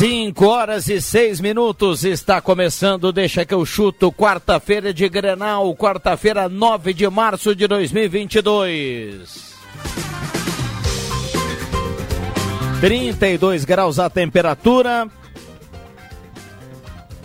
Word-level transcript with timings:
Cinco 0.00 0.46
horas 0.46 0.88
e 0.88 0.98
seis 0.98 1.40
minutos 1.42 2.04
está 2.04 2.40
começando, 2.40 3.12
deixa 3.12 3.44
que 3.44 3.52
eu 3.52 3.66
chuto, 3.66 4.10
quarta-feira 4.10 4.94
de 4.94 5.06
Grenal, 5.10 5.76
quarta-feira, 5.76 6.48
9 6.48 6.94
de 6.94 7.06
março 7.10 7.54
de 7.54 7.66
2022. 7.66 9.54
32 12.80 13.66
graus 13.66 13.98
a 13.98 14.08
temperatura. 14.08 15.06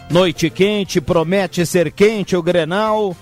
Noite 0.10 0.50
quente, 0.50 1.00
promete 1.00 1.66
ser 1.66 1.90
quente 1.94 2.36
o 2.36 2.44
Grenal. 2.44 3.16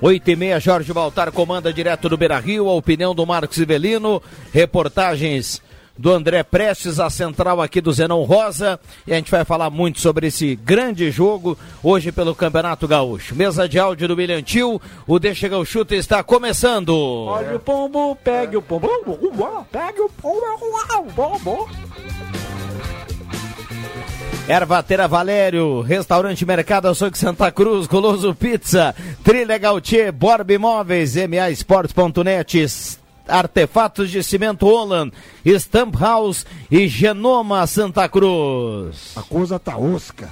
8 0.00 0.30
e 0.30 0.36
meia, 0.36 0.60
Jorge 0.60 0.92
Baltar 0.92 1.32
comanda 1.32 1.72
direto 1.72 2.08
do 2.08 2.16
Beira 2.16 2.38
Rio, 2.38 2.68
a 2.68 2.74
opinião 2.74 3.12
do 3.12 3.26
Marcos 3.26 3.58
Ivelino, 3.58 4.22
reportagens 4.52 5.60
do 5.98 6.12
André 6.12 6.42
Prestes, 6.44 7.00
a 7.00 7.10
central 7.10 7.60
aqui 7.60 7.80
do 7.80 7.92
Zenão 7.92 8.22
Rosa. 8.22 8.78
E 9.06 9.12
a 9.12 9.16
gente 9.16 9.30
vai 9.30 9.44
falar 9.44 9.68
muito 9.68 10.00
sobre 10.00 10.28
esse 10.28 10.54
grande 10.54 11.10
jogo 11.10 11.58
hoje 11.82 12.12
pelo 12.12 12.34
Campeonato 12.34 12.86
Gaúcho. 12.86 13.34
Mesa 13.34 13.68
de 13.68 13.78
áudio 13.78 14.08
do 14.08 14.16
Milhantil, 14.16 14.80
o 15.06 15.18
Deixa 15.18 15.48
o 15.56 15.64
Chuta 15.64 15.96
está 15.96 16.22
começando. 16.22 16.94
Olha 16.94 17.56
o 17.56 17.60
pombo, 17.60 18.16
pegue 18.22 18.56
o 18.56 18.62
pombo, 18.62 18.88
pegue 19.72 20.00
o 20.00 20.08
pombo, 20.08 20.38
pombo. 21.14 21.68
Ervatera 24.48 25.06
Valério, 25.06 25.82
Restaurante 25.82 26.46
Mercado 26.46 26.88
Açougue 26.88 27.18
Santa 27.18 27.52
Cruz, 27.52 27.86
Goloso 27.86 28.34
Pizza, 28.34 28.94
Trilha 29.22 29.58
Gautier, 29.58 30.10
Borb 30.10 30.50
Imóveis, 30.50 31.16
MA 31.16 31.50
Esportes.net, 31.50 32.66
Artefatos 33.28 34.10
de 34.10 34.22
Cimento 34.22 34.66
Holland, 34.66 35.12
Stamp 35.46 35.94
House 35.96 36.46
e 36.70 36.88
Genoma 36.88 37.66
Santa 37.66 38.08
Cruz. 38.08 39.12
A 39.16 39.22
coisa 39.22 39.58
tá 39.58 39.76
osca. 39.76 40.28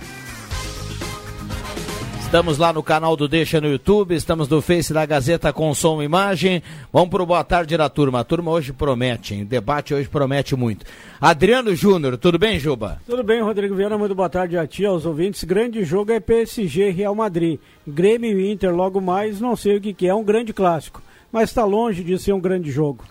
Estamos 2.27 2.59
lá 2.59 2.73
no 2.73 2.83
canal 2.83 3.17
do 3.17 3.29
Deixa 3.29 3.61
no 3.61 3.69
YouTube, 3.69 4.13
estamos 4.13 4.49
no 4.49 4.61
Face 4.61 4.93
da 4.93 5.07
Gazeta 5.07 5.53
com 5.53 5.73
som 5.73 6.03
e 6.03 6.05
imagem. 6.05 6.61
Vamos 6.93 7.09
pro 7.09 7.25
boa 7.25 7.45
tarde 7.45 7.77
da 7.77 7.89
turma. 7.89 8.19
A 8.19 8.25
turma 8.25 8.51
hoje 8.51 8.73
promete, 8.73 9.33
hein? 9.33 9.43
O 9.43 9.47
debate 9.47 9.95
hoje 9.95 10.09
promete 10.09 10.57
muito. 10.57 10.85
Adriano 11.21 11.73
Júnior, 11.75 12.19
tudo 12.19 12.37
bem, 12.37 12.59
Juba? 12.59 13.01
Tudo 13.07 13.23
bem, 13.23 13.41
Rodrigo 13.41 13.77
Viana, 13.77 13.97
muito 13.97 14.15
boa 14.15 14.29
tarde 14.29 14.59
a 14.59 14.67
ti, 14.67 14.85
aos 14.85 15.07
ouvintes. 15.07 15.45
Grande 15.45 15.85
jogo 15.85 16.11
é 16.11 16.19
PSG 16.19 16.91
Real 16.91 17.15
Madrid. 17.15 17.61
Grêmio 17.87 18.41
e 18.41 18.51
Inter 18.51 18.75
logo 18.75 19.01
mais, 19.01 19.41
não 19.41 19.55
sei 19.55 19.77
o 19.77 19.81
que, 19.81 19.95
que 19.95 20.09
é, 20.09 20.15
um 20.15 20.25
grande 20.25 20.53
clássico. 20.53 21.01
Mas 21.37 21.51
está 21.51 21.67
longe 21.67 22.03
de 22.03 22.19
ser 22.19 22.33
um 22.33 22.41
grande 22.41 22.71
jogo. 22.71 23.05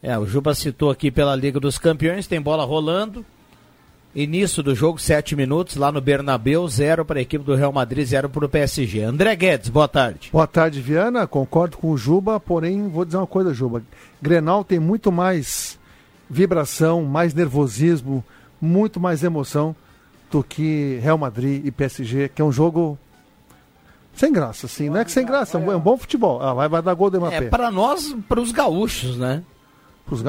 É, 0.00 0.16
o 0.16 0.24
Juba 0.24 0.54
citou 0.54 0.88
aqui 0.88 1.10
pela 1.10 1.34
Liga 1.34 1.58
dos 1.58 1.78
Campeões, 1.78 2.28
tem 2.28 2.40
bola 2.40 2.64
rolando. 2.64 3.26
Início 4.14 4.62
do 4.62 4.72
jogo, 4.72 5.00
sete 5.00 5.34
minutos, 5.34 5.74
lá 5.74 5.90
no 5.90 6.00
Bernabeu, 6.00 6.68
zero 6.68 7.04
para 7.04 7.18
a 7.18 7.22
equipe 7.22 7.44
do 7.44 7.56
Real 7.56 7.72
Madrid, 7.72 8.06
zero 8.06 8.30
para 8.30 8.44
o 8.44 8.48
PSG. 8.48 9.02
André 9.02 9.34
Guedes, 9.34 9.68
boa 9.68 9.88
tarde. 9.88 10.28
Boa 10.30 10.46
tarde, 10.46 10.80
Viana. 10.80 11.26
Concordo 11.26 11.76
com 11.76 11.90
o 11.90 11.98
Juba, 11.98 12.38
porém, 12.38 12.88
vou 12.88 13.04
dizer 13.04 13.16
uma 13.16 13.26
coisa, 13.26 13.52
Juba. 13.52 13.82
Grenal 14.22 14.62
tem 14.62 14.78
muito 14.78 15.10
mais 15.10 15.76
vibração, 16.30 17.02
mais 17.02 17.34
nervosismo, 17.34 18.24
muito 18.60 19.00
mais 19.00 19.24
emoção 19.24 19.74
do 20.30 20.44
que 20.44 21.00
Real 21.02 21.18
Madrid 21.18 21.66
e 21.66 21.72
PSG, 21.72 22.28
que 22.28 22.40
é 22.40 22.44
um 22.44 22.52
jogo 22.52 22.96
sem 24.20 24.30
graça, 24.30 24.66
assim. 24.66 24.90
Não 24.90 24.98
é 24.98 25.04
que 25.04 25.10
sem 25.10 25.24
graça, 25.24 25.56
é 25.56 25.60
um 25.60 25.80
bom 25.80 25.96
futebol. 25.96 26.42
Ah, 26.42 26.52
vai, 26.52 26.68
vai 26.68 26.82
dar 26.82 26.92
gol 26.92 27.08
do 27.08 27.18
Mbappé. 27.18 27.36
É, 27.36 27.48
para 27.48 27.70
nós, 27.70 28.14
para 28.28 28.38
os 28.38 28.52
gaúchos, 28.52 29.16
né? 29.16 29.42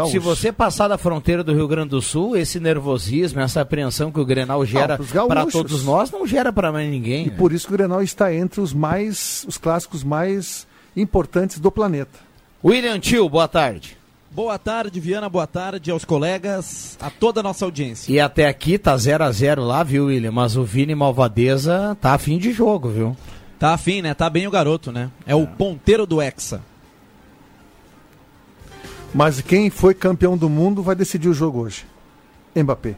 Se 0.10 0.20
você 0.20 0.52
passar 0.52 0.88
da 0.88 0.98
fronteira 0.98 1.44
do 1.44 1.54
Rio 1.54 1.68
Grande 1.68 1.90
do 1.90 2.02
Sul, 2.04 2.38
esse 2.38 2.60
nervosismo, 2.60 3.42
essa 3.42 3.62
apreensão 3.62 4.12
que 4.12 4.20
o 4.20 4.26
Grenal 4.26 4.64
gera 4.64 4.98
para 5.28 5.46
todos 5.48 5.84
nós, 5.84 6.12
não 6.12 6.26
gera 6.26 6.54
para 6.54 6.72
mais 6.72 6.88
ninguém. 6.90 7.26
E 7.26 7.30
né? 7.32 7.36
por 7.36 7.52
isso 7.52 7.68
que 7.68 7.74
o 7.74 7.78
Grenal 7.78 8.02
está 8.02 8.34
entre 8.34 8.62
os 8.62 8.74
mais, 8.74 9.44
os 9.48 9.58
clássicos 9.58 10.04
mais 10.04 10.68
importantes 10.96 11.60
do 11.60 11.72
planeta. 11.72 12.20
William 12.64 13.00
Tio, 13.00 13.28
boa 13.28 13.48
tarde. 13.48 13.98
Boa 14.30 14.60
tarde, 14.60 15.00
Viana. 15.00 15.28
Boa 15.28 15.48
tarde 15.48 15.90
aos 15.90 16.06
colegas, 16.06 16.96
a 17.02 17.10
toda 17.10 17.40
a 17.40 17.44
nossa 17.44 17.66
audiência. 17.66 18.14
E 18.14 18.20
até 18.20 18.48
aqui 18.48 18.78
tá 18.78 18.96
0 18.96 19.24
a 19.24 19.32
0 19.32 19.64
lá, 19.64 19.84
viu, 19.84 20.06
William? 20.06 20.32
Mas 20.32 20.56
o 20.56 20.64
Vini 20.64 20.94
Malvadeza 20.94 21.98
tá 22.00 22.14
a 22.14 22.18
fim 22.20 22.38
de 22.38 22.54
jogo, 22.54 22.88
viu? 22.88 23.18
Tá 23.62 23.76
afim, 23.76 24.02
né? 24.02 24.16
Tá 24.16 24.28
bem 24.28 24.48
o 24.48 24.52
garoto, 24.52 24.92
né? 24.92 25.12
É 25.24 25.36
o 25.36 25.46
ponteiro 25.46 26.08
do 26.08 26.20
Hexa. 26.20 26.62
Mas 29.14 29.40
quem 29.40 29.70
foi 29.70 29.94
campeão 29.94 30.36
do 30.36 30.50
mundo 30.50 30.82
vai 30.82 30.96
decidir 30.96 31.30
o 31.30 31.34
jogo 31.34 31.60
hoje. 31.60 31.86
Mbappé. 32.56 32.96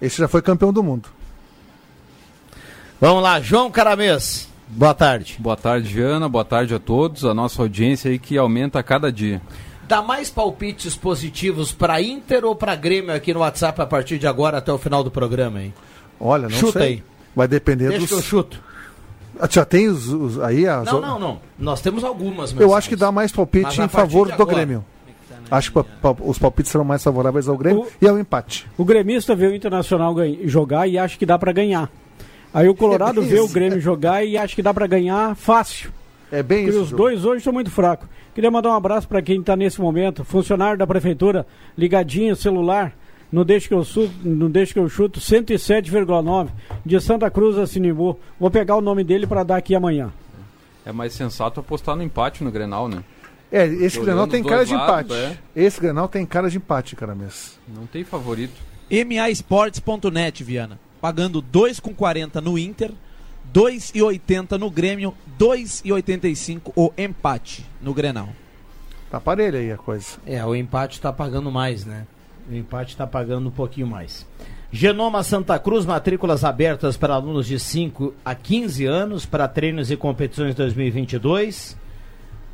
Esse 0.00 0.18
já 0.18 0.28
foi 0.28 0.40
campeão 0.40 0.72
do 0.72 0.84
mundo. 0.84 1.08
Vamos 3.00 3.24
lá, 3.24 3.40
João 3.40 3.72
Caramês. 3.72 4.48
Boa 4.68 4.94
tarde. 4.94 5.34
Boa 5.40 5.56
tarde, 5.56 5.92
Viana. 5.92 6.28
Boa 6.28 6.44
tarde 6.44 6.72
a 6.76 6.78
todos. 6.78 7.24
A 7.24 7.34
nossa 7.34 7.60
audiência 7.60 8.08
aí 8.08 8.20
que 8.20 8.38
aumenta 8.38 8.78
a 8.78 8.84
cada 8.84 9.10
dia. 9.10 9.42
Dá 9.88 10.00
mais 10.00 10.30
palpites 10.30 10.94
positivos 10.94 11.72
para 11.72 12.00
Inter 12.00 12.44
ou 12.44 12.54
para 12.54 12.76
Grêmio 12.76 13.12
aqui 13.12 13.34
no 13.34 13.40
WhatsApp 13.40 13.82
a 13.82 13.86
partir 13.86 14.16
de 14.20 14.28
agora 14.28 14.58
até 14.58 14.72
o 14.72 14.78
final 14.78 15.02
do 15.02 15.10
programa, 15.10 15.60
hein? 15.60 15.74
Olha, 16.20 16.48
não 16.48 16.56
Chuta 16.56 16.78
sei. 16.78 16.88
aí. 16.88 17.04
Vai 17.34 17.48
depender 17.48 17.88
Deixa 17.88 17.98
dos. 18.02 18.08
que 18.10 18.14
eu 18.14 18.22
chuto. 18.22 18.67
Ah, 19.40 19.48
Já 19.50 19.64
tem 19.64 19.88
os, 19.88 20.08
os- 20.08 20.40
aí 20.40 20.66
as. 20.66 20.84
Não, 20.86 21.00
não, 21.00 21.18
não. 21.18 21.40
Nós 21.58 21.80
temos 21.80 22.02
algumas 22.04 22.52
Eu 22.58 22.74
acho 22.74 22.88
que 22.88 22.96
dá 22.96 23.10
mais 23.12 23.30
palpite 23.32 23.80
em 23.80 23.88
favor 23.88 24.26
do 24.28 24.32
agora. 24.34 24.54
Grêmio. 24.56 24.84
Acho 25.50 25.72
que 25.72 25.78
os 26.24 26.38
palpites 26.38 26.70
serão 26.70 26.84
mais 26.84 27.02
favoráveis 27.02 27.48
ao 27.48 27.56
Grêmio 27.56 27.86
e 28.02 28.06
ao 28.08 28.18
empate. 28.18 28.66
O 28.76 28.84
gremista 28.84 29.34
vê 29.34 29.46
o 29.46 29.54
Internacional 29.54 30.14
jogar 30.44 30.86
e 30.86 30.98
acha 30.98 31.16
que 31.16 31.24
dá 31.24 31.38
para 31.38 31.52
ganhar. 31.52 31.90
Aí 32.52 32.68
o 32.68 32.74
Colorado 32.74 33.22
É 33.22 33.24
vê 33.24 33.40
o. 33.40 33.48
Grêmio 33.48 33.80
jogar 33.80 34.24
e 34.24 34.36
acha 34.36 34.54
que 34.54 34.62
dá 34.62 34.74
para 34.74 34.86
ganhar 34.86 35.34
fácil. 35.36 35.90
É 36.30 36.42
bem 36.42 36.64
Porque 36.64 36.70
isso. 36.76 36.84
os 36.84 36.90
dois 36.92 37.24
hoje 37.24 37.42
são 37.42 37.52
muito 37.52 37.70
fracos. 37.70 38.06
Queria 38.34 38.50
mandar 38.50 38.70
um 38.70 38.74
abraço 38.74 39.08
para 39.08 39.22
quem 39.22 39.40
está 39.40 39.56
nesse 39.56 39.80
momento, 39.80 40.22
funcionário 40.24 40.78
da 40.78 40.86
prefeitura, 40.86 41.46
ligadinho, 41.76 42.36
celular, 42.36 42.92
no 43.30 43.44
Deixa 43.44 43.68
que 43.68 43.74
eu, 43.74 43.84
Su- 43.84 44.10
no 44.22 44.48
Deixa 44.48 44.72
que 44.72 44.78
eu 44.78 44.88
chuto, 44.88 45.20
107,9, 45.20 46.48
de 46.84 47.00
Santa 47.00 47.30
Cruz 47.30 47.58
a 47.58 47.66
Sinimbu. 47.66 48.18
Vou 48.38 48.50
pegar 48.50 48.76
o 48.76 48.80
nome 48.80 49.04
dele 49.04 49.26
para 49.26 49.42
dar 49.42 49.56
aqui 49.56 49.74
amanhã. 49.74 50.12
É 50.84 50.92
mais 50.92 51.12
sensato 51.12 51.60
apostar 51.60 51.94
no 51.96 52.02
empate 52.02 52.42
no 52.42 52.50
Grenal, 52.50 52.88
né? 52.88 53.02
É, 53.50 53.66
esse 53.66 53.98
Grenal 54.00 54.26
tem 54.26 54.42
cara 54.44 54.64
de 54.64 54.74
lados, 54.74 55.10
empate. 55.10 55.14
é. 55.14 55.38
Esse 55.64 55.80
Grenal 55.80 56.08
tem 56.08 56.24
cara 56.26 56.50
de 56.50 56.56
empate, 56.58 56.94
cara 56.96 57.14
mesmo. 57.14 57.52
Não 57.68 57.86
tem 57.86 58.04
favorito. 58.04 58.54
MAsports.net, 58.90 60.42
Viana. 60.44 60.78
Pagando 61.00 61.42
2,40 61.42 62.40
no 62.42 62.58
Inter, 62.58 62.90
2,80 63.54 64.58
no 64.58 64.70
Grêmio, 64.70 65.14
2,85 65.38 66.72
o 66.74 66.92
empate 66.98 67.64
no 67.80 67.94
Grenal. 67.94 68.28
Tá 69.10 69.18
parelho 69.20 69.58
aí 69.58 69.72
a 69.72 69.76
coisa. 69.76 70.18
É, 70.26 70.44
o 70.44 70.54
empate 70.54 71.00
tá 71.00 71.12
pagando 71.12 71.50
mais, 71.50 71.84
né? 71.84 72.06
O 72.50 72.54
empate 72.54 72.96
tá 72.96 73.06
pagando 73.06 73.48
um 73.48 73.52
pouquinho 73.52 73.86
mais. 73.86 74.26
Genoma 74.72 75.22
Santa 75.22 75.56
Cruz, 75.58 75.84
matrículas 75.86 76.44
abertas 76.44 76.96
para 76.96 77.14
alunos 77.14 77.46
de 77.46 77.58
5 77.58 78.14
a 78.24 78.34
15 78.34 78.86
anos 78.86 79.26
para 79.26 79.48
treinos 79.48 79.90
e 79.90 79.96
competições 79.96 80.54
2022. 80.54 81.76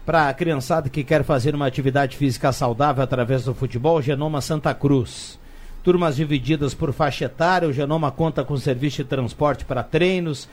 Para 0.07 0.29
a 0.29 0.35
criançada 0.35 0.89
que 0.89 1.03
quer 1.03 1.25
fazer 1.25 1.55
uma 1.55 1.67
atividade 1.67 2.17
física 2.17 2.53
saudável 2.53 3.03
através 3.03 3.45
do 3.45 3.55
futebol, 3.55 4.03
Genoma 4.03 4.41
Santa 4.41 4.73
Cruz. 4.75 5.39
Turmas 5.83 6.17
divididas 6.17 6.75
por 6.75 6.93
faixa 6.93 7.27
etária, 7.27 7.69
o 7.69 7.73
Genoma 7.73 8.11
conta 8.11 8.45
com 8.45 8.57
serviço 8.57 8.97
de 8.99 9.05
transporte 9.09 9.65
para 9.65 9.83
treinos. 9.83 10.49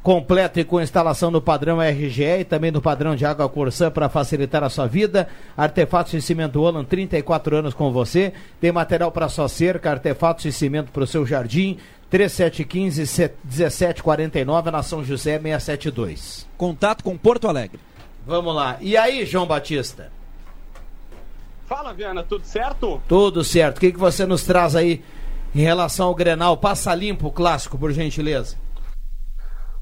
completo 0.02 0.58
e 0.58 0.64
com 0.64 0.80
instalação 0.80 1.30
no 1.30 1.42
padrão 1.42 1.82
RGE 1.82 2.40
e 2.40 2.44
também 2.44 2.70
no 2.70 2.80
padrão 2.80 3.14
de 3.14 3.26
água 3.26 3.46
Corsã 3.48 3.90
para 3.90 4.08
facilitar 4.08 4.62
a 4.62 4.70
sua 4.70 4.86
vida. 4.86 5.28
Artefatos 5.56 6.12
de 6.12 6.22
cimento 6.22 6.60
Olan, 6.60 6.84
34 6.84 7.56
anos 7.56 7.74
com 7.74 7.92
você. 7.92 8.32
Tem 8.60 8.72
material 8.72 9.12
para 9.12 9.28
sua 9.28 9.48
cerca, 9.48 9.90
artefatos 9.90 10.44
de 10.44 10.52
cimento 10.52 10.92
para 10.92 11.02
o 11.02 11.06
seu 11.06 11.26
jardim. 11.26 11.76
3715 12.08 13.32
1749 13.44 14.70
na 14.70 14.82
São 14.82 15.04
José 15.04 15.38
672. 15.38 16.46
Contato 16.56 17.04
com 17.04 17.18
Porto 17.18 17.46
Alegre. 17.46 17.78
Vamos 18.28 18.54
lá. 18.54 18.76
E 18.82 18.94
aí, 18.94 19.24
João 19.24 19.46
Batista? 19.46 20.12
Fala, 21.64 21.94
Viana, 21.94 22.22
tudo 22.22 22.44
certo? 22.44 23.00
Tudo 23.08 23.42
certo. 23.42 23.78
O 23.78 23.80
que, 23.80 23.90
que 23.90 23.98
você 23.98 24.26
nos 24.26 24.44
traz 24.44 24.76
aí 24.76 25.02
em 25.54 25.62
relação 25.62 26.08
ao 26.08 26.14
Grenal? 26.14 26.54
Passa 26.58 26.94
limpo 26.94 27.28
o 27.28 27.32
clássico, 27.32 27.78
por 27.78 27.90
gentileza. 27.90 28.58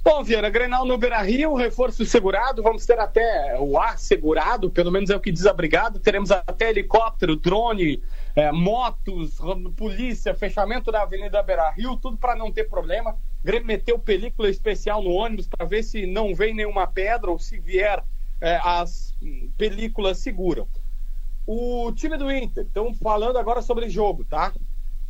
Bom, 0.04 0.22
Viana, 0.22 0.48
Grenal 0.48 0.84
no 0.84 0.96
Beira 0.96 1.20
Rio, 1.22 1.56
reforço 1.56 2.04
segurado, 2.06 2.62
vamos 2.62 2.86
ter 2.86 2.96
até 3.00 3.56
o 3.58 3.76
ar 3.76 3.98
segurado, 3.98 4.70
pelo 4.70 4.92
menos 4.92 5.10
é 5.10 5.16
o 5.16 5.20
que 5.20 5.32
diz 5.32 5.44
a 5.44 5.52
brigada. 5.52 5.98
Teremos 5.98 6.30
até 6.30 6.70
helicóptero, 6.70 7.34
drone, 7.34 8.00
é, 8.36 8.52
motos, 8.52 9.40
polícia, 9.74 10.36
fechamento 10.36 10.92
da 10.92 11.02
Avenida 11.02 11.42
Beira 11.42 11.68
Rio, 11.70 11.96
tudo 11.96 12.16
para 12.16 12.36
não 12.36 12.52
ter 12.52 12.68
problema. 12.68 13.16
Grêmio 13.42 13.66
meteu 13.66 13.98
película 13.98 14.48
especial 14.48 15.02
no 15.02 15.10
ônibus 15.10 15.48
para 15.48 15.66
ver 15.66 15.82
se 15.82 16.06
não 16.06 16.32
vem 16.32 16.54
nenhuma 16.54 16.86
pedra 16.86 17.28
ou 17.28 17.40
se 17.40 17.58
vier 17.58 18.04
é, 18.46 18.60
as 18.62 19.16
películas 19.58 20.18
seguram. 20.18 20.68
O 21.44 21.92
time 21.92 22.16
do 22.16 22.30
Inter, 22.30 22.64
estamos 22.64 22.98
falando 22.98 23.38
agora 23.38 23.60
sobre 23.60 23.88
jogo, 23.88 24.24
tá? 24.24 24.52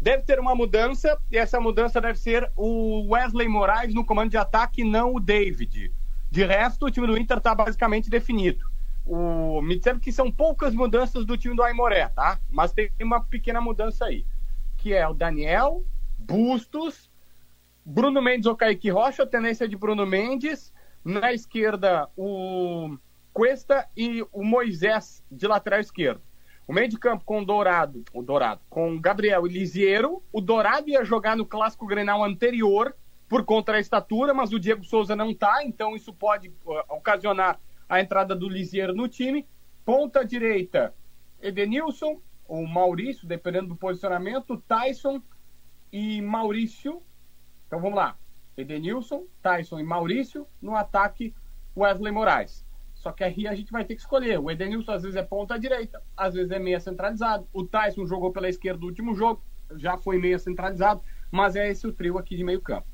Deve 0.00 0.22
ter 0.22 0.38
uma 0.40 0.54
mudança, 0.54 1.18
e 1.30 1.36
essa 1.36 1.60
mudança 1.60 2.00
deve 2.00 2.18
ser 2.18 2.50
o 2.56 3.10
Wesley 3.10 3.48
Moraes 3.48 3.94
no 3.94 4.04
comando 4.04 4.30
de 4.30 4.36
ataque, 4.36 4.82
não 4.84 5.14
o 5.14 5.20
David. 5.20 5.92
De 6.30 6.44
resto, 6.44 6.86
o 6.86 6.90
time 6.90 7.06
do 7.06 7.16
Inter 7.16 7.38
está 7.38 7.54
basicamente 7.54 8.10
definido. 8.10 8.64
O, 9.04 9.60
me 9.62 9.76
disseram 9.76 10.00
que 10.00 10.12
são 10.12 10.30
poucas 10.30 10.74
mudanças 10.74 11.24
do 11.24 11.36
time 11.36 11.54
do 11.54 11.62
Aimoré, 11.62 12.08
tá? 12.08 12.38
Mas 12.50 12.72
tem 12.72 12.90
uma 13.00 13.22
pequena 13.22 13.60
mudança 13.60 14.06
aí. 14.06 14.26
Que 14.76 14.92
é 14.92 15.06
o 15.06 15.14
Daniel, 15.14 15.84
Bustos, 16.18 17.10
Bruno 17.84 18.20
Mendes 18.20 18.46
ou 18.46 18.56
Kaique 18.56 18.90
Rocha, 18.90 19.22
a 19.22 19.26
tendência 19.26 19.68
de 19.68 19.76
Bruno 19.76 20.06
Mendes. 20.06 20.72
Na 21.04 21.32
esquerda, 21.32 22.08
o 22.16 22.98
Cuesta 23.36 23.86
e 23.94 24.22
o 24.32 24.42
Moisés 24.42 25.22
de 25.30 25.46
lateral 25.46 25.78
esquerdo. 25.78 26.22
O 26.66 26.72
meio 26.72 26.88
de 26.88 26.98
campo 26.98 27.22
com 27.22 27.42
o 27.42 27.44
Dourado, 27.44 28.02
o 28.14 28.22
Dourado, 28.22 28.62
com 28.70 28.98
Gabriel 28.98 29.46
e 29.46 29.50
Lisiero. 29.50 30.22
O 30.32 30.40
Dourado 30.40 30.88
ia 30.88 31.04
jogar 31.04 31.36
no 31.36 31.44
clássico 31.44 31.86
Grenal 31.86 32.24
anterior 32.24 32.96
por 33.28 33.44
conta 33.44 33.72
da 33.72 33.78
estatura, 33.78 34.32
mas 34.32 34.54
o 34.54 34.58
Diego 34.58 34.82
Souza 34.86 35.14
não 35.14 35.34
tá, 35.34 35.62
então 35.62 35.94
isso 35.94 36.14
pode 36.14 36.48
uh, 36.48 36.80
ocasionar 36.88 37.60
a 37.86 38.00
entrada 38.00 38.34
do 38.34 38.48
Lisiero 38.48 38.94
no 38.94 39.06
time. 39.06 39.46
Ponta 39.84 40.24
direita, 40.24 40.94
Edenilson 41.38 42.18
ou 42.48 42.66
Maurício, 42.66 43.28
dependendo 43.28 43.68
do 43.68 43.76
posicionamento, 43.76 44.56
Tyson 44.66 45.20
e 45.92 46.22
Maurício. 46.22 47.02
Então 47.66 47.82
vamos 47.82 47.96
lá. 47.96 48.16
Edenilson, 48.56 49.26
Tyson 49.42 49.78
e 49.78 49.84
Maurício. 49.84 50.46
No 50.58 50.74
ataque, 50.74 51.34
Wesley 51.76 52.10
Moraes. 52.10 52.65
Só 53.06 53.12
que 53.12 53.23
aí 53.23 53.47
a 53.47 53.55
gente 53.55 53.70
vai 53.70 53.85
ter 53.85 53.94
que 53.94 54.00
escolher. 54.00 54.37
O 54.41 54.50
Edenilson 54.50 54.91
às 54.91 55.05
vezes 55.05 55.17
é 55.17 55.23
ponta 55.23 55.56
direita, 55.56 56.03
às 56.17 56.35
vezes 56.35 56.50
é 56.50 56.58
meia 56.58 56.81
centralizado. 56.81 57.47
O 57.53 57.62
Tyson 57.62 58.05
jogou 58.05 58.32
pela 58.32 58.49
esquerda 58.49 58.81
no 58.81 58.87
último 58.87 59.14
jogo, 59.14 59.41
já 59.76 59.97
foi 59.97 60.19
meia 60.19 60.41
centralizado, 60.41 61.00
mas 61.31 61.55
é 61.55 61.70
esse 61.70 61.87
o 61.87 61.93
trio 61.93 62.19
aqui 62.19 62.37
de 62.37 62.43
meio 62.43 62.61
campo. 62.61 62.85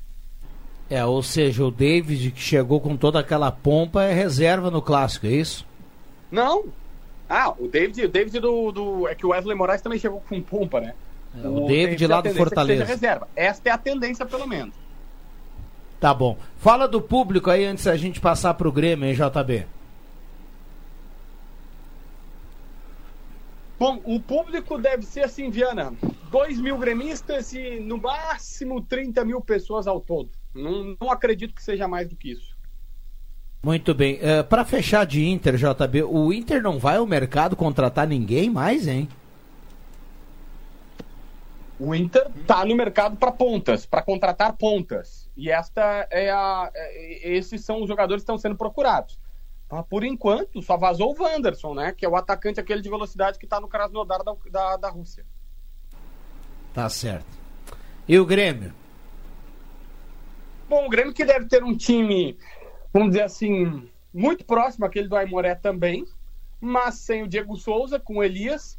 É, 0.87 1.03
ou 1.03 1.23
seja, 1.23 1.65
o 1.65 1.71
David 1.71 2.29
que 2.29 2.39
chegou 2.39 2.79
com 2.79 2.95
toda 2.95 3.19
aquela 3.19 3.51
pompa 3.51 4.03
é 4.03 4.13
reserva 4.13 4.69
no 4.69 4.83
clássico, 4.83 5.25
é 5.25 5.31
isso? 5.31 5.65
Não. 6.31 6.65
Ah, 7.27 7.51
o 7.57 7.67
David, 7.67 8.05
o 8.05 8.09
David 8.09 8.39
do, 8.39 8.71
do 8.71 9.07
é 9.07 9.15
que 9.15 9.25
o 9.25 9.29
Wesley 9.29 9.57
Moraes 9.57 9.81
também 9.81 9.97
chegou 9.97 10.21
com 10.21 10.39
pompa, 10.43 10.79
né? 10.79 10.93
É, 11.43 11.47
o, 11.47 11.63
o 11.63 11.67
David 11.67 12.05
lá 12.05 12.19
a 12.19 12.21
do 12.21 12.27
é 12.27 12.33
Fortaleza. 12.35 12.85
reserva. 12.85 13.27
Esta 13.35 13.69
é 13.69 13.71
a 13.71 13.79
tendência 13.79 14.27
pelo 14.27 14.45
menos. 14.45 14.75
Tá 15.99 16.13
bom. 16.13 16.37
Fala 16.59 16.87
do 16.87 17.01
público 17.01 17.49
aí 17.49 17.65
antes 17.65 17.85
da 17.85 17.97
gente 17.97 18.21
passar 18.21 18.53
pro 18.53 18.71
Grêmio, 18.71 19.09
hein, 19.09 19.15
JB? 19.15 19.65
Bom, 23.83 23.99
o 24.05 24.17
público 24.17 24.77
deve 24.77 25.03
ser 25.03 25.25
assim, 25.25 25.49
Viana, 25.49 25.93
2 26.31 26.57
mil 26.61 26.77
gremistas 26.77 27.51
e 27.51 27.81
no 27.81 27.97
máximo 27.97 28.81
30 28.81 29.25
mil 29.25 29.41
pessoas 29.41 29.87
ao 29.87 29.99
todo. 29.99 30.29
Não, 30.55 30.95
não 31.01 31.11
acredito 31.11 31.53
que 31.53 31.61
seja 31.61 31.85
mais 31.85 32.07
do 32.07 32.15
que 32.15 32.31
isso. 32.31 32.55
Muito 33.61 33.93
bem. 33.93 34.21
Uh, 34.21 34.41
para 34.45 34.63
fechar 34.63 35.05
de 35.05 35.25
Inter, 35.25 35.57
JB, 35.57 36.03
o 36.03 36.31
Inter 36.31 36.63
não 36.63 36.79
vai 36.79 36.95
ao 36.95 37.05
mercado 37.05 37.57
contratar 37.57 38.07
ninguém 38.07 38.49
mais, 38.49 38.87
hein? 38.87 39.09
O 41.77 41.93
Inter 41.93 42.29
tá 42.47 42.63
no 42.63 42.77
mercado 42.77 43.17
para 43.17 43.33
pontas, 43.33 43.85
para 43.85 44.01
contratar 44.01 44.53
pontas. 44.53 45.29
E 45.35 45.51
esta 45.51 46.07
é 46.09 46.31
a, 46.31 46.71
é, 46.73 47.35
esses 47.35 47.65
são 47.65 47.81
os 47.81 47.89
jogadores 47.89 48.21
que 48.21 48.23
estão 48.23 48.37
sendo 48.37 48.55
procurados. 48.55 49.19
Por 49.89 50.03
enquanto, 50.03 50.61
só 50.61 50.77
vazou 50.77 51.15
o 51.17 51.23
Wanderson, 51.23 51.73
né? 51.73 51.91
Que 51.91 52.05
é 52.05 52.09
o 52.09 52.15
atacante 52.15 52.59
aquele 52.59 52.81
de 52.81 52.89
velocidade 52.89 53.39
que 53.39 53.45
está 53.45 53.59
no 53.59 53.67
Krasnodar 53.67 54.23
da, 54.23 54.35
da, 54.51 54.77
da 54.77 54.89
Rússia. 54.89 55.25
Tá 56.73 56.87
certo. 56.89 57.25
E 58.07 58.19
o 58.19 58.25
Grêmio? 58.25 58.73
Bom, 60.69 60.85
o 60.85 60.89
Grêmio 60.89 61.13
que 61.13 61.25
deve 61.25 61.45
ter 61.45 61.63
um 61.63 61.75
time, 61.75 62.37
vamos 62.91 63.09
dizer 63.09 63.23
assim, 63.23 63.89
muito 64.13 64.45
próximo 64.45 64.85
àquele 64.85 65.07
do 65.07 65.15
Aimoré 65.15 65.55
também, 65.55 66.05
mas 66.59 66.95
sem 66.95 67.23
o 67.23 67.27
Diego 67.27 67.55
Souza, 67.57 67.99
com 67.99 68.17
o 68.17 68.23
Elias. 68.23 68.77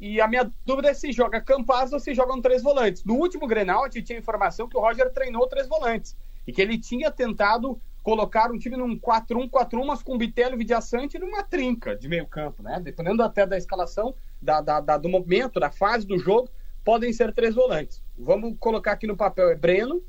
E 0.00 0.20
a 0.20 0.26
minha 0.26 0.50
dúvida 0.66 0.90
é 0.90 0.94
se 0.94 1.12
joga 1.12 1.40
Campaz 1.40 1.92
ou 1.92 2.00
se 2.00 2.12
jogam 2.14 2.40
três 2.40 2.62
volantes. 2.62 3.04
No 3.04 3.14
último 3.14 3.46
Grenal, 3.46 3.84
a 3.84 3.86
gente 3.88 4.02
tinha 4.02 4.18
informação 4.18 4.68
que 4.68 4.76
o 4.76 4.80
Roger 4.80 5.12
treinou 5.12 5.46
três 5.46 5.68
volantes. 5.68 6.16
E 6.46 6.52
que 6.52 6.60
ele 6.60 6.76
tinha 6.76 7.10
tentado 7.10 7.80
colocar 8.02 8.50
um 8.50 8.58
time 8.58 8.76
num 8.76 8.98
4-1-4-1, 8.98 9.86
mas 9.86 10.02
com 10.02 10.18
Bitello 10.18 10.54
e 10.54 10.58
Vidiaçante 10.58 11.18
numa 11.18 11.42
trinca 11.42 11.96
de 11.96 12.08
meio 12.08 12.26
campo, 12.26 12.62
né? 12.62 12.80
Dependendo 12.82 13.22
até 13.22 13.46
da 13.46 13.56
escalação, 13.56 14.14
da, 14.40 14.60
da, 14.60 14.80
da, 14.80 14.96
do 14.96 15.08
momento, 15.08 15.60
da 15.60 15.70
fase 15.70 16.06
do 16.06 16.18
jogo, 16.18 16.48
podem 16.84 17.12
ser 17.12 17.32
três 17.32 17.54
volantes. 17.54 18.02
Vamos 18.18 18.56
colocar 18.58 18.92
aqui 18.92 19.06
no 19.06 19.16
papel, 19.16 19.50
é 19.50 19.54
Breno, 19.54 20.02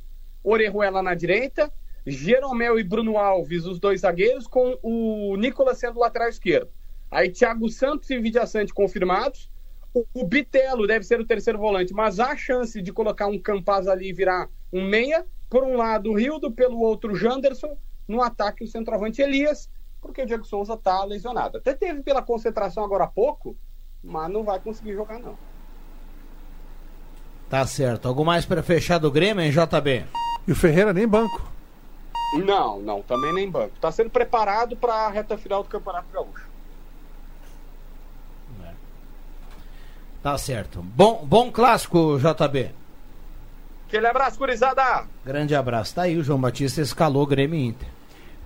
Orejuela 0.43 1.01
na 1.03 1.13
direita, 1.13 1.71
Jeromel 2.05 2.79
e 2.79 2.83
Bruno 2.83 3.17
Alves, 3.17 3.65
os 3.65 3.79
dois 3.79 4.01
zagueiros, 4.01 4.47
com 4.47 4.77
o 4.81 5.35
Nicolas 5.37 5.77
sendo 5.77 5.99
lateral 5.99 6.27
esquerdo. 6.27 6.69
Aí 7.09 7.29
Thiago 7.29 7.69
Santos 7.69 8.09
e 8.09 8.19
Vidiaçante 8.19 8.73
confirmados, 8.73 9.49
o, 9.93 10.05
o 10.15 10.27
deve 10.87 11.05
ser 11.05 11.19
o 11.19 11.25
terceiro 11.25 11.59
volante, 11.59 11.93
mas 11.93 12.19
há 12.19 12.35
chance 12.35 12.81
de 12.81 12.91
colocar 12.91 13.27
um 13.27 13.37
Campaz 13.37 13.87
ali 13.87 14.09
e 14.09 14.13
virar 14.13 14.49
um 14.71 14.83
meia, 14.83 15.25
por 15.53 15.63
um 15.63 15.77
lado 15.77 16.09
o 16.09 16.15
Rildo, 16.15 16.51
pelo 16.51 16.79
outro 16.79 17.13
o 17.13 17.15
Janderson, 17.15 17.77
no 18.07 18.23
ataque 18.23 18.63
o 18.63 18.67
centroavante 18.67 19.21
Elias, 19.21 19.69
porque 20.01 20.23
o 20.23 20.25
Diego 20.25 20.43
Souza 20.43 20.73
está 20.73 21.03
lesionado. 21.03 21.59
Até 21.59 21.75
teve 21.75 22.01
pela 22.01 22.23
concentração 22.23 22.83
agora 22.83 23.03
há 23.03 23.07
pouco, 23.07 23.55
mas 24.03 24.31
não 24.31 24.43
vai 24.43 24.59
conseguir 24.59 24.93
jogar 24.93 25.19
não. 25.19 25.37
Tá 27.51 27.67
certo. 27.67 28.07
Algo 28.07 28.25
mais 28.25 28.47
para 28.47 28.63
fechar 28.63 28.97
do 28.97 29.11
Grêmio, 29.11 29.43
hein, 29.43 29.51
JB? 29.51 30.07
E 30.47 30.51
o 30.51 30.55
Ferreira 30.55 30.91
nem 30.91 31.07
banco. 31.07 31.47
Não, 32.43 32.81
não, 32.81 33.03
também 33.03 33.31
nem 33.31 33.47
banco. 33.47 33.77
Tá 33.79 33.91
sendo 33.91 34.09
preparado 34.09 34.75
para 34.75 35.05
a 35.05 35.09
reta 35.09 35.37
final 35.37 35.61
do 35.61 35.69
Campeonato 35.69 36.07
Gaúcho. 36.11 36.49
É. 38.65 38.71
Tá 40.23 40.35
certo. 40.35 40.81
Bom, 40.81 41.23
bom 41.23 41.51
clássico, 41.51 42.17
JB. 42.17 42.82
Aquele 43.93 44.07
abraço, 44.07 44.39
gurizada! 44.39 45.05
Grande 45.23 45.53
abraço. 45.53 45.93
Tá 45.93 46.01
aí, 46.01 46.17
o 46.17 46.23
João 46.23 46.41
Batista 46.41 46.81
escalou 46.81 47.27
Grêmio 47.27 47.59
e 47.59 47.67
Inter. 47.67 47.87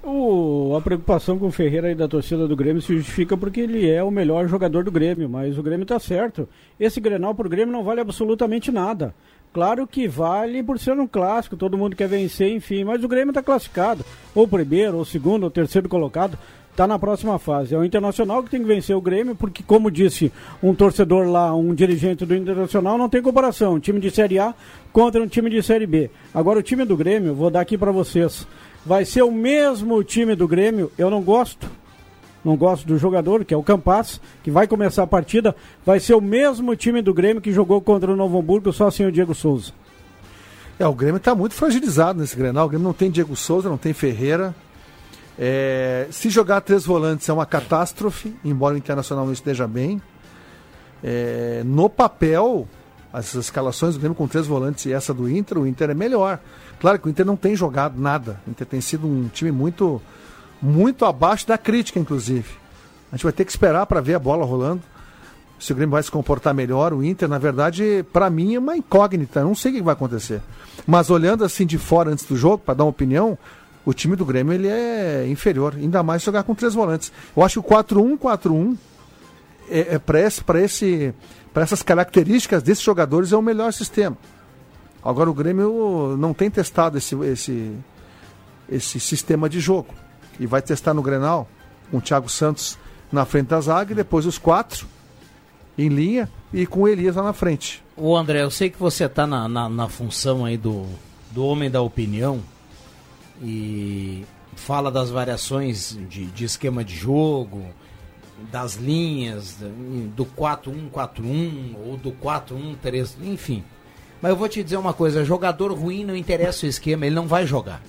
O, 0.03 0.75
a 0.75 0.81
preocupação 0.81 1.39
com 1.39 1.47
o 1.47 1.51
Ferreira 1.53 1.89
e 1.89 1.95
da 1.95 2.05
torcida 2.05 2.45
do 2.49 2.53
Grêmio 2.53 2.81
se 2.81 2.93
justifica 2.97 3.37
porque 3.37 3.61
ele 3.61 3.89
é 3.89 4.03
o 4.03 4.11
melhor 4.11 4.45
jogador 4.49 4.83
do 4.83 4.91
Grêmio, 4.91 5.29
mas 5.29 5.57
o 5.57 5.63
Grêmio 5.63 5.83
está 5.83 5.97
certo. 5.99 6.49
Esse 6.77 6.99
Grenal 6.99 7.33
por 7.33 7.47
Grêmio 7.47 7.71
não 7.71 7.81
vale 7.81 8.01
absolutamente 8.01 8.73
nada. 8.73 9.15
Claro 9.53 9.87
que 9.87 10.05
vale 10.05 10.61
por 10.61 10.77
ser 10.79 10.99
um 10.99 11.07
clássico, 11.07 11.55
todo 11.55 11.77
mundo 11.77 11.95
quer 11.95 12.09
vencer, 12.09 12.51
enfim, 12.51 12.83
mas 12.83 13.01
o 13.01 13.07
Grêmio 13.07 13.31
está 13.31 13.41
classificado, 13.41 14.03
ou 14.35 14.45
primeiro, 14.49 14.97
ou 14.97 15.05
segundo, 15.05 15.45
ou 15.45 15.49
terceiro 15.49 15.87
colocado, 15.87 16.37
está 16.77 16.87
na 16.87 16.99
próxima 16.99 17.39
fase. 17.39 17.73
É 17.73 17.77
o 17.77 17.83
Internacional 17.83 18.43
que 18.43 18.51
tem 18.51 18.61
que 18.61 18.67
vencer 18.67 18.95
o 18.95 19.01
Grêmio, 19.01 19.35
porque, 19.35 19.63
como 19.63 19.89
disse 19.89 20.31
um 20.61 20.75
torcedor 20.75 21.27
lá, 21.27 21.53
um 21.55 21.73
dirigente 21.73 22.25
do 22.25 22.35
Internacional, 22.35 22.97
não 22.97 23.09
tem 23.09 23.21
comparação. 23.21 23.73
Um 23.73 23.79
time 23.79 23.99
de 23.99 24.11
Série 24.11 24.37
A 24.37 24.53
contra 24.93 25.21
um 25.21 25.27
time 25.27 25.49
de 25.49 25.61
Série 25.63 25.87
B. 25.87 26.09
Agora, 26.33 26.59
o 26.59 26.63
time 26.63 26.85
do 26.85 26.95
Grêmio, 26.95 27.33
vou 27.33 27.49
dar 27.49 27.61
aqui 27.61 27.77
para 27.77 27.91
vocês 27.91 28.47
vai 28.87 29.03
ser 29.03 29.21
o 29.21 29.31
mesmo 29.31 30.01
time 30.01 30.33
do 30.33 30.47
Grêmio. 30.47 30.89
Eu 30.97 31.09
não 31.09 31.21
gosto. 31.21 31.69
Não 32.45 32.55
gosto 32.55 32.87
do 32.87 32.97
jogador, 32.97 33.43
que 33.43 33.53
é 33.53 33.57
o 33.57 33.63
Campas, 33.63 34.21
que 34.41 34.49
vai 34.49 34.65
começar 34.65 35.03
a 35.03 35.07
partida. 35.07 35.53
Vai 35.85 35.99
ser 35.99 36.13
o 36.13 36.21
mesmo 36.21 36.73
time 36.77 37.01
do 37.01 37.13
Grêmio 37.13 37.41
que 37.41 37.51
jogou 37.51 37.81
contra 37.81 38.09
o 38.09 38.15
Novo 38.15 38.39
Hamburgo, 38.39 38.71
só 38.71 38.89
sem 38.89 39.05
o 39.05 39.11
Diego 39.11 39.35
Souza. 39.35 39.73
É, 40.79 40.87
o 40.87 40.93
Grêmio 40.93 41.17
está 41.17 41.35
muito 41.35 41.53
fragilizado 41.53 42.21
nesse 42.21 42.37
Grenal. 42.37 42.67
O 42.67 42.69
Grêmio 42.69 42.87
não 42.87 42.93
tem 42.93 43.11
Diego 43.11 43.35
Souza, 43.35 43.67
não 43.67 43.77
tem 43.77 43.91
Ferreira. 43.91 44.55
É, 45.39 46.07
se 46.09 46.29
jogar 46.29 46.61
três 46.61 46.85
volantes 46.85 47.27
é 47.29 47.33
uma 47.33 47.45
catástrofe, 47.45 48.35
embora 48.43 48.75
o 48.75 48.77
Internacional 48.77 49.25
não 49.25 49.33
esteja 49.33 49.67
bem. 49.67 50.01
É, 51.03 51.61
no 51.63 51.89
papel, 51.89 52.67
as 53.13 53.33
escalações 53.35 53.93
do 53.93 53.99
Grêmio 53.99 54.15
com 54.15 54.27
três 54.27 54.47
volantes 54.47 54.85
e 54.85 54.93
essa 54.93 55.13
do 55.13 55.29
Inter, 55.29 55.59
o 55.59 55.67
Inter 55.67 55.91
é 55.91 55.93
melhor. 55.93 56.39
Claro 56.79 56.99
que 56.99 57.07
o 57.07 57.09
Inter 57.09 57.25
não 57.25 57.35
tem 57.35 57.55
jogado 57.55 57.99
nada. 57.99 58.39
O 58.47 58.51
Inter 58.51 58.65
tem 58.65 58.81
sido 58.81 59.07
um 59.07 59.27
time 59.27 59.51
muito, 59.51 60.01
muito 60.61 61.05
abaixo 61.05 61.47
da 61.47 61.57
crítica, 61.57 61.99
inclusive. 61.99 62.49
A 63.11 63.15
gente 63.15 63.23
vai 63.23 63.33
ter 63.33 63.45
que 63.45 63.51
esperar 63.51 63.85
para 63.85 64.01
ver 64.01 64.15
a 64.15 64.19
bola 64.19 64.45
rolando. 64.45 64.81
Se 65.59 65.71
o 65.71 65.75
Grêmio 65.75 65.93
vai 65.93 66.03
se 66.03 66.11
comportar 66.11 66.53
melhor. 66.53 66.93
O 66.93 67.03
Inter, 67.03 67.27
na 67.27 67.37
verdade, 67.37 68.05
para 68.11 68.29
mim 68.29 68.55
é 68.55 68.59
uma 68.59 68.77
incógnita. 68.77 69.39
Eu 69.39 69.45
não 69.45 69.55
sei 69.55 69.71
o 69.71 69.75
que 69.75 69.81
vai 69.81 69.93
acontecer. 69.93 70.41
Mas 70.85 71.09
olhando 71.09 71.43
assim 71.43 71.65
de 71.65 71.77
fora 71.77 72.11
antes 72.11 72.25
do 72.25 72.35
jogo, 72.35 72.59
para 72.59 72.75
dar 72.75 72.83
uma 72.83 72.91
opinião, 72.91 73.37
o 73.87 73.93
time 73.93 74.17
do 74.17 74.25
Grêmio 74.25 74.51
ele 74.51 74.67
é 74.67 75.25
inferior. 75.29 75.73
Ainda 75.77 76.03
mais 76.03 76.21
jogar 76.21 76.43
com 76.43 76.53
três 76.53 76.73
volantes. 76.73 77.09
Eu 77.35 77.41
acho 77.41 77.61
que 77.63 77.73
o 77.73 77.77
4-1-4-1 77.77 78.77
é, 79.69 79.95
é 79.95 79.97
para 79.97 80.19
esse, 80.19 80.43
esse, 80.55 81.13
essas 81.55 81.81
características 81.81 82.61
desses 82.61 82.83
jogadores 82.83 83.31
é 83.31 83.37
o 83.37 83.41
melhor 83.41 83.71
sistema. 83.71 84.17
Agora 85.01 85.29
o 85.29 85.33
Grêmio 85.33 86.17
não 86.19 86.33
tem 86.33 86.49
testado 86.49 86.97
esse, 86.97 87.15
esse, 87.15 87.77
esse 88.69 88.99
sistema 88.99 89.47
de 89.47 89.61
jogo. 89.61 89.93
E 90.37 90.45
vai 90.45 90.61
testar 90.61 90.93
no 90.93 91.01
Grenal, 91.01 91.47
com 91.89 91.99
o 91.99 92.01
Thiago 92.01 92.27
Santos 92.27 92.77
na 93.09 93.23
frente 93.23 93.47
da 93.47 93.61
zaga 93.61 93.93
e 93.93 93.95
depois 93.95 94.25
os 94.25 94.37
quatro 94.37 94.85
em 95.77 95.87
linha 95.87 96.29
e 96.51 96.65
com 96.65 96.81
o 96.81 96.87
Elias 96.89 97.15
lá 97.15 97.23
na 97.23 97.31
frente. 97.31 97.81
O 97.95 98.17
André, 98.17 98.43
eu 98.43 98.51
sei 98.51 98.69
que 98.69 98.77
você 98.77 99.05
está 99.05 99.25
na, 99.25 99.47
na, 99.47 99.69
na, 99.69 99.87
função 99.87 100.43
aí 100.43 100.57
do, 100.57 100.85
do 101.31 101.45
homem 101.45 101.71
da 101.71 101.81
opinião 101.81 102.43
e 103.41 104.23
fala 104.55 104.91
das 104.91 105.09
variações 105.09 105.97
de, 106.09 106.25
de 106.25 106.45
esquema 106.45 106.83
de 106.83 106.95
jogo, 106.95 107.63
das 108.51 108.75
linhas, 108.75 109.57
do 110.15 110.25
4-1-4-1 110.25 111.75
ou 111.85 111.97
do 111.97 112.11
4-1-3, 112.11 113.15
enfim. 113.23 113.63
Mas 114.21 114.31
eu 114.31 114.35
vou 114.35 114.49
te 114.49 114.63
dizer 114.63 114.77
uma 114.77 114.93
coisa: 114.93 115.23
jogador 115.23 115.71
ruim 115.71 116.03
não 116.03 116.15
interessa 116.15 116.65
o 116.65 116.69
esquema, 116.69 117.05
ele 117.05 117.15
não 117.15 117.27
vai 117.27 117.45
jogar. 117.45 117.81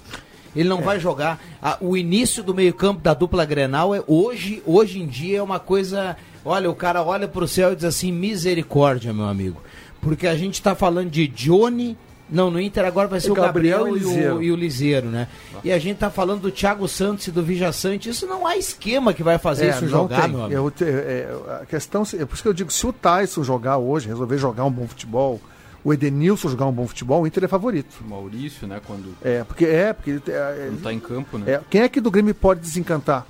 Ele 0.55 0.69
não 0.69 0.79
é. 0.79 0.83
vai 0.83 1.01
jogar. 1.01 1.41
o 1.81 1.97
início 1.97 2.43
do 2.43 2.55
meio-campo 2.55 3.01
da 3.01 3.15
dupla 3.15 3.45
Grenal 3.45 3.95
é 3.95 4.03
hoje, 4.07 4.63
hoje 4.67 5.01
em 5.01 5.07
dia 5.07 5.39
é 5.39 5.43
uma 5.43 5.59
coisa. 5.61 6.17
Olha, 6.45 6.71
o 6.71 6.75
cara 6.75 7.03
olha 7.03 7.29
para 7.29 7.45
o 7.45 7.49
céu 7.49 7.73
e 7.73 7.77
diz 7.77 7.85
assim: 7.85 8.13
misericórdia, 8.13 9.13
meu 9.13 9.27
amigo. 9.27 9.63
Porque 10.01 10.27
a 10.27 10.37
gente 10.37 10.55
está 10.55 10.75
falando 10.75 11.11
de 11.11 11.27
Johnny. 11.29 11.97
Não, 12.31 12.51
no 12.51 12.61
Inter 12.61 12.85
agora 12.85 13.09
vai 13.09 13.21
ser 13.21 13.31
o, 13.31 13.35
Gabriel, 13.35 13.85
Gabriel 13.85 13.97
e, 13.97 14.29
o, 14.29 14.43
e 14.43 14.53
o 14.53 14.57
Liseiro, 14.57 15.09
né? 15.09 15.29
E 15.65 15.73
a 15.73 15.79
gente 15.79 15.95
está 15.95 16.11
falando 16.11 16.43
do 16.43 16.51
Thiago 16.51 16.87
Santos 16.87 17.27
e 17.27 17.31
do 17.31 17.43
Vijaçante. 17.43 18.09
Isso 18.09 18.27
não 18.27 18.47
há 18.47 18.57
esquema 18.57 19.15
que 19.15 19.23
vai 19.23 19.39
fazer 19.39 19.67
é, 19.67 19.71
isso 19.71 19.89
jogar, 19.89 20.23
tem. 20.23 20.31
meu 20.31 20.45
amigo. 20.45 20.73
Eu, 20.81 20.87
é, 20.87 21.61
a 21.63 21.67
questão, 21.67 22.03
é 22.03 22.25
por 22.25 22.35
isso 22.35 22.43
que 22.43 22.49
eu 22.49 22.53
digo, 22.53 22.71
se 22.71 22.87
o 22.87 22.93
Tyson 22.93 23.43
jogar 23.43 23.79
hoje, 23.79 24.09
resolver 24.09 24.37
jogar 24.37 24.65
um 24.65 24.71
bom 24.71 24.87
futebol, 24.87 25.41
o 25.83 25.93
Edenilson 25.93 26.49
jogar 26.49 26.67
um 26.67 26.73
bom 26.73 26.87
futebol, 26.87 27.23
o 27.23 27.27
Inter 27.27 27.45
é 27.45 27.49
favorito. 27.49 28.03
O 28.05 28.09
Maurício, 28.09 28.67
né? 28.67 28.81
Quando. 28.87 29.17
É, 29.23 29.45
porque 29.45 29.65
é, 29.65 29.93
porque 29.93 30.11
ele 30.11 30.23
é, 30.29 30.69
não 30.71 30.79
tá 30.79 30.93
em 30.93 31.01
campo, 31.01 31.39
né? 31.39 31.53
É, 31.53 31.61
quem 31.71 31.81
é 31.81 31.89
que 31.89 32.01
do 32.01 32.11
Grêmio 32.11 32.35
pode 32.35 32.61
desencantar? 32.61 33.27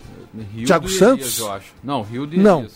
Rio 0.54 0.66
Thiago 0.66 0.88
Santos? 0.88 1.26
Elias, 1.26 1.38
eu 1.38 1.52
acho. 1.52 1.72
Não, 1.82 2.02
Rio 2.02 2.26
de 2.26 2.38
Não. 2.38 2.66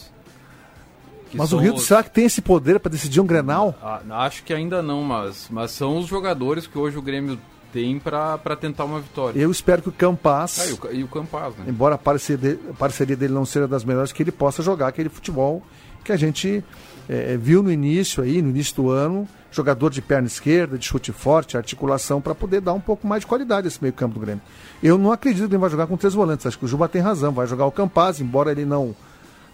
Mas 1.34 1.52
o 1.52 1.56
Rio, 1.56 1.74
os... 1.74 1.82
será 1.84 2.02
que 2.02 2.10
tem 2.10 2.24
esse 2.24 2.40
poder 2.40 2.80
para 2.80 2.90
decidir 2.90 3.20
um 3.20 3.26
Grenal? 3.26 3.74
Ah, 3.82 4.00
acho 4.24 4.42
que 4.44 4.52
ainda 4.52 4.82
não, 4.82 5.02
mas, 5.02 5.48
mas 5.50 5.70
são 5.70 5.98
os 5.98 6.06
jogadores 6.06 6.66
que 6.66 6.78
hoje 6.78 6.98
o 6.98 7.02
Grêmio 7.02 7.38
tem 7.72 7.98
para 7.98 8.38
tentar 8.58 8.84
uma 8.84 9.00
vitória. 9.00 9.38
Eu 9.38 9.50
espero 9.50 9.82
que 9.82 9.88
o 9.88 9.92
Campas. 9.92 10.60
Ah, 10.60 10.66
e, 10.66 10.72
o, 10.72 11.00
e 11.00 11.04
o 11.04 11.08
Campas, 11.08 11.54
né? 11.56 11.64
Embora 11.68 11.94
a 11.94 11.98
parceria, 11.98 12.58
a 12.70 12.74
parceria 12.74 13.16
dele 13.16 13.32
não 13.32 13.46
seja 13.46 13.66
das 13.66 13.84
melhores, 13.84 14.12
que 14.12 14.22
ele 14.22 14.32
possa 14.32 14.62
jogar 14.62 14.88
aquele 14.88 15.08
futebol 15.08 15.62
que 16.04 16.12
a 16.12 16.16
gente 16.16 16.62
é, 17.08 17.36
viu 17.36 17.62
no 17.62 17.70
início 17.70 18.22
aí, 18.22 18.42
no 18.42 18.50
início 18.50 18.74
do 18.76 18.90
ano, 18.90 19.26
jogador 19.50 19.90
de 19.90 20.02
perna 20.02 20.26
esquerda, 20.26 20.76
de 20.76 20.84
chute 20.84 21.12
forte, 21.12 21.56
articulação, 21.56 22.20
para 22.20 22.34
poder 22.34 22.60
dar 22.60 22.72
um 22.72 22.80
pouco 22.80 23.06
mais 23.06 23.20
de 23.20 23.26
qualidade 23.26 23.68
esse 23.68 23.80
meio 23.80 23.92
campo 23.92 24.14
do 24.14 24.20
Grêmio. 24.20 24.42
Eu 24.82 24.98
não 24.98 25.12
acredito 25.12 25.46
que 25.46 25.54
ele 25.54 25.60
vai 25.60 25.70
jogar 25.70 25.86
com 25.86 25.96
três 25.96 26.14
volantes, 26.14 26.46
acho 26.46 26.58
que 26.58 26.64
o 26.64 26.68
Juba 26.68 26.88
tem 26.88 27.00
razão, 27.00 27.32
vai 27.32 27.46
jogar 27.46 27.66
o 27.66 27.72
Campaz, 27.72 28.20
embora 28.20 28.50
ele 28.50 28.64
não, 28.64 28.94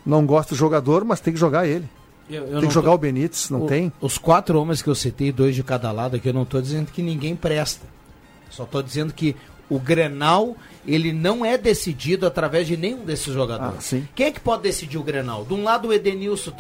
não 0.09 0.25
goste 0.25 0.55
do 0.55 0.57
jogador, 0.57 1.05
mas 1.05 1.21
tem 1.21 1.35
que 1.35 1.38
jogar 1.38 1.69
ele. 1.69 1.87
Eu, 2.31 2.47
eu 2.47 2.61
tem 2.61 2.69
que 2.69 2.75
jogar 2.75 2.91
tô... 2.91 2.95
o 2.95 2.99
Benítez, 2.99 3.50
não 3.50 3.65
o, 3.65 3.67
tem? 3.67 3.93
Os 4.00 4.17
quatro 4.17 4.59
homens 4.59 4.81
que 4.81 4.88
eu 4.88 4.95
citei, 4.95 5.31
dois 5.31 5.55
de 5.55 5.62
cada 5.62 5.93
lado 5.93 6.17
aqui, 6.17 6.29
eu 6.29 6.33
não 6.35 6.43
estou 6.43 6.61
dizendo 6.61 6.91
que 6.91 7.03
ninguém 7.03 7.37
presta. 7.37 7.87
Só 8.50 8.65
estou 8.65 8.83
dizendo 8.83 9.12
que 9.12 9.37
o 9.69 9.79
Grenal, 9.79 10.57
ele 10.87 11.12
não 11.12 11.45
é 11.45 11.59
decidido 11.59 12.27
através 12.27 12.67
de 12.67 12.75
nenhum 12.75 13.05
desses 13.05 13.33
jogadores. 13.33 13.95
Ah, 13.95 14.00
Quem 14.15 14.27
é 14.27 14.31
que 14.31 14.41
pode 14.41 14.62
decidir 14.62 14.97
o 14.97 15.03
Grenal? 15.03 15.45
De 15.45 15.53
um 15.53 15.62
lado 15.62 15.88
o 15.88 15.93
Edenilson 15.93 16.53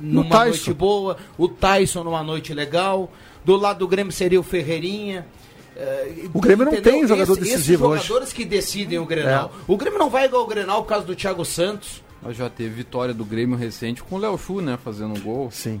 numa 0.00 0.44
noite 0.46 0.72
boa, 0.72 1.18
o 1.36 1.48
Tyson 1.48 2.02
numa 2.02 2.22
noite 2.22 2.54
legal, 2.54 3.12
do 3.44 3.56
lado 3.56 3.80
do 3.80 3.88
Grêmio 3.88 4.12
seria 4.12 4.40
o 4.40 4.42
Ferreirinha. 4.42 5.26
Uh, 5.76 6.30
o 6.32 6.40
Grêmio 6.40 6.66
entendeu? 6.66 6.92
não 6.92 7.00
tem 7.00 7.06
jogador 7.06 7.32
Esse, 7.34 7.40
decisivo 7.42 7.94
esses 7.94 8.06
jogadores 8.06 8.32
que 8.32 8.46
decidem 8.46 8.98
o 8.98 9.04
Grenal. 9.04 9.52
É. 9.54 9.64
O 9.70 9.76
Grêmio 9.76 9.98
não 9.98 10.08
vai 10.08 10.24
igual 10.24 10.44
o 10.44 10.46
Grenal 10.46 10.82
por 10.82 10.88
causa 10.88 11.04
do 11.04 11.14
Thiago 11.14 11.44
Santos. 11.44 12.05
Já 12.30 12.50
teve 12.50 12.70
vitória 12.70 13.14
do 13.14 13.24
Grêmio 13.24 13.56
recente 13.56 14.02
com 14.02 14.16
o 14.16 14.18
Léo 14.18 14.36
Chu, 14.36 14.60
né? 14.60 14.78
Fazendo 14.82 15.14
um 15.14 15.20
gol. 15.20 15.50
Sim. 15.50 15.80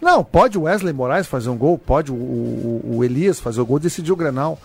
Não, 0.00 0.22
pode 0.22 0.56
o 0.56 0.62
Wesley 0.62 0.92
Moraes 0.92 1.26
fazer 1.26 1.50
um 1.50 1.56
gol, 1.56 1.78
pode 1.78 2.12
o, 2.12 2.14
o, 2.14 2.96
o 2.96 3.04
Elias 3.04 3.40
fazer 3.40 3.60
o 3.60 3.66
gol, 3.66 3.78
decidir 3.78 4.12
o 4.12 4.16
Grenal 4.16 4.58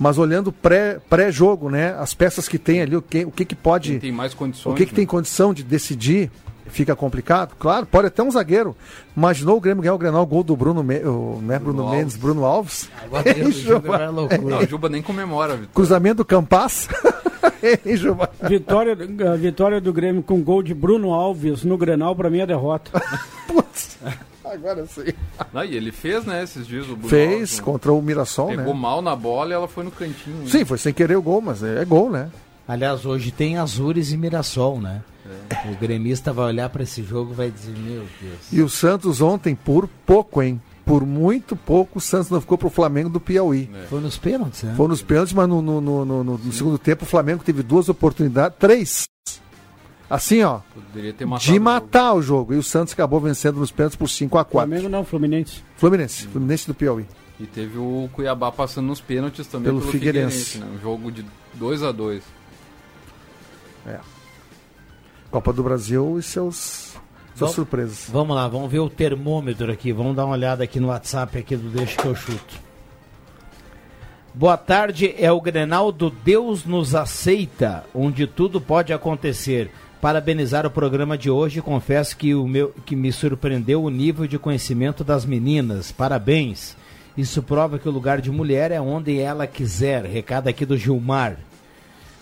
mas 0.00 0.16
olhando 0.16 0.50
pré-jogo, 0.50 1.68
pré 1.68 1.90
né? 1.90 1.96
As 1.98 2.14
peças 2.14 2.48
que 2.48 2.58
tem 2.58 2.80
ali, 2.80 2.96
o 2.96 3.02
que, 3.02 3.22
o 3.26 3.30
que, 3.30 3.44
que 3.44 3.54
pode. 3.54 3.90
Quem 3.90 4.00
tem 4.00 4.12
mais 4.12 4.32
condições. 4.32 4.72
O 4.72 4.74
que, 4.74 4.86
que 4.86 4.92
né? 4.92 4.96
tem 4.96 5.06
condição 5.06 5.52
de 5.52 5.62
decidir, 5.62 6.30
fica 6.68 6.96
complicado. 6.96 7.54
Claro, 7.58 7.84
pode 7.84 8.06
até 8.06 8.22
um 8.22 8.30
zagueiro. 8.30 8.74
Imaginou 9.14 9.58
o 9.58 9.60
Grêmio 9.60 9.82
ganhar 9.82 9.94
o 9.94 9.98
Grenal, 9.98 10.24
gol 10.24 10.42
do 10.42 10.56
Bruno, 10.56 10.82
Me, 10.82 11.00
o, 11.00 11.40
né, 11.42 11.58
Bruno, 11.58 11.82
Bruno 11.82 11.90
Mendes, 11.90 12.16
Bruno 12.16 12.46
Alves. 12.46 12.88
Ah, 13.12 13.20
Deus, 13.20 13.56
Juba. 13.56 13.96
É 13.96 14.10
Não, 14.10 14.24
o 14.26 14.66
Juba 14.66 14.88
nem 14.88 15.02
comemora. 15.02 15.52
Vitória. 15.52 15.74
Cruzamento 15.74 16.16
do 16.16 16.24
Campas. 16.24 16.88
vitória, 18.48 18.96
a 19.32 19.36
vitória 19.36 19.80
do 19.80 19.92
Grêmio 19.92 20.22
com 20.22 20.42
gol 20.42 20.62
de 20.62 20.74
Bruno 20.74 21.12
Alves 21.12 21.64
no 21.64 21.76
Grenal, 21.76 22.14
para 22.14 22.30
mim 22.30 22.40
é 22.40 22.46
derrota. 22.46 22.90
Putz. 23.46 23.98
Agora 24.44 24.84
sim. 24.86 25.12
Não, 25.52 25.64
e 25.64 25.76
ele 25.76 25.92
fez, 25.92 26.24
né, 26.24 26.42
esses 26.42 26.66
dias 26.66 26.86
o 26.86 26.96
Bruno 26.96 27.08
Fez, 27.08 27.32
Alves, 27.32 27.60
contra 27.60 27.92
o 27.92 28.02
Mirassol, 28.02 28.48
pegou 28.48 28.56
né? 28.58 28.64
Pegou 28.64 28.80
mal 28.80 29.00
na 29.00 29.14
bola 29.14 29.50
e 29.50 29.52
ela 29.52 29.68
foi 29.68 29.84
no 29.84 29.90
cantinho. 29.90 30.38
Né? 30.38 30.46
Sim, 30.48 30.64
foi 30.64 30.78
sem 30.78 30.92
querer 30.92 31.16
o 31.16 31.22
gol, 31.22 31.40
mas 31.40 31.62
é, 31.62 31.82
é 31.82 31.84
gol, 31.84 32.10
né? 32.10 32.30
Aliás, 32.66 33.04
hoje 33.04 33.30
tem 33.30 33.58
Azures 33.58 34.12
e 34.12 34.16
Mirassol, 34.16 34.80
né? 34.80 35.02
É. 35.26 35.70
O 35.70 35.76
gremista 35.76 36.32
vai 36.32 36.46
olhar 36.46 36.68
para 36.70 36.82
esse 36.82 37.02
jogo 37.02 37.32
e 37.32 37.34
vai 37.34 37.50
dizer, 37.50 37.76
meu 37.76 38.04
Deus. 38.20 38.52
E 38.52 38.60
o 38.60 38.68
Santos 38.68 39.20
ontem, 39.20 39.54
por 39.54 39.88
pouco, 40.04 40.42
hein? 40.42 40.60
Por 40.84 41.06
muito 41.06 41.54
pouco, 41.54 41.98
o 41.98 42.00
Santos 42.00 42.30
não 42.30 42.40
ficou 42.40 42.58
pro 42.58 42.70
Flamengo 42.70 43.08
do 43.08 43.20
Piauí. 43.20 43.70
É. 43.72 43.86
Foi 43.86 44.00
nos 44.00 44.16
pênaltis, 44.16 44.62
né? 44.62 44.74
Foi 44.76 44.88
nos 44.88 45.02
pênaltis, 45.02 45.32
mas 45.32 45.48
no, 45.48 45.62
no, 45.62 45.80
no, 45.80 46.04
no, 46.04 46.24
no 46.24 46.52
segundo 46.52 46.78
tempo 46.78 47.04
o 47.04 47.06
Flamengo 47.06 47.42
teve 47.44 47.62
duas 47.62 47.88
oportunidades, 47.88 48.56
três 48.58 49.08
Assim, 50.10 50.42
ó. 50.42 50.58
de 51.38 51.60
matar 51.60 52.14
o 52.14 52.20
jogo. 52.20 52.20
o 52.20 52.22
jogo. 52.22 52.54
E 52.54 52.56
o 52.56 52.62
Santos 52.64 52.92
acabou 52.92 53.20
vencendo 53.20 53.60
nos 53.60 53.70
pênaltis 53.70 53.96
por 53.96 54.08
5 54.08 54.36
a 54.38 54.44
4 54.44 54.68
Flamengo 54.68 54.88
não, 54.88 55.04
Fluminense. 55.04 55.62
Fluminense. 55.76 56.26
Hum. 56.26 56.30
Fluminense 56.32 56.66
do 56.66 56.74
Piauí. 56.74 57.06
E 57.38 57.46
teve 57.46 57.78
o 57.78 58.10
Cuiabá 58.12 58.50
passando 58.50 58.86
nos 58.86 59.00
pênaltis 59.00 59.46
também 59.46 59.66
pelo, 59.66 59.78
pelo 59.80 59.92
Figueirense. 59.92 60.54
Figueirense 60.54 60.58
né? 60.58 60.78
Um 60.78 60.82
jogo 60.82 61.12
de 61.12 61.24
2 61.54 61.84
a 61.84 61.92
2 61.92 62.22
É. 63.86 64.00
Copa 65.30 65.52
do 65.52 65.62
Brasil 65.62 66.18
e 66.18 66.22
seus 66.24 66.89
Essas 67.46 67.54
surpresas. 67.54 68.08
Vamos 68.10 68.36
lá, 68.36 68.46
vamos 68.48 68.70
ver 68.70 68.80
o 68.80 68.90
termômetro 68.90 69.70
aqui. 69.70 69.92
Vamos 69.92 70.16
dar 70.16 70.24
uma 70.24 70.34
olhada 70.34 70.64
aqui 70.64 70.78
no 70.80 70.88
WhatsApp 70.88 71.38
aqui 71.38 71.56
do 71.56 71.68
Deixa 71.68 72.00
que 72.00 72.06
eu 72.06 72.14
chuto. 72.14 72.70
Boa 74.32 74.56
tarde, 74.56 75.12
é 75.18 75.30
o 75.32 75.40
Grenal 75.40 75.90
do 75.90 76.08
Deus 76.08 76.64
nos 76.64 76.94
aceita, 76.94 77.84
onde 77.92 78.28
tudo 78.28 78.60
pode 78.60 78.92
acontecer. 78.92 79.70
Parabenizar 80.00 80.64
o 80.64 80.70
programa 80.70 81.18
de 81.18 81.28
hoje, 81.28 81.60
confesso 81.60 82.16
que 82.16 82.34
o 82.34 82.46
meu 82.46 82.72
que 82.86 82.94
me 82.94 83.12
surpreendeu 83.12 83.82
o 83.82 83.90
nível 83.90 84.26
de 84.26 84.38
conhecimento 84.38 85.02
das 85.02 85.26
meninas. 85.26 85.90
Parabéns. 85.90 86.76
Isso 87.16 87.42
prova 87.42 87.78
que 87.78 87.88
o 87.88 87.92
lugar 87.92 88.20
de 88.20 88.30
mulher 88.30 88.70
é 88.70 88.80
onde 88.80 89.18
ela 89.18 89.46
quiser. 89.46 90.04
Recado 90.06 90.48
aqui 90.48 90.64
do 90.64 90.76
Gilmar. 90.76 91.36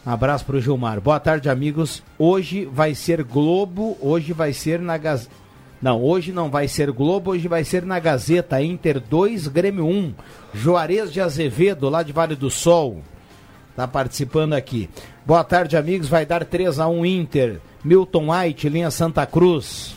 Abraço 0.09 0.47
pro 0.47 0.59
Gilmar. 0.59 1.03
Boa 1.03 1.21
tarde, 1.21 1.50
amigos. 1.50 2.03
Hoje 2.19 2.65
vai 2.65 2.95
ser 2.95 3.23
Globo, 3.23 3.95
hoje 4.00 4.33
vai 4.33 4.55
ser 4.55 4.81
na 4.81 4.97
Gazeta. 4.97 5.31
Não, 5.83 6.03
hoje 6.03 6.33
não 6.33 6.49
vai 6.49 6.67
ser 6.67 6.91
Globo, 6.91 7.33
hoje 7.33 7.47
vai 7.47 7.62
ser 7.62 7.85
na 7.85 8.00
Gazeta. 8.00 8.62
Inter 8.62 9.00
2, 9.00 9.49
Grêmio 9.49 9.85
1. 9.85 10.15
Juarez 10.55 11.12
de 11.12 11.21
Azevedo, 11.21 11.91
lá 11.91 12.03
de 12.03 12.15
Vale 12.15 12.35
do 12.35 12.49
Sol. 12.49 13.03
Tá 13.77 13.87
participando 13.87 14.55
aqui. 14.55 14.88
Boa 15.27 15.45
tarde, 15.45 15.77
amigos. 15.77 16.09
Vai 16.09 16.25
dar 16.25 16.43
3 16.43 16.81
a 16.81 16.88
1 16.88 17.05
Inter. 17.05 17.61
Milton 17.85 18.33
White, 18.33 18.67
linha 18.71 18.91
Santa 18.91 19.27
Cruz. 19.27 19.95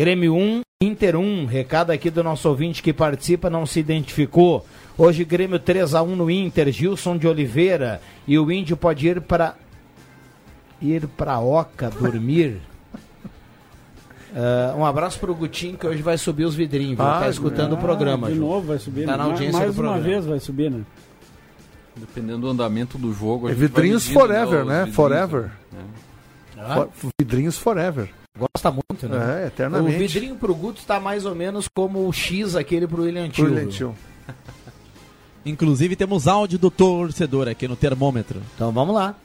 Grêmio 0.00 0.34
1, 0.34 0.62
Inter 0.82 1.16
1. 1.16 1.44
Recado 1.44 1.90
aqui 1.90 2.08
do 2.08 2.24
nosso 2.24 2.48
ouvinte 2.48 2.82
que 2.82 2.94
participa, 2.94 3.50
não 3.50 3.66
se 3.66 3.80
identificou. 3.80 4.64
Hoje 4.96 5.24
Grêmio 5.24 5.58
3 5.58 5.94
a 5.94 6.02
1 6.02 6.16
no 6.16 6.30
Inter, 6.30 6.70
Gilson 6.70 7.16
de 7.16 7.26
Oliveira 7.26 8.00
e 8.26 8.38
o 8.38 8.50
Índio 8.52 8.76
pode 8.76 9.06
ir 9.08 9.20
para 9.20 9.54
ir 10.80 11.06
para 11.06 11.38
Oca 11.38 11.90
dormir. 11.90 12.60
Uh, 14.32 14.76
um 14.78 14.84
abraço 14.84 15.18
pro 15.18 15.34
Gutinho 15.34 15.78
que 15.78 15.86
hoje 15.86 16.02
vai 16.02 16.18
subir 16.18 16.44
os 16.44 16.54
vidrinhos, 16.54 16.96
viu? 16.96 17.06
Ah, 17.06 17.20
tá 17.20 17.28
escutando 17.30 17.74
Ah, 17.74 17.78
o 17.78 17.80
programa. 17.80 18.28
De 18.28 18.34
Ju. 18.34 18.40
novo 18.40 18.66
vai 18.68 18.78
subir. 18.78 19.06
Tá 19.06 19.16
na 19.16 19.24
né? 19.24 19.30
audiência 19.30 19.58
Mais 19.60 19.74
do 19.74 19.80
uma 19.82 19.88
programa. 19.92 20.14
vez 20.14 20.26
vai 20.26 20.40
subir, 20.40 20.70
né? 20.70 20.82
Dependendo 21.96 22.38
do 22.40 22.48
andamento 22.48 22.98
do 22.98 23.12
jogo. 23.12 23.48
a 23.48 23.50
É 23.50 23.54
vidrinhos 23.54 24.06
medindo, 24.06 24.20
forever, 24.20 24.64
né? 24.64 24.74
vidrinhos, 24.84 24.96
Forever. 24.96 25.42
né? 25.72 25.84
Ah, 26.58 26.86
Fo- 26.92 27.08
Vidrinhos 27.18 27.58
forever. 27.58 28.08
gosta 28.38 28.70
muito, 28.70 29.08
né? 29.08 29.40
É, 29.40 29.44
o 29.44 29.46
eternamente. 29.48 29.98
vidrinho 29.98 30.36
pro 30.36 30.54
Guto 30.54 30.82
tá 30.86 30.98
mais 31.00 31.24
ou 31.26 31.34
menos 31.34 31.66
como 31.68 32.06
o 32.08 32.12
X 32.12 32.54
aquele 32.56 32.86
pro 32.86 33.02
William 33.02 33.28
Tio. 33.28 33.44
Brilliant 33.46 33.70
Tio. 33.72 33.94
Inclusive 35.44 35.96
temos 35.96 36.28
áudio 36.28 36.58
do 36.58 36.70
torcedor 36.70 37.48
aqui 37.48 37.66
no 37.66 37.76
termômetro. 37.76 38.40
Então 38.54 38.70
vamos 38.70 38.94
lá. 38.94 39.16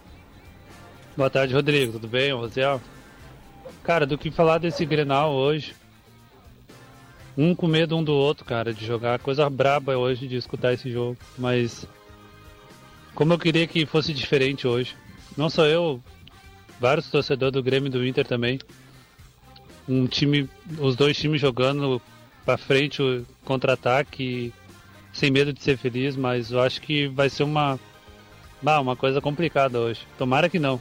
Boa 1.16 1.30
tarde, 1.30 1.54
Rodrigo. 1.54 1.94
Tudo 1.94 2.08
bem, 2.08 2.34
Rosiel? 2.34 2.82
Cara, 3.84 4.06
do 4.06 4.18
que 4.18 4.32
falar 4.32 4.58
desse 4.58 4.86
Grenal 4.86 5.34
hoje? 5.34 5.76
Um 7.38 7.54
com 7.54 7.68
medo 7.68 7.96
um 7.96 8.04
do 8.04 8.14
outro, 8.14 8.44
cara, 8.44 8.74
de 8.74 8.86
jogar. 8.86 9.20
Coisa 9.20 9.48
braba 9.50 9.96
hoje 9.96 10.28
de 10.28 10.36
escutar 10.36 10.74
esse 10.74 10.92
jogo. 10.92 11.18
Mas. 11.38 11.88
Como 13.14 13.34
eu 13.34 13.40
queria 13.40 13.68
que 13.68 13.86
fosse 13.86 14.14
diferente 14.14 14.68
hoje. 14.68 14.96
Não 15.36 15.50
só 15.50 15.66
eu, 15.66 16.02
vários 16.80 17.10
torcedores 17.10 17.54
do 17.54 17.62
Grêmio 17.62 17.88
e 17.88 17.92
do 17.92 18.06
Inter 18.06 18.26
também. 18.26 18.60
Um 19.88 20.08
time. 20.08 20.50
Os 20.80 20.96
dois 20.96 21.16
times 21.16 21.40
jogando 21.40 22.02
pra 22.44 22.58
frente 22.58 23.02
o 23.04 23.24
contra-ataque. 23.46 24.52
Sem 25.18 25.32
medo 25.32 25.52
de 25.52 25.62
ser 25.64 25.78
feliz, 25.78 26.16
mas 26.16 26.52
eu 26.52 26.60
acho 26.62 26.80
que 26.80 27.08
vai 27.08 27.28
ser 27.28 27.42
uma. 27.42 27.80
Bah, 28.62 28.80
uma 28.80 28.96
coisa 28.96 29.20
complicada 29.20 29.80
hoje. 29.80 30.02
Tomara 30.18 30.48
que 30.48 30.60
não. 30.60 30.80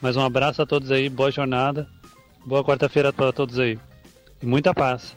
Mas 0.00 0.16
um 0.16 0.22
abraço 0.24 0.62
a 0.62 0.66
todos 0.66 0.90
aí, 0.90 1.08
boa 1.10 1.30
jornada. 1.30 1.86
Boa 2.46 2.64
quarta-feira 2.64 3.12
para 3.12 3.30
todos 3.30 3.58
aí. 3.58 3.78
E 4.42 4.46
muita 4.46 4.72
paz. 4.74 5.14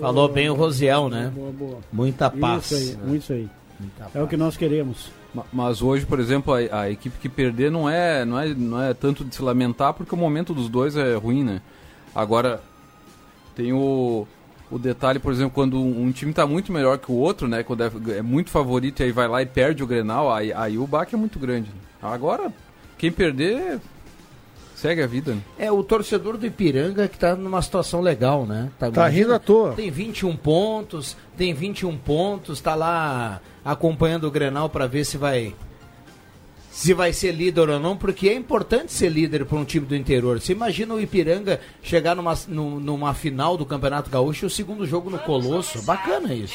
Falou 0.00 0.28
bem 0.28 0.48
o 0.50 0.54
Rosiel, 0.54 1.08
né? 1.10 1.30
Boa, 1.34 1.52
boa. 1.52 1.78
Muita 1.92 2.30
paz. 2.30 2.70
Isso 2.72 2.98
aí, 3.06 3.16
isso 3.18 3.32
aí. 3.34 3.48
Muita 3.78 4.04
É 4.04 4.06
o 4.06 4.10
paz. 4.12 4.28
que 4.30 4.36
nós 4.36 4.56
queremos. 4.56 5.10
Ma- 5.34 5.44
Mas 5.52 5.82
hoje, 5.82 6.04
por 6.06 6.18
exemplo, 6.18 6.54
a, 6.54 6.80
a 6.80 6.90
equipe 6.90 7.18
que 7.18 7.28
perder 7.28 7.70
não 7.70 7.88
é, 7.88 8.24
não, 8.24 8.38
é, 8.40 8.54
não 8.54 8.82
é 8.82 8.94
tanto 8.94 9.24
de 9.24 9.34
se 9.34 9.42
lamentar, 9.42 9.92
porque 9.92 10.14
o 10.14 10.18
momento 10.18 10.52
dos 10.54 10.68
dois 10.70 10.96
é 10.96 11.14
ruim, 11.16 11.44
né? 11.44 11.60
Agora, 12.14 12.60
tem 13.54 13.72
o, 13.72 14.26
o 14.70 14.78
detalhe, 14.78 15.18
por 15.18 15.32
exemplo, 15.32 15.52
quando 15.52 15.80
um, 15.80 16.10
time 16.10 16.32
tá 16.32 16.46
muito 16.46 16.72
melhor 16.72 16.98
que 16.98 17.10
o 17.10 17.14
outro, 17.14 17.46
né? 17.46 17.62
Quando 17.62 17.84
é, 17.84 17.90
é 18.18 18.22
muito 18.22 18.50
favorito 18.50 19.00
e 19.00 19.04
aí 19.04 19.12
vai 19.12 19.28
lá 19.28 19.42
e 19.42 19.46
perde 19.46 19.82
o 19.82 19.86
Grenal, 19.86 20.32
aí, 20.32 20.52
aí 20.52 20.76
o 20.76 20.86
baque 20.86 21.14
é 21.14 21.18
muito 21.18 21.38
grande. 21.38 21.70
Agora, 22.02 22.52
quem 22.98 23.12
perder, 23.12 23.80
segue 24.74 25.02
a 25.02 25.06
vida. 25.06 25.32
né? 25.34 25.40
É 25.58 25.70
o 25.70 25.82
torcedor 25.82 26.36
do 26.36 26.46
Ipiranga 26.46 27.06
que 27.08 27.18
tá 27.18 27.36
numa 27.36 27.62
situação 27.62 28.00
legal, 28.00 28.44
né? 28.44 28.70
Tá 28.78 28.88
imagina, 28.88 29.08
rindo 29.08 29.34
à 29.34 29.38
toa. 29.38 29.72
Tem 29.72 29.90
21 29.90 30.36
pontos, 30.36 31.16
tem 31.36 31.54
21 31.54 31.96
pontos, 31.96 32.60
tá 32.60 32.74
lá 32.74 33.40
acompanhando 33.64 34.24
o 34.24 34.30
Grenal 34.30 34.68
para 34.68 34.86
ver 34.86 35.04
se 35.04 35.16
vai 35.16 35.54
se 36.76 36.92
vai 36.92 37.10
ser 37.10 37.32
líder 37.32 37.70
ou 37.70 37.80
não, 37.80 37.96
porque 37.96 38.28
é 38.28 38.34
importante 38.34 38.92
ser 38.92 39.08
líder 39.08 39.46
para 39.46 39.56
um 39.56 39.64
time 39.64 39.86
do 39.86 39.96
interior. 39.96 40.38
Você 40.38 40.52
imagina 40.52 40.92
o 40.92 41.00
Ipiranga 41.00 41.58
chegar 41.82 42.14
numa, 42.14 42.34
nu- 42.48 42.78
numa 42.78 43.14
final 43.14 43.56
do 43.56 43.64
Campeonato 43.64 44.10
Gaúcho 44.10 44.44
e 44.44 44.48
o 44.48 44.50
segundo 44.50 44.84
jogo 44.86 45.08
no 45.08 45.18
Colosso. 45.18 45.80
Bacana 45.82 46.34
isso. 46.34 46.54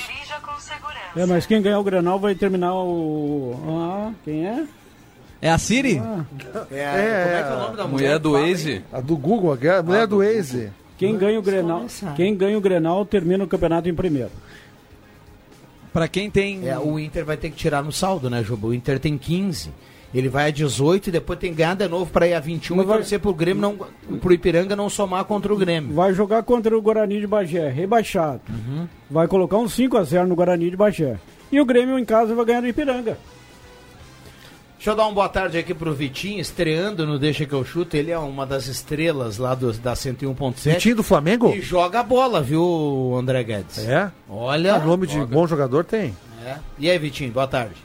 É, 1.15 1.25
mas 1.25 1.47
quem 1.47 1.59
ganhar 1.59 1.79
o 1.79 1.83
Grenal 1.83 2.19
vai 2.19 2.35
terminar 2.35 2.71
o. 2.75 3.55
Ah, 3.67 4.11
quem 4.23 4.45
é? 4.47 4.63
É 5.41 5.49
a 5.49 5.57
Siri? 5.57 5.97
Ah, 5.97 6.23
É, 6.69 7.23
como 7.23 7.35
é 7.35 7.43
que 7.43 7.49
é 7.49 7.55
o 7.55 7.59
nome 7.59 7.77
da 7.77 7.87
Mulher 7.87 8.19
do 8.19 8.31
Fala 8.33 8.43
aí. 8.45 8.51
Waze, 8.51 8.81
A 8.93 9.01
do 9.01 9.17
Google, 9.17 9.53
a 9.53 9.81
mulher 9.81 10.05
do 10.05 10.17
Waze. 10.19 10.69
quem 10.99 11.17
ganha 11.17 11.39
o 11.39 11.41
Grenal? 11.41 11.87
Quem 12.15 12.35
ganha 12.37 12.55
o 12.55 12.61
Grenal 12.61 13.03
termina 13.07 13.43
o 13.43 13.47
campeonato 13.47 13.89
em 13.89 13.95
primeiro. 13.95 14.29
Pra 15.91 16.07
quem 16.07 16.29
tem. 16.29 16.69
É, 16.69 16.77
o 16.77 16.99
Inter 16.99 17.25
vai 17.25 17.37
ter 17.37 17.49
que 17.49 17.55
tirar 17.57 17.83
no 17.83 17.91
saldo, 17.91 18.29
né, 18.29 18.43
Juba? 18.43 18.67
O 18.67 18.73
Inter 18.73 18.99
tem 18.99 19.17
15. 19.17 19.71
Ele 20.13 20.27
vai 20.27 20.47
a 20.47 20.51
18 20.51 21.07
e 21.07 21.11
depois 21.11 21.39
tem 21.39 21.51
que 21.51 21.57
ganhar 21.57 21.73
de 21.75 21.87
novo 21.87 22.11
para 22.11 22.27
ir 22.27 22.33
a 22.33 22.39
21 22.39 22.75
Mas 22.75 22.85
e 22.85 22.87
vai- 22.87 22.97
torcer 22.97 23.19
pro 23.19 23.33
Grêmio 23.33 23.61
não 23.61 24.17
pro 24.19 24.33
Ipiranga 24.33 24.75
não 24.75 24.89
somar 24.89 25.23
contra 25.23 25.53
o 25.53 25.57
Grêmio. 25.57 25.93
Vai 25.95 26.13
jogar 26.13 26.43
contra 26.43 26.77
o 26.77 26.81
Guarani 26.81 27.19
de 27.21 27.27
Bagé, 27.27 27.69
rebaixado. 27.69 28.41
Vai 29.09 29.27
colocar 29.27 29.57
um 29.57 29.69
5 29.69 29.97
a 29.97 30.03
0 30.03 30.27
no 30.27 30.35
Guarani 30.35 30.69
de 30.69 30.75
Bagé. 30.75 31.17
E 31.51 31.59
o 31.61 31.65
Grêmio 31.65 31.97
em 31.97 32.03
casa 32.05 32.35
vai 32.35 32.43
ganhar 32.45 32.61
do 32.61 32.67
Ipiranga. 32.67 33.17
Deixa 34.75 34.89
eu 34.91 34.95
dar 34.95 35.03
uma 35.05 35.13
boa 35.13 35.29
tarde 35.29 35.59
aqui 35.59 35.75
pro 35.75 35.93
Vitinho, 35.93 36.39
estreando 36.41 37.05
no 37.05 37.19
Deixa 37.19 37.45
que 37.45 37.53
eu 37.53 37.63
chuto. 37.63 37.95
Ele 37.95 38.09
é 38.09 38.17
uma 38.17 38.47
das 38.47 38.65
estrelas 38.65 39.37
lá 39.37 39.53
do, 39.53 39.71
da 39.73 39.93
101.7 39.93 40.73
Vitinho 40.73 40.95
do 40.95 41.03
Flamengo? 41.03 41.53
e 41.53 41.61
joga 41.61 41.99
a 41.99 42.03
bola, 42.03 42.41
viu, 42.41 43.15
André 43.15 43.43
Guedes? 43.43 43.87
É? 43.87 44.11
Olha. 44.27 44.75
Ah, 44.75 44.79
nome 44.79 45.05
de 45.05 45.23
bom 45.23 45.45
jogador 45.45 45.85
tem. 45.85 46.15
É. 46.43 46.55
E 46.79 46.89
aí, 46.89 46.97
Vitinho, 46.97 47.31
boa 47.31 47.45
tarde. 47.45 47.75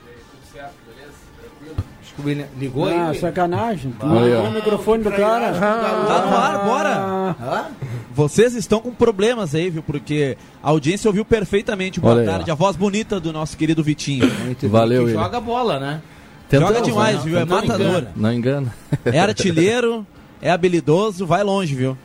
Ligou 2.59 2.87
Ah, 2.89 3.09
aí. 3.11 3.19
sacanagem. 3.19 3.93
Ó. 4.01 4.07
Ligou 4.25 4.45
o 4.47 4.53
microfone 4.53 5.03
do 5.05 5.11
cara. 5.11 5.53
Tá 5.53 6.27
no 6.27 6.37
ar, 6.37 6.65
bora! 6.65 7.37
Ah? 7.41 7.67
Vocês 8.15 8.55
estão 8.55 8.81
com 8.81 8.91
problemas 8.93 9.55
aí, 9.55 9.69
viu? 9.71 9.83
Porque 9.83 10.37
a 10.63 10.71
audiência 10.71 11.09
ouviu 11.09 11.25
perfeitamente. 11.25 12.01
Boa 12.01 12.15
Olha 12.15 12.25
tarde. 12.25 12.51
A 12.51 12.55
voz 12.55 12.77
bonita 12.77 13.21
do 13.21 13.33
nosso 13.33 13.57
querido 13.57 13.83
Vitinho. 13.83 14.27
Valeu, 14.71 15.05
que 15.05 15.11
ele. 15.11 15.19
joga 15.19 15.41
bola, 15.41 15.79
né? 15.79 16.01
Tentamos, 16.49 16.75
Joga 16.77 16.87
demais, 16.87 17.17
né? 17.17 17.23
viu? 17.25 17.39
É 17.39 17.45
Não 17.45 17.57
matador. 17.57 17.87
engana. 17.89 18.13
Não 18.15 18.33
engana. 18.33 18.75
É 19.05 19.19
artilheiro, 19.19 20.07
é 20.41 20.49
habilidoso, 20.51 21.27
vai 21.27 21.43
longe, 21.43 21.75
viu? 21.75 21.99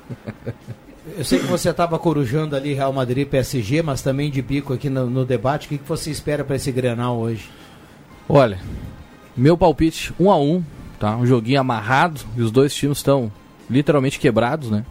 Eu 1.18 1.24
sei 1.24 1.40
que 1.40 1.46
você 1.46 1.70
estava 1.70 1.98
corujando 2.00 2.56
ali 2.56 2.74
Real 2.74 2.92
Madrid 2.92 3.28
PSG, 3.28 3.82
mas 3.84 4.02
também 4.02 4.32
de 4.32 4.42
bico 4.42 4.74
aqui 4.74 4.90
no, 4.90 5.08
no 5.10 5.26
debate. 5.26 5.68
O 5.68 5.70
que, 5.70 5.78
que 5.78 5.88
você 5.88 6.10
espera 6.10 6.44
para 6.44 6.56
esse 6.56 6.72
Grenal 6.72 7.18
hoje? 7.18 7.50
Olha, 8.28 8.60
meu 9.36 9.58
palpite, 9.58 10.14
um 10.20 10.30
a 10.32 10.38
um, 10.38 10.64
tá? 11.00 11.16
Um 11.16 11.26
joguinho 11.26 11.60
amarrado 11.60 12.22
e 12.36 12.42
os 12.42 12.52
dois 12.52 12.74
times 12.74 12.98
estão 12.98 13.32
literalmente 13.70 14.20
quebrados, 14.20 14.70
né? 14.70 14.86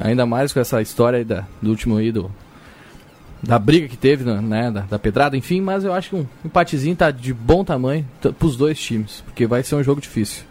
Ainda 0.00 0.24
mais 0.24 0.52
com 0.52 0.60
essa 0.60 0.80
história 0.80 1.18
aí 1.18 1.24
da, 1.24 1.44
do 1.60 1.70
último 1.70 1.96
aí, 1.96 2.10
do, 2.12 2.30
da 3.42 3.58
briga 3.58 3.88
que 3.88 3.96
teve, 3.96 4.24
né? 4.24 4.70
Da, 4.70 4.80
da 4.82 4.98
pedrada, 4.98 5.36
enfim, 5.36 5.60
mas 5.60 5.84
eu 5.84 5.92
acho 5.92 6.10
que 6.10 6.16
um 6.16 6.26
empatezinho 6.44 6.94
tá 6.96 7.10
de 7.10 7.34
bom 7.34 7.64
tamanho 7.64 8.06
pros 8.38 8.56
dois 8.56 8.78
times, 8.80 9.22
porque 9.26 9.46
vai 9.46 9.62
ser 9.62 9.74
um 9.74 9.82
jogo 9.82 10.00
difícil. 10.00 10.44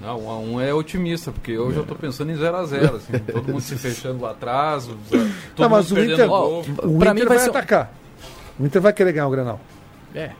Não, 0.00 0.18
um 0.24 0.30
a 0.30 0.38
um 0.38 0.60
é 0.60 0.72
otimista, 0.72 1.30
porque 1.30 1.52
eu 1.52 1.72
já 1.74 1.82
tô 1.82 1.94
pensando 1.94 2.30
em 2.32 2.34
0x0, 2.34 2.94
assim, 2.96 3.12
todo 3.32 3.48
mundo 3.52 3.60
se 3.60 3.76
fechando 3.76 4.22
lá 4.22 4.30
atrás, 4.30 4.86
todo 4.86 4.98
Não, 5.58 5.68
mas 5.68 5.90
mundo 5.90 5.92
o 5.92 5.94
perdendo 5.96 6.14
Inter, 6.14 6.28
gol. 6.28 6.60
o 6.60 6.64
Pra 6.98 7.10
Inter 7.10 7.14
mim 7.14 7.18
vai, 7.20 7.28
vai 7.28 7.38
ser- 7.38 7.50
atacar. 7.50 7.92
O 8.58 8.64
Inter 8.66 8.80
vai 8.80 8.92
querer 8.94 9.12
ganhar 9.12 9.26
o 9.26 9.30
Grenal. 9.30 9.60
É. 10.14 10.30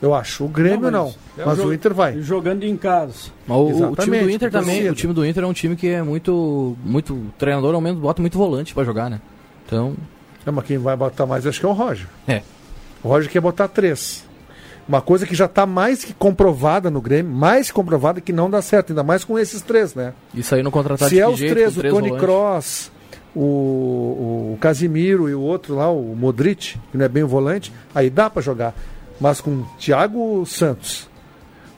Eu 0.00 0.14
acho. 0.14 0.44
O 0.44 0.48
Grêmio 0.48 0.90
Não, 0.90 1.04
não. 1.06 1.14
mas 1.36 1.46
Mas, 1.46 1.46
é 1.46 1.52
o 1.52 1.56
jogo- 1.62 1.72
Inter 1.74 1.94
vai. 1.94 2.20
Jogando 2.20 2.64
em 2.64 2.76
casa. 2.76 3.14
Mas 3.46 3.56
o- 3.56 3.90
o, 3.92 3.96
time 3.96 4.20
do 4.20 4.30
Inter 4.30 4.50
com 4.50 4.58
também, 4.58 4.74
torcida. 4.76 4.92
o 4.92 4.94
time 4.94 5.12
do 5.14 5.24
Inter 5.26 5.42
é 5.44 5.46
um 5.46 5.52
time 5.52 5.74
que 5.76 5.88
é 5.88 6.02
muito, 6.02 6.76
muito 6.84 7.14
o 7.14 7.26
treinador 7.38 7.74
ao 7.74 7.80
menos 7.80 7.98
bota 8.00 8.20
muito 8.20 8.36
volante 8.36 8.74
pra 8.74 8.84
jogar, 8.84 9.08
né? 9.08 9.20
Então, 9.66 9.94
Não, 10.44 10.52
mas 10.52 10.64
quem 10.64 10.78
vai 10.78 10.94
botar 10.96 11.24
mais 11.26 11.46
acho 11.46 11.58
que 11.58 11.66
é 11.66 11.68
o 11.68 11.72
Roger. 11.72 12.06
É. 12.28 12.42
O 13.02 13.08
Roger 13.08 13.30
quer 13.30 13.40
botar 13.40 13.68
três. 13.68 14.24
Uma 14.88 15.00
coisa 15.00 15.26
que 15.26 15.34
já 15.34 15.46
está 15.46 15.66
mais 15.66 16.04
que 16.04 16.14
comprovada 16.14 16.88
no 16.90 17.00
Grêmio, 17.00 17.32
mais 17.32 17.66
que 17.68 17.72
comprovada 17.72 18.20
que 18.20 18.32
não 18.32 18.48
dá 18.48 18.62
certo, 18.62 18.90
ainda 18.90 19.02
mais 19.02 19.24
com 19.24 19.36
esses 19.38 19.60
três, 19.62 19.94
né? 19.96 20.12
Isso 20.32 20.54
aí 20.54 20.62
no 20.62 20.70
contratar 20.70 21.08
Se 21.08 21.18
é 21.18 21.26
os 21.26 21.36
jeito, 21.38 21.52
três, 21.54 21.76
o 21.76 21.82
Tony 21.82 22.10
volantes? 22.10 22.20
Cross, 22.20 22.92
o, 23.34 24.52
o 24.54 24.58
Casimiro 24.60 25.28
e 25.28 25.34
o 25.34 25.40
outro 25.40 25.74
lá, 25.74 25.90
o 25.90 26.14
Modric, 26.14 26.78
que 26.92 26.96
não 26.98 27.04
é 27.04 27.08
bem 27.08 27.22
o 27.24 27.28
volante, 27.28 27.72
aí 27.94 28.08
dá 28.10 28.30
para 28.30 28.40
jogar. 28.42 28.74
Mas 29.20 29.40
com 29.40 29.62
Thiago 29.78 30.44
Santos, 30.46 31.08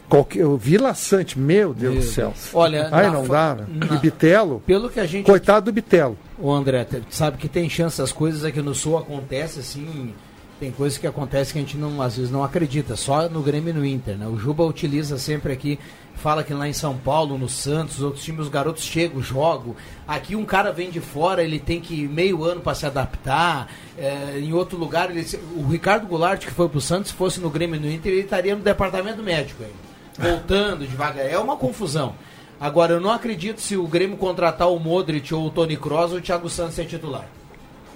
qualquer, 0.08 0.44
o 0.44 0.56
Vila 0.56 0.94
Sante, 0.94 1.38
meu 1.38 1.72
Deus 1.74 1.94
Meu 1.94 2.02
do 2.02 2.08
céu. 2.08 2.28
Deus. 2.28 2.50
Olha, 2.54 2.88
na 2.88 3.10
não 3.10 3.26
dá, 3.26 3.54
né? 3.54 3.66
na- 3.68 3.96
E 3.96 3.98
Bitelo, 3.98 4.62
Pelo 4.66 4.88
que 4.90 4.98
a 5.00 5.06
gente. 5.06 5.26
coitado 5.26 5.66
do 5.66 5.72
Bitelo. 5.72 6.16
O 6.38 6.50
André, 6.52 6.86
sabe 7.10 7.36
que 7.36 7.48
tem 7.48 7.68
chance, 7.68 8.00
as 8.00 8.12
coisas 8.12 8.44
aqui 8.44 8.60
no 8.60 8.74
Sul 8.74 8.96
acontecem 8.98 9.60
assim. 9.60 10.14
Tem 10.60 10.72
coisas 10.72 10.98
que 10.98 11.06
acontecem 11.06 11.52
que 11.52 11.58
a 11.58 11.62
gente 11.62 11.76
não, 11.76 12.02
às 12.02 12.16
vezes 12.16 12.32
não 12.32 12.42
acredita, 12.42 12.96
só 12.96 13.28
no 13.28 13.40
Grêmio 13.42 13.70
e 13.70 13.72
no 13.72 13.86
Inter, 13.86 14.16
né? 14.18 14.26
O 14.26 14.36
Juba 14.36 14.64
utiliza 14.64 15.16
sempre 15.16 15.52
aqui, 15.52 15.78
fala 16.18 16.44
que 16.44 16.52
lá 16.52 16.68
em 16.68 16.72
São 16.72 16.96
Paulo, 16.96 17.38
no 17.38 17.48
Santos, 17.48 18.02
outros 18.02 18.24
times, 18.24 18.42
os 18.42 18.48
garotos 18.48 18.82
chegam, 18.82 19.22
jogam. 19.22 19.74
Aqui 20.06 20.36
um 20.36 20.44
cara 20.44 20.72
vem 20.72 20.90
de 20.90 21.00
fora, 21.00 21.42
ele 21.42 21.58
tem 21.58 21.80
que 21.80 22.06
meio 22.08 22.44
ano 22.44 22.60
para 22.60 22.74
se 22.74 22.84
adaptar. 22.84 23.68
É, 23.96 24.38
em 24.38 24.52
outro 24.52 24.76
lugar, 24.76 25.10
ele, 25.10 25.26
o 25.56 25.66
Ricardo 25.68 26.06
Goulart, 26.06 26.44
que 26.44 26.50
foi 26.50 26.68
pro 26.68 26.80
Santos, 26.80 27.10
se 27.10 27.16
fosse 27.16 27.40
no 27.40 27.48
Grêmio 27.48 27.76
e 27.76 27.80
no 27.80 27.90
Inter, 27.90 28.12
ele 28.12 28.22
estaria 28.22 28.54
no 28.54 28.62
departamento 28.62 29.22
médico 29.22 29.62
aí, 29.62 29.72
voltando 30.18 30.86
devagar. 30.86 31.26
É 31.26 31.38
uma 31.38 31.56
confusão. 31.56 32.14
Agora, 32.60 32.94
eu 32.94 33.00
não 33.00 33.12
acredito 33.12 33.60
se 33.60 33.76
o 33.76 33.86
Grêmio 33.86 34.16
contratar 34.16 34.68
o 34.68 34.78
Modric 34.78 35.32
ou 35.32 35.46
o 35.46 35.50
Tony 35.50 35.76
Kroos, 35.76 36.12
o 36.12 36.20
Thiago 36.20 36.50
Santos 36.50 36.78
é 36.78 36.84
titular. 36.84 37.28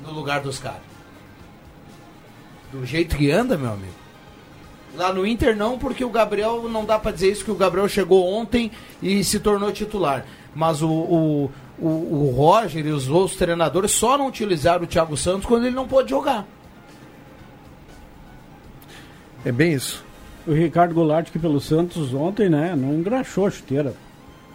No 0.04 0.12
lugar 0.12 0.40
dos 0.40 0.58
caras. 0.58 0.82
Do 2.70 2.87
jeito 2.87 3.16
que 3.16 3.30
anda, 3.30 3.56
meu 3.58 3.72
amigo. 3.72 4.02
Lá 4.94 5.12
no 5.12 5.26
Inter 5.26 5.57
não, 5.57 5.78
porque 5.78 6.05
o 6.05 6.11
Gabriel, 6.11 6.68
não 6.68 6.85
dá 6.85 6.98
pra 6.98 7.12
dizer 7.12 7.33
isso, 7.33 7.44
que 7.44 7.50
o 7.50 7.57
Gabriel 7.57 7.88
chegou 7.88 8.31
ontem 8.31 8.70
e 9.02 9.24
se 9.24 9.40
tornou 9.40 9.72
titular. 9.72 10.26
Mas 10.55 10.83
o, 10.83 10.88
o, 10.88 11.50
o, 11.78 11.88
o 11.88 12.35
Roger 12.37 12.85
e 12.85 12.90
os 12.90 13.09
outros 13.09 13.37
treinadores 13.37 13.92
só 13.92 14.18
não 14.18 14.26
utilizaram 14.26 14.85
o 14.85 14.87
Thiago 14.87 15.16
Santos 15.16 15.46
quando 15.46 15.64
ele 15.64 15.74
não 15.74 15.88
pôde 15.88 16.11
jogar. 16.11 16.46
É 19.44 19.50
bem 19.50 19.72
isso. 19.72 20.05
O 20.46 20.52
Ricardo 20.52 20.94
Goulart 20.94 21.31
que 21.31 21.38
pelo 21.38 21.61
Santos 21.61 22.12
ontem, 22.12 22.48
né? 22.48 22.74
Não 22.76 22.94
engraxou 22.94 23.46
a 23.46 23.50
chuteira. 23.50 23.94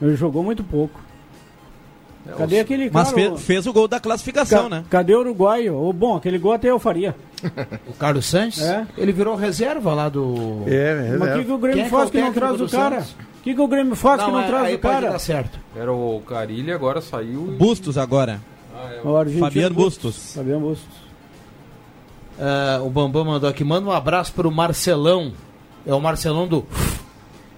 Ele 0.01 0.15
jogou 0.15 0.43
muito 0.43 0.63
pouco. 0.63 1.06
Cadê 2.37 2.59
aquele 2.59 2.89
Mas 2.91 3.11
cara? 3.11 3.15
fe- 3.15 3.27
o- 3.29 3.37
fez 3.37 3.67
o 3.67 3.73
gol 3.73 3.87
da 3.87 3.99
classificação, 3.99 4.63
Ca- 4.63 4.69
né? 4.69 4.83
Cadê 4.89 5.15
o 5.15 5.19
uruguaio? 5.19 5.75
O 5.75 5.93
bom, 5.93 6.15
aquele 6.15 6.37
gol 6.37 6.53
até 6.53 6.69
eu 6.69 6.79
faria. 6.79 7.15
O 7.87 7.93
Carlos 7.93 8.25
Sanches? 8.25 8.63
É. 8.63 8.85
Ele 8.97 9.11
virou 9.11 9.35
reserva 9.35 9.93
lá 9.93 10.09
do. 10.09 10.63
É, 10.65 11.15
Mas 11.19 11.29
o 11.35 11.39
que, 11.39 11.45
que 11.45 11.51
o 11.51 11.57
Grêmio 11.57 11.77
Quem 11.77 11.85
é 11.85 11.89
faz 11.89 12.09
que 12.09 12.17
é 12.17 12.21
que 12.21 12.25
o 12.25 12.27
não 12.27 12.33
traz 12.33 12.53
o 12.55 12.57
do 12.65 12.69
cara? 12.69 12.99
O 13.39 13.43
que, 13.43 13.53
que 13.55 13.61
o 13.61 13.67
Grêmio 13.67 13.95
faz 13.95 14.23
que 14.23 14.31
não 14.31 14.39
é- 14.41 14.47
traz 14.47 14.65
aí 14.65 14.75
o 14.75 14.79
pode 14.79 14.93
cara? 14.95 15.09
dar 15.11 15.19
certo. 15.19 15.59
Era 15.75 15.93
o 15.93 16.21
Carilli, 16.27 16.71
agora 16.71 16.99
saiu. 17.01 17.49
e- 17.53 17.55
Bustos 17.55 17.97
agora. 17.97 18.41
Ah, 18.75 18.89
é. 18.93 19.07
O 19.07 19.15
argentino 19.15 19.45
Fabiano 19.45 19.75
Bustos. 19.75 20.33
Fabiano 20.35 20.61
Bustos. 20.61 21.07
O 22.85 22.89
Bambam 22.89 23.25
mandou 23.25 23.49
aqui, 23.49 23.63
manda 23.63 23.87
um 23.87 23.91
abraço 23.91 24.33
pro 24.33 24.51
Marcelão. 24.51 25.31
É 25.85 25.93
o 25.93 25.99
Marcelão 26.01 26.47
do. 26.47 26.65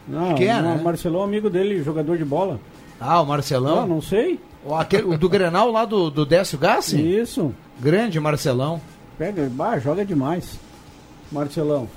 Não, 0.07 0.35
Que 0.35 0.45
é, 0.45 0.53
não, 0.61 0.75
né? 0.75 0.77
o 0.79 0.83
Marcelão 0.83 1.21
é 1.21 1.23
amigo 1.23 1.49
dele, 1.49 1.83
jogador 1.83 2.17
de 2.17 2.25
bola. 2.25 2.59
Ah, 2.99 3.17
o 3.17 3.19
Não, 3.19 3.25
Marcelão? 3.25 3.87
não 3.87 4.01
sei. 4.01 4.39
O, 4.65 4.75
aquele, 4.75 5.03
o 5.03 5.17
do 5.17 5.29
Grenal 5.29 5.71
lá 5.71 5.85
do, 5.85 6.09
do 6.09 6.25
Décio 6.25 6.57
Gassi? 6.57 6.99
Isso. 6.99 7.53
Grande 7.79 8.19
Marcelão. 8.19 8.81
Pega, 9.17 9.49
bah, 9.51 9.79
joga 9.79 10.05
demais. 10.05 10.59
Marcelão. 11.31 11.87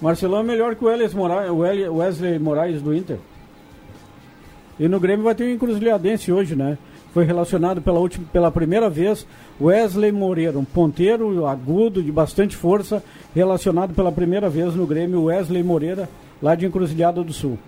Marcelão 0.00 0.40
é 0.40 0.42
melhor 0.44 0.76
que 0.76 0.84
o 0.84 0.88
Wesley 0.88 1.14
Moraes, 1.14 1.50
o 1.50 1.96
Wesley 1.96 2.38
Moraes 2.38 2.82
do 2.82 2.94
Inter. 2.94 3.18
E 4.78 4.86
no 4.86 5.00
Grêmio 5.00 5.24
vai 5.24 5.34
ter 5.34 5.44
um 5.44 5.52
encruzilhadense 5.52 6.30
hoje, 6.30 6.54
né? 6.54 6.78
Foi 7.12 7.24
relacionado 7.24 7.82
pela, 7.82 7.98
última, 7.98 8.24
pela 8.32 8.50
primeira 8.50 8.88
vez 8.88 9.26
Wesley 9.60 10.12
Moreira, 10.12 10.58
um 10.58 10.64
ponteiro 10.64 11.46
agudo, 11.46 12.02
de 12.02 12.12
bastante 12.12 12.54
força, 12.54 13.02
relacionado 13.34 13.92
pela 13.92 14.12
primeira 14.12 14.48
vez 14.48 14.74
no 14.74 14.86
Grêmio 14.86 15.24
Wesley 15.24 15.62
Moreira, 15.64 16.08
lá 16.40 16.54
de 16.54 16.66
Encruzilhada 16.66 17.24
do 17.24 17.32
Sul. 17.32 17.58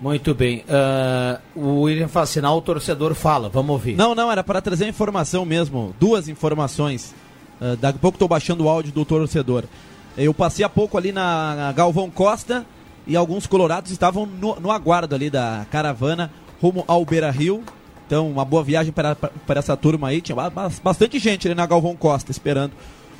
Muito 0.00 0.34
bem. 0.34 0.62
Ah, 0.68 1.40
o 1.54 1.82
William 1.82 2.08
faz 2.08 2.28
sinal, 2.30 2.58
o 2.58 2.60
torcedor 2.62 3.14
fala. 3.14 3.48
Vamos 3.48 3.70
ouvir. 3.70 3.96
Não, 3.96 4.14
não, 4.14 4.30
era 4.30 4.44
para 4.44 4.60
trazer 4.60 4.86
informação 4.88 5.44
mesmo. 5.44 5.94
Duas 5.98 6.28
informações. 6.28 7.14
Ah, 7.60 7.76
daqui 7.80 7.96
a 7.98 8.00
pouco 8.00 8.16
estou 8.16 8.28
baixando 8.28 8.64
o 8.64 8.68
áudio 8.68 8.92
do 8.92 9.04
torcedor. 9.04 9.64
Eu 10.16 10.32
passei 10.34 10.64
há 10.64 10.68
pouco 10.68 10.96
ali 10.98 11.12
na 11.12 11.72
Galvão 11.76 12.10
Costa 12.10 12.64
e 13.06 13.16
alguns 13.16 13.46
colorados 13.46 13.90
estavam 13.90 14.26
no, 14.26 14.58
no 14.60 14.70
aguardo 14.70 15.14
ali 15.14 15.30
da 15.30 15.66
caravana 15.70 16.30
rumo 16.60 16.84
ao 16.86 17.04
Beira 17.04 17.30
Rio. 17.30 17.62
Então, 18.06 18.30
uma 18.30 18.44
boa 18.44 18.62
viagem 18.62 18.92
para, 18.92 19.14
para, 19.16 19.30
para 19.46 19.58
essa 19.58 19.76
turma 19.76 20.08
aí. 20.08 20.20
Tinha 20.20 20.36
ba- 20.36 20.48
ba- 20.50 20.70
bastante 20.82 21.18
gente 21.18 21.48
ali 21.48 21.54
na 21.54 21.66
Galvão 21.66 21.96
Costa 21.96 22.30
esperando 22.30 22.72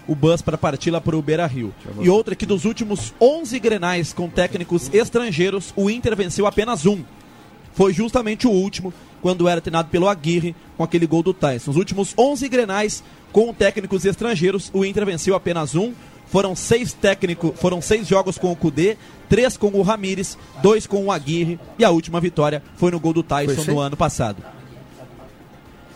o 0.06 0.14
bus 0.14 0.42
para 0.42 0.58
partir 0.58 0.90
lá 0.90 1.00
para 1.00 1.16
o 1.16 1.22
Beira 1.22 1.46
Rio. 1.46 1.74
E 2.00 2.08
outra 2.08 2.34
que 2.34 2.46
dos 2.46 2.64
últimos 2.64 3.12
11 3.20 3.58
grenais 3.58 4.12
com 4.12 4.28
técnicos 4.28 4.92
estrangeiros, 4.92 5.72
o 5.76 5.90
Inter 5.90 6.16
venceu 6.16 6.46
apenas 6.46 6.86
um 6.86 7.02
foi 7.76 7.92
justamente 7.92 8.48
o 8.48 8.50
último, 8.50 8.92
quando 9.20 9.46
era 9.46 9.60
treinado 9.60 9.90
pelo 9.90 10.08
Aguirre, 10.08 10.56
com 10.78 10.82
aquele 10.82 11.06
gol 11.06 11.22
do 11.22 11.34
Tyson. 11.34 11.70
Os 11.70 11.76
últimos 11.76 12.14
11 12.18 12.48
grenais 12.48 13.04
com 13.30 13.52
técnicos 13.52 14.06
estrangeiros, 14.06 14.70
o 14.72 14.82
Inter 14.82 15.04
venceu 15.04 15.34
apenas 15.36 15.74
um. 15.74 15.92
Foram 16.26 16.56
seis 16.56 16.92
técnicos, 16.94 17.52
foram 17.54 17.80
seis 17.80 18.08
jogos 18.08 18.38
com 18.38 18.50
o 18.50 18.56
Cudê, 18.56 18.96
três 19.28 19.56
com 19.56 19.68
o 19.68 19.82
Ramires, 19.82 20.36
dois 20.60 20.86
com 20.86 21.04
o 21.04 21.12
Aguirre 21.12 21.60
e 21.78 21.84
a 21.84 21.90
última 21.90 22.18
vitória 22.18 22.62
foi 22.76 22.90
no 22.90 22.98
gol 22.98 23.12
do 23.12 23.22
Tyson 23.22 23.70
no 23.70 23.78
ano 23.78 23.96
passado. 23.96 24.42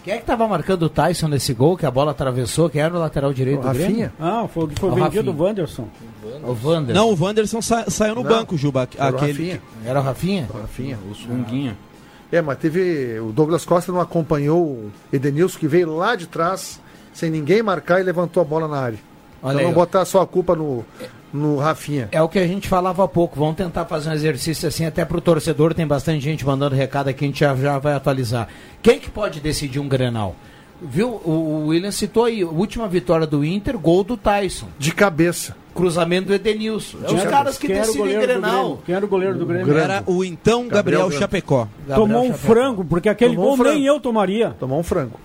Quem 0.04 0.14
é 0.14 0.18
que 0.18 0.24
tava 0.24 0.48
marcando 0.48 0.84
o 0.84 0.88
Tyson 0.88 1.28
nesse 1.28 1.52
gol, 1.52 1.76
que 1.76 1.84
a 1.84 1.90
bola 1.90 2.12
atravessou? 2.12 2.70
Quem 2.70 2.80
era 2.80 2.94
o 2.94 2.98
lateral 2.98 3.32
direito 3.34 3.60
O 3.60 3.62
do 3.62 3.68
Grêmio? 3.68 3.86
Rafinha? 3.88 4.12
Ah, 4.18 4.48
foi 4.48 4.64
o 4.64 4.70
foi 4.78 4.88
O 4.90 4.94
vendido 4.94 5.30
Rafinha. 5.30 5.32
o 5.34 5.42
Wanderson. 5.42 5.88
O 6.42 6.54
Vander. 6.54 6.94
Não, 6.94 7.10
o 7.10 7.22
Wanderson 7.22 7.60
sa- 7.60 7.84
saiu 7.90 8.14
no 8.14 8.22
Não, 8.22 8.30
banco, 8.30 8.56
Juba. 8.56 8.88
Era 8.96 9.12
o 9.12 9.16
Aquele, 9.16 9.32
Rafinha. 9.32 9.62
Era 9.84 10.00
o 10.00 10.02
Rafinha? 10.02 10.48
Rafinha. 10.52 10.98
O 11.10 11.14
Sunguinha. 11.14 11.76
É, 12.32 12.40
mas 12.40 12.58
teve. 12.58 13.18
O 13.20 13.30
Douglas 13.32 13.64
Costa 13.64 13.92
não 13.92 14.00
acompanhou 14.00 14.62
o 14.62 14.90
Edenilson, 15.12 15.58
que 15.58 15.68
veio 15.68 15.94
lá 15.94 16.14
de 16.16 16.26
trás, 16.26 16.80
sem 17.12 17.28
ninguém 17.30 17.62
marcar 17.62 18.00
e 18.00 18.02
levantou 18.02 18.40
a 18.40 18.44
bola 18.44 18.66
na 18.68 18.78
área. 18.78 18.98
Olha 19.42 19.52
então 19.54 19.58
aí, 19.58 19.64
não 19.64 19.72
ó. 19.72 19.74
botar 19.74 20.04
só 20.04 20.22
a 20.22 20.26
culpa 20.26 20.54
no, 20.54 20.84
no 21.32 21.56
Rafinha. 21.58 22.08
É 22.12 22.20
o 22.22 22.28
que 22.28 22.38
a 22.38 22.46
gente 22.46 22.68
falava 22.68 23.04
há 23.04 23.08
pouco. 23.08 23.38
Vamos 23.38 23.56
tentar 23.56 23.84
fazer 23.84 24.10
um 24.10 24.12
exercício 24.12 24.68
assim, 24.68 24.84
até 24.84 25.04
pro 25.04 25.20
torcedor. 25.20 25.74
Tem 25.74 25.86
bastante 25.86 26.20
gente 26.20 26.44
mandando 26.44 26.74
recado 26.74 27.08
aqui, 27.08 27.24
a 27.24 27.28
gente 27.28 27.40
já, 27.40 27.54
já 27.54 27.78
vai 27.78 27.94
atualizar. 27.94 28.48
Quem 28.82 28.98
que 28.98 29.10
pode 29.10 29.40
decidir 29.40 29.78
um 29.78 29.88
Grenal? 29.88 30.34
Viu? 30.82 31.20
O, 31.24 31.30
o 31.30 31.66
William 31.68 31.90
citou 31.90 32.24
aí, 32.24 32.42
a 32.42 32.46
última 32.46 32.88
vitória 32.88 33.26
do 33.26 33.44
Inter, 33.44 33.78
gol 33.78 34.02
do 34.02 34.16
Tyson. 34.16 34.66
De 34.78 34.92
cabeça. 34.94 35.54
Cruzamento 35.74 36.28
do 36.28 36.34
Edenilson. 36.34 36.98
É 37.04 37.12
os 37.12 37.22
caras 37.24 37.58
que 37.58 37.66
o 37.66 37.68
decidem 37.68 38.18
Grenal. 38.18 38.80
Quem 38.84 38.94
era 38.94 39.04
o 39.04 39.08
goleiro 39.08 39.38
do 39.38 39.46
Grêmio? 39.46 39.76
Era 39.76 40.02
o 40.06 40.24
então 40.24 40.66
Gabriel, 40.66 41.02
Gabriel 41.02 41.20
Chapecó. 41.20 41.68
Gabriel 41.86 41.96
Tomou 41.96 42.22
um 42.22 42.32
Chapecó. 42.32 42.46
frango, 42.54 42.84
porque 42.84 43.08
aquele 43.08 43.34
Tomou 43.36 43.52
um 43.52 43.56
gol 43.56 43.64
nem 43.66 43.74
frango. 43.74 43.86
eu 43.86 44.00
tomaria. 44.00 44.56
Tomou 44.58 44.80
um 44.80 44.82
frango. 44.82 45.20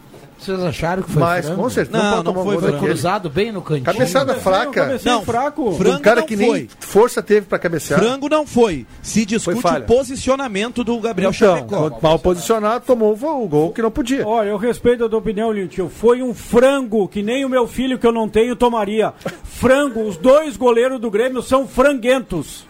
Vocês 0.46 0.60
acharam 0.64 1.04
que 1.04 1.12
foi 1.12 1.22
mas, 1.22 1.46
frango? 1.46 1.62
com 1.64 1.70
certeza, 1.70 2.04
Não, 2.04 2.24
não 2.24 2.32
um 2.42 2.44
foi 2.44 2.56
daquele. 2.62 2.78
cruzado 2.80 3.30
bem 3.30 3.52
no 3.52 3.62
cantinho. 3.62 3.86
Cabeçada 3.86 4.36
fraca. 4.36 5.00
Não, 5.04 5.24
fraco. 5.24 5.74
frango 5.74 5.98
Um 5.98 6.02
cara 6.02 6.22
não 6.22 6.28
que 6.28 6.36
nem 6.36 6.48
foi. 6.50 6.70
força 6.80 7.22
teve 7.22 7.48
pra 7.48 7.58
cabecear. 7.60 8.00
Frango 8.00 8.30
não 8.30 8.46
foi. 8.46 8.86
Se 9.02 9.26
discute 9.26 9.62
Foi 9.62 9.80
o 9.80 9.84
posicionamento 9.84 10.84
do 10.84 11.00
Gabriel 11.00 11.32
então, 11.36 11.58
Chapecó. 11.58 12.00
mal 12.02 12.20
posicionado, 12.20 12.86
tomou 12.86 13.14
o 13.14 13.48
gol 13.48 13.72
que 13.72 13.82
não 13.82 13.92
podia. 13.92 14.26
Olha, 14.28 14.50
eu 14.50 14.58
respeito 14.58 15.04
a 15.04 15.10
tua 15.10 15.20
opinião, 15.20 15.52
Lintil. 15.52 15.90
Foi 15.90 16.22
um 16.22 16.34
frango 16.34 17.08
que 17.08 17.22
nem 17.24 17.44
o 17.44 17.50
meu 17.50 17.68
filho 17.68 17.98
que 17.98 18.06
eu 18.06 18.12
não 18.12 18.30
tenho 18.30 18.56
tomaria. 18.56 19.14
Frango, 19.44 20.02
os 20.04 20.18
dois 20.18 20.56
goleiros 20.58 21.00
do 21.00 21.10
Grêmio 21.10 21.42
são 21.42 21.68
franguentos. 21.68 22.66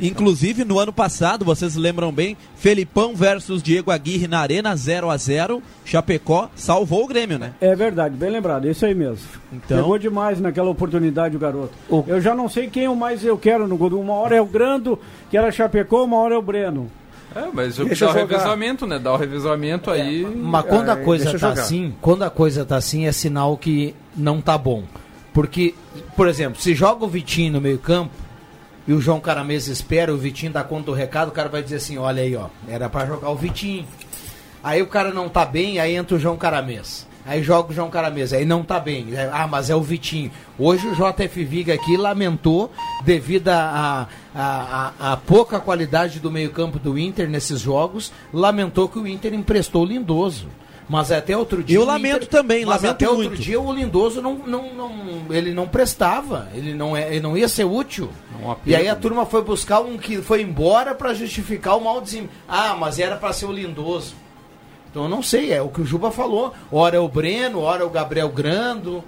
Inclusive, 0.00 0.64
no 0.64 0.78
ano 0.78 0.92
passado, 0.92 1.44
vocês 1.44 1.76
lembram 1.76 2.10
bem, 2.10 2.36
Felipão 2.56 3.14
versus 3.14 3.62
Diego 3.62 3.90
Aguirre 3.90 4.26
na 4.26 4.40
Arena 4.40 4.74
0 4.74 5.10
a 5.10 5.16
0 5.16 5.62
Chapecó 5.84 6.48
salvou 6.54 7.04
o 7.04 7.06
Grêmio, 7.08 7.38
né? 7.38 7.52
É 7.60 7.74
verdade, 7.76 8.16
bem 8.16 8.30
lembrado, 8.30 8.68
isso 8.68 8.86
aí 8.86 8.94
mesmo. 8.94 9.26
Então- 9.52 9.76
Pegou 9.78 9.98
demais 9.98 10.40
naquela 10.40 10.70
oportunidade 10.70 11.36
o 11.36 11.38
garoto. 11.38 11.72
O- 11.88 12.04
Eu 12.06 12.20
já 12.20 12.34
não 12.34 12.48
sei 12.48 12.68
quem 12.68 12.88
o 12.88 12.96
mais 12.96 13.24
eu 13.24 13.36
quero 13.36 13.66
no 13.66 13.76
gol. 13.76 13.90
Uma 13.90 14.14
hora 14.14 14.36
é 14.36 14.40
o 14.40 14.46
Grando, 14.46 14.98
que 15.30 15.36
era 15.36 15.50
Chapecó, 15.52 16.04
uma 16.04 16.16
hora 16.18 16.34
é 16.34 16.38
o 16.38 16.42
Breno. 16.42 16.90
É, 17.34 17.44
mas 17.52 17.78
o 17.78 17.84
Deixa 17.84 18.06
dá 18.06 18.10
o 18.12 18.14
revezamento, 18.14 18.86
né? 18.86 18.98
Dá 18.98 19.12
o 19.12 19.16
revezamento 19.16 19.90
aí. 19.90 20.24
Mas 20.24 20.64
quando 20.66 20.88
a 20.88 20.94
É, 20.94 20.96
coisa 20.96 21.26
tá 21.32 21.38
jogar. 21.38 21.52
assim, 21.52 21.94
quando 22.00 22.22
a 22.24 22.30
coisa 22.30 22.64
tá 22.64 22.76
assim, 22.76 23.06
é 23.06 23.12
sinal 23.12 23.56
que 23.56 23.94
não 24.16 24.40
tá 24.40 24.56
bom. 24.58 24.82
Porque, 25.32 25.74
por 26.16 26.26
exemplo, 26.26 26.60
se 26.60 26.74
joga 26.74 27.04
o 27.04 27.08
Vitinho 27.08 27.52
no 27.52 27.60
meio-campo 27.60 28.10
e 28.90 28.92
o 28.92 29.00
João 29.00 29.20
Caramês 29.20 29.68
espera, 29.68 30.12
o 30.12 30.18
Vitinho 30.18 30.50
dá 30.50 30.64
conta 30.64 30.86
do 30.86 30.92
recado, 30.92 31.28
o 31.28 31.30
cara 31.30 31.48
vai 31.48 31.62
dizer 31.62 31.76
assim: 31.76 31.96
olha 31.96 32.24
aí, 32.24 32.34
ó, 32.34 32.48
era 32.66 32.88
pra 32.88 33.06
jogar 33.06 33.30
o 33.30 33.36
Vitinho. 33.36 33.86
Aí 34.64 34.82
o 34.82 34.88
cara 34.88 35.14
não 35.14 35.28
tá 35.28 35.44
bem, 35.44 35.78
aí 35.78 35.94
entra 35.94 36.16
o 36.16 36.18
João 36.18 36.36
Caramês. 36.36 37.06
Aí 37.24 37.40
joga 37.40 37.70
o 37.70 37.72
João 37.72 37.88
Caramesa, 37.88 38.36
aí 38.36 38.44
não 38.44 38.64
tá 38.64 38.80
bem. 38.80 39.06
Ah, 39.32 39.46
mas 39.46 39.70
é 39.70 39.76
o 39.76 39.80
Vitinho. 39.80 40.32
Hoje 40.58 40.88
o 40.88 40.92
JF 40.92 41.44
Viga 41.44 41.72
aqui 41.72 41.96
lamentou, 41.96 42.72
devido 43.04 43.50
a, 43.50 44.08
a, 44.34 44.92
a, 44.98 45.12
a 45.12 45.16
pouca 45.16 45.60
qualidade 45.60 46.18
do 46.18 46.28
meio-campo 46.28 46.80
do 46.80 46.98
Inter 46.98 47.30
nesses 47.30 47.60
jogos, 47.60 48.12
lamentou 48.34 48.88
que 48.88 48.98
o 48.98 49.06
Inter 49.06 49.32
emprestou 49.34 49.82
o 49.82 49.86
Lindoso. 49.86 50.48
Mas 50.90 51.12
até 51.12 51.36
outro 51.36 51.62
dia. 51.62 51.76
Eu 51.76 51.82
o 51.82 51.84
lamento 51.84 52.26
também, 52.26 52.66
mas 52.66 52.82
lamento 52.82 52.96
até 52.96 53.08
outro 53.08 53.28
muito. 53.28 53.40
dia 53.40 53.60
o 53.60 53.72
Lindoso 53.72 54.20
não, 54.20 54.34
não, 54.34 54.74
não, 54.74 54.90
ele 55.30 55.54
não 55.54 55.68
prestava, 55.68 56.48
ele 56.52 56.74
não, 56.74 56.96
é, 56.96 57.10
ele 57.10 57.20
não 57.20 57.38
ia 57.38 57.46
ser 57.46 57.62
útil. 57.62 58.10
Não, 58.32 58.56
E 58.66 58.74
aí 58.74 58.88
a 58.88 58.96
turma 58.96 59.24
foi 59.24 59.40
buscar 59.40 59.78
um 59.78 59.96
que 59.96 60.20
foi 60.20 60.42
embora 60.42 60.92
para 60.92 61.14
justificar 61.14 61.76
o 61.78 61.84
mau 61.84 62.00
desempenho. 62.00 62.30
Ah, 62.48 62.74
mas 62.76 62.98
era 62.98 63.14
para 63.14 63.32
ser 63.32 63.46
o 63.46 63.52
Lindoso. 63.52 64.16
Então 64.90 65.04
eu 65.04 65.08
não 65.08 65.22
sei, 65.22 65.52
é 65.52 65.62
o 65.62 65.68
que 65.68 65.80
o 65.80 65.86
Juba 65.86 66.10
falou. 66.10 66.52
Ora 66.72 66.96
é 66.96 67.00
o 67.00 67.06
Breno, 67.06 67.60
ora 67.60 67.84
é 67.84 67.86
o 67.86 67.90
Gabriel 67.90 68.28
Grando. 68.28 69.04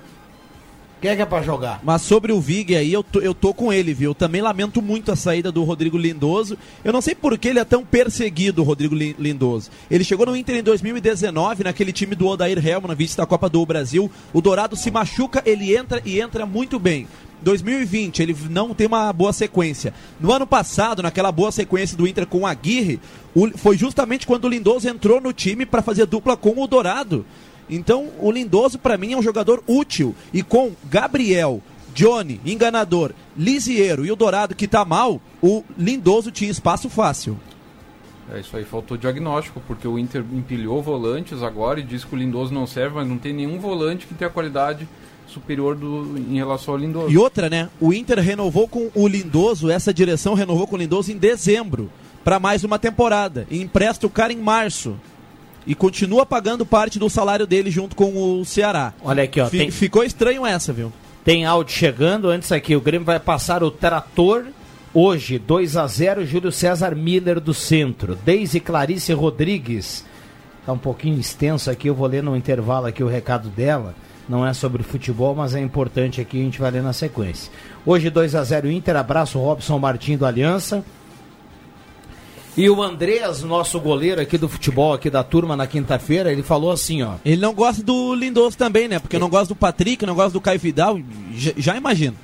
Quem 1.02 1.10
é 1.10 1.16
que 1.16 1.22
é 1.22 1.26
pra 1.26 1.42
jogar? 1.42 1.80
Mas 1.82 2.00
sobre 2.02 2.32
o 2.32 2.40
Vig 2.40 2.76
aí, 2.76 2.92
eu 2.92 3.02
tô, 3.02 3.18
eu 3.20 3.34
tô 3.34 3.52
com 3.52 3.72
ele, 3.72 3.92
viu? 3.92 4.10
Eu 4.12 4.14
também 4.14 4.40
lamento 4.40 4.80
muito 4.80 5.10
a 5.10 5.16
saída 5.16 5.50
do 5.50 5.64
Rodrigo 5.64 5.98
Lindoso. 5.98 6.56
Eu 6.84 6.92
não 6.92 7.00
sei 7.00 7.12
por 7.14 7.36
que 7.36 7.48
ele 7.48 7.58
é 7.58 7.64
tão 7.64 7.84
perseguido, 7.84 8.62
o 8.62 8.64
Rodrigo 8.64 8.94
Lin- 8.94 9.16
Lindoso. 9.18 9.68
Ele 9.90 10.04
chegou 10.04 10.24
no 10.26 10.36
Inter 10.36 10.54
em 10.56 10.62
2019, 10.62 11.64
naquele 11.64 11.92
time 11.92 12.14
do 12.14 12.28
Odair 12.28 12.64
Helman, 12.64 12.94
vice 12.94 13.16
da 13.16 13.26
Copa 13.26 13.48
do 13.48 13.66
Brasil. 13.66 14.08
O 14.32 14.40
Dourado 14.40 14.76
se 14.76 14.92
machuca, 14.92 15.42
ele 15.44 15.76
entra 15.76 16.00
e 16.04 16.20
entra 16.20 16.46
muito 16.46 16.78
bem. 16.78 17.08
2020, 17.42 18.22
ele 18.22 18.36
não 18.48 18.72
tem 18.72 18.86
uma 18.86 19.12
boa 19.12 19.32
sequência. 19.32 19.92
No 20.20 20.30
ano 20.30 20.46
passado, 20.46 21.02
naquela 21.02 21.32
boa 21.32 21.50
sequência 21.50 21.96
do 21.96 22.06
Inter 22.06 22.24
com 22.28 22.42
o 22.42 22.46
Aguirre, 22.46 23.00
foi 23.56 23.76
justamente 23.76 24.24
quando 24.24 24.44
o 24.44 24.48
Lindoso 24.48 24.88
entrou 24.88 25.20
no 25.20 25.32
time 25.32 25.66
para 25.66 25.82
fazer 25.82 26.06
dupla 26.06 26.36
com 26.36 26.62
o 26.62 26.66
Dourado. 26.68 27.26
Então, 27.74 28.10
o 28.20 28.30
Lindoso, 28.30 28.78
para 28.78 28.96
mim, 28.96 29.12
é 29.12 29.16
um 29.16 29.22
jogador 29.22 29.62
útil. 29.66 30.14
E 30.32 30.42
com 30.42 30.72
Gabriel, 30.90 31.62
Johnny, 31.94 32.40
enganador, 32.44 33.12
Lisieiro 33.36 34.04
e 34.04 34.12
o 34.12 34.16
Dourado, 34.16 34.54
que 34.54 34.68
tá 34.68 34.84
mal, 34.84 35.20
o 35.42 35.62
Lindoso 35.78 36.30
tinha 36.30 36.50
espaço 36.50 36.88
fácil. 36.88 37.38
É 38.32 38.40
isso 38.40 38.56
aí, 38.56 38.64
faltou 38.64 38.96
diagnóstico, 38.96 39.60
porque 39.66 39.86
o 39.86 39.98
Inter 39.98 40.24
empilhou 40.32 40.82
volantes 40.82 41.42
agora 41.42 41.80
e 41.80 41.82
diz 41.82 42.04
que 42.04 42.14
o 42.14 42.18
Lindoso 42.18 42.54
não 42.54 42.66
serve, 42.66 42.96
mas 42.96 43.08
não 43.08 43.18
tem 43.18 43.32
nenhum 43.32 43.58
volante 43.58 44.06
que 44.06 44.14
tenha 44.14 44.30
qualidade 44.30 44.88
superior 45.26 45.74
do, 45.74 46.16
em 46.16 46.36
relação 46.36 46.74
ao 46.74 46.80
Lindoso. 46.80 47.10
E 47.10 47.18
outra, 47.18 47.50
né? 47.50 47.68
O 47.80 47.92
Inter 47.92 48.20
renovou 48.20 48.68
com 48.68 48.90
o 48.94 49.06
Lindoso, 49.06 49.70
essa 49.70 49.92
direção 49.92 50.34
renovou 50.34 50.66
com 50.66 50.76
o 50.76 50.78
Lindoso 50.78 51.12
em 51.12 51.16
dezembro, 51.16 51.90
para 52.24 52.38
mais 52.38 52.64
uma 52.64 52.78
temporada. 52.78 53.46
E 53.50 53.60
empresta 53.60 54.06
o 54.06 54.10
cara 54.10 54.32
em 54.32 54.38
março. 54.38 54.96
E 55.66 55.74
continua 55.74 56.26
pagando 56.26 56.66
parte 56.66 56.98
do 56.98 57.08
salário 57.08 57.46
dele 57.46 57.70
junto 57.70 57.94
com 57.94 58.40
o 58.40 58.44
Ceará. 58.44 58.92
Olha 59.04 59.22
aqui, 59.24 59.40
ó. 59.40 59.46
Fi- 59.46 59.58
Tem, 59.58 59.70
Ficou 59.70 60.02
estranho 60.04 60.44
essa, 60.46 60.72
viu? 60.72 60.92
tem 61.24 61.44
áudio 61.44 61.72
chegando. 61.74 62.28
Antes 62.30 62.50
aqui, 62.50 62.74
o 62.74 62.80
Grêmio 62.80 63.04
vai 63.06 63.20
passar 63.20 63.62
o 63.62 63.70
trator 63.70 64.46
hoje. 64.92 65.38
2 65.38 65.76
a 65.76 65.86
0 65.86 66.26
Júlio 66.26 66.50
César 66.50 66.96
Miller 66.96 67.38
do 67.38 67.54
centro. 67.54 68.16
Deise 68.24 68.58
Clarice 68.58 69.12
Rodrigues. 69.12 70.04
Tá 70.66 70.72
um 70.72 70.78
pouquinho 70.78 71.18
extenso 71.18 71.70
aqui, 71.70 71.88
eu 71.88 71.94
vou 71.94 72.06
ler 72.06 72.22
no 72.22 72.36
intervalo 72.36 72.86
aqui 72.86 73.02
o 73.02 73.08
recado 73.08 73.48
dela. 73.48 73.94
Não 74.28 74.46
é 74.46 74.52
sobre 74.52 74.82
futebol, 74.84 75.34
mas 75.34 75.54
é 75.54 75.60
importante 75.60 76.20
aqui, 76.20 76.40
a 76.40 76.44
gente 76.44 76.60
vai 76.60 76.70
ler 76.70 76.82
na 76.82 76.92
sequência. 76.92 77.50
Hoje 77.84 78.08
2 78.10 78.34
a 78.36 78.44
0 78.44 78.70
Inter, 78.70 78.96
abraço 78.96 79.38
Robson 79.40 79.78
Martim 79.80 80.16
do 80.16 80.24
Aliança. 80.24 80.84
E 82.56 82.68
o 82.68 82.82
Andreas, 82.82 83.42
nosso 83.42 83.80
goleiro 83.80 84.20
aqui 84.20 84.36
do 84.36 84.48
futebol, 84.48 84.92
aqui 84.92 85.08
da 85.08 85.24
turma 85.24 85.56
na 85.56 85.66
quinta-feira, 85.66 86.30
ele 86.30 86.42
falou 86.42 86.70
assim, 86.70 87.02
ó. 87.02 87.14
Ele 87.24 87.40
não 87.40 87.54
gosta 87.54 87.82
do 87.82 88.14
Lindoso 88.14 88.58
também, 88.58 88.88
né? 88.88 88.98
Porque 88.98 89.18
não 89.18 89.30
gosta 89.30 89.48
do 89.48 89.56
Patrick, 89.56 90.04
não 90.04 90.14
gosta 90.14 90.32
do 90.32 90.40
Caio 90.40 90.58
Vidal. 90.60 91.00
Já, 91.34 91.52
já 91.56 91.76
imagino. 91.76 92.16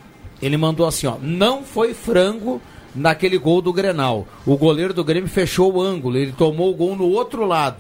Ele 0.43 0.57
mandou 0.59 0.87
assim, 0.87 1.07
ó, 1.07 1.17
não 1.23 1.62
foi 1.62 1.95
frango 1.95 2.61
naquele 2.95 3.38
gol 3.38 3.62
do 3.62 3.73
Grenal. 3.73 4.27
O 4.45 4.57
goleiro 4.57 4.93
do 4.93 5.03
Grêmio 5.03 5.29
fechou 5.31 5.73
o 5.75 5.81
ângulo, 5.81 6.17
ele 6.19 6.33
tomou 6.33 6.71
o 6.71 6.75
gol 6.75 6.95
no 6.95 7.07
outro 7.09 7.47
lado. 7.47 7.79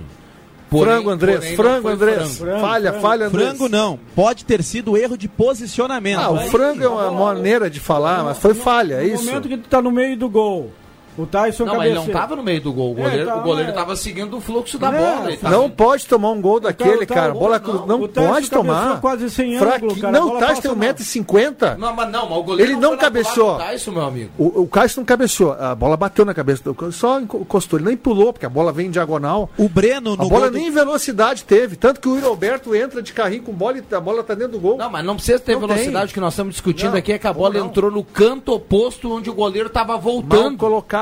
Porém- 0.70 0.94
frango, 0.94 1.10
Andrés. 1.10 1.38
porém 1.38 1.56
Frango, 1.56 1.88
Andrés. 1.88 2.36
frango. 2.38 2.60
falha, 2.60 2.92
falha, 2.94 3.26
Andrés. 3.26 3.48
Frango 3.48 3.68
não. 3.70 3.98
Pode 4.14 4.44
ter 4.44 4.62
sido 4.62 4.96
erro 4.96 5.16
de 5.16 5.26
posicionamento. 5.26 6.18
Ah, 6.20 6.30
o 6.30 6.38
frango 6.50 6.82
é 6.82 6.88
uma 6.88 7.10
maneira 7.10 7.70
de 7.70 7.80
falar, 7.80 8.22
mas 8.24 8.38
foi 8.38 8.52
falha, 8.54 8.94
é 8.96 9.04
No 9.06 9.14
isso? 9.14 9.24
momento 9.24 9.48
que 9.48 9.56
tu 9.56 9.68
tá 9.68 9.80
no 9.80 9.90
meio 9.90 10.14
do 10.16 10.28
gol, 10.28 10.70
o 11.18 11.26
Tyson 11.26 11.64
Não, 11.64 11.76
mas 11.76 11.86
ele 11.86 11.94
não 11.96 12.06
tava 12.08 12.36
no 12.36 12.42
meio 12.42 12.60
do 12.60 12.72
gol. 12.72 12.94
O 12.94 12.98
É, 12.98 13.02
goleiro, 13.02 13.26
tá, 13.26 13.36
o 13.36 13.42
goleiro 13.42 13.68
mas- 13.70 13.74
tava 13.78 13.96
seguindo 13.96 14.36
o 14.36 14.40
fluxo 14.40 14.78
da 14.78 14.90
Não, 14.92 14.98
bola. 14.98 15.36
tava- 15.36 15.56
Não 15.56 15.70
pode 15.70 16.06
tomar 16.06 16.30
um 16.30 16.40
gol 16.40 16.60
daquele, 16.60 17.04
tá, 17.06 17.14
cara. 17.14 17.34
o 17.34 17.38
Bola. 17.38 17.60
Não 17.86 18.02
o 18.02 18.08
Tyson 18.08 18.28
pode 18.32 18.50
tomar. 18.50 19.00
quase 19.00 19.30
sem 19.30 19.56
ângulo, 19.56 19.70
Fraqui- 19.70 20.00
cara. 20.00 20.12
Não, 20.18 20.36
o 20.36 20.38
Tyson 20.38 20.60
tem 20.62 20.70
mal. 20.70 20.78
1,50m. 20.78 21.76
Não, 21.78 21.94
mas 21.94 22.10
não, 22.10 22.28
mas 22.28 22.38
o 22.38 22.42
goleiro 22.42 22.72
Ele 22.72 22.80
não 22.80 22.90
lado 22.90 23.00
cabeceou. 23.00 23.52
do 23.54 23.58
Tyson, 23.58 23.90
meu 23.90 24.02
amigo. 24.02 24.30
O, 24.38 24.62
o 24.62 24.66
Cássio 24.68 25.00
não 25.00 25.04
cabeceou, 25.04 25.52
a 25.52 25.74
bola 25.74 25.96
bateu 25.96 26.24
na 26.24 26.34
cabeça, 26.34 26.62
do- 26.64 26.92
só 26.92 27.20
encostou, 27.20 27.78
ele 27.78 27.88
nem 27.88 27.96
pulou, 27.96 28.32
porque 28.32 28.46
a 28.46 28.50
bola 28.50 28.72
vem 28.72 28.86
em 28.86 28.90
diagonal. 28.90 29.50
O 29.58 29.68
Breno 29.68 30.16
no 30.16 30.22
A 30.22 30.28
bola 30.28 30.40
gol 30.42 30.50
do- 30.50 30.58
nem 30.58 30.70
velocidade 30.70 31.44
teve, 31.44 31.76
tanto 31.76 32.00
que 32.00 32.08
o 32.08 32.14
Yuri 32.14 32.26
Alberto 32.26 32.74
entra 32.74 33.02
de 33.02 33.12
carrinho 33.12 33.42
com 33.42 33.52
bola 33.52 33.78
e 33.78 33.94
a 33.94 34.00
bola 34.00 34.22
tá 34.22 34.34
dentro 34.34 34.52
do 34.52 34.60
gol. 34.60 34.76
Não, 34.78 34.90
mas 34.90 35.04
não 35.04 35.14
precisa 35.16 35.38
ter 35.38 35.52
Não 35.54 35.60
velocidade. 35.60 36.06
tem. 36.06 36.10
O 36.10 36.14
que 36.14 36.20
nós 36.20 36.32
estamos 36.34 36.54
discutindo 36.54 36.90
Não, 36.92 36.98
aqui 36.98 37.12
é 37.12 37.18
que 37.18 37.26
a 37.26 37.32
bola 37.32 37.54
não? 37.58 37.66
entrou 37.66 37.90
no 37.90 38.02
canto 38.04 38.52
oposto 38.54 39.10
onde 39.12 39.28
o 39.30 39.34
goleiro 39.34 39.68
tava 39.68 39.88
Mal 39.94 40.00
voltando. 40.00 40.56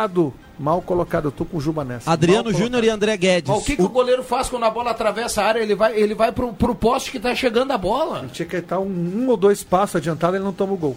Colocado, 0.08 0.34
mal 0.58 0.80
colocado, 0.82 1.24
eu 1.26 1.32
tô 1.32 1.44
com 1.44 1.56
o 1.58 1.60
Juba 1.60 1.84
nessa. 1.84 2.10
Adriano 2.10 2.52
Júnior 2.52 2.82
e 2.84 2.88
André 2.88 3.16
Guedes. 3.16 3.50
Mas 3.50 3.62
o 3.62 3.64
que, 3.64 3.76
que 3.76 3.82
o 3.82 3.88
goleiro 3.88 4.22
faz 4.22 4.48
quando 4.48 4.64
a 4.64 4.70
bola 4.70 4.90
atravessa 4.90 5.42
a 5.42 5.46
área? 5.46 5.60
Ele 5.60 5.74
vai, 5.74 5.94
ele 5.98 6.14
vai 6.14 6.32
pro, 6.32 6.52
pro 6.52 6.74
poste 6.74 7.10
que 7.10 7.20
tá 7.20 7.34
chegando 7.34 7.72
a 7.72 7.78
bola. 7.78 8.20
Ele 8.20 8.28
tinha 8.28 8.46
que 8.46 8.56
estar 8.56 8.78
um, 8.78 8.86
um 8.86 9.28
ou 9.28 9.36
dois 9.36 9.62
passos 9.62 9.96
adiantado, 9.96 10.36
ele 10.36 10.44
não 10.44 10.52
toma 10.52 10.72
o 10.72 10.76
gol. 10.76 10.96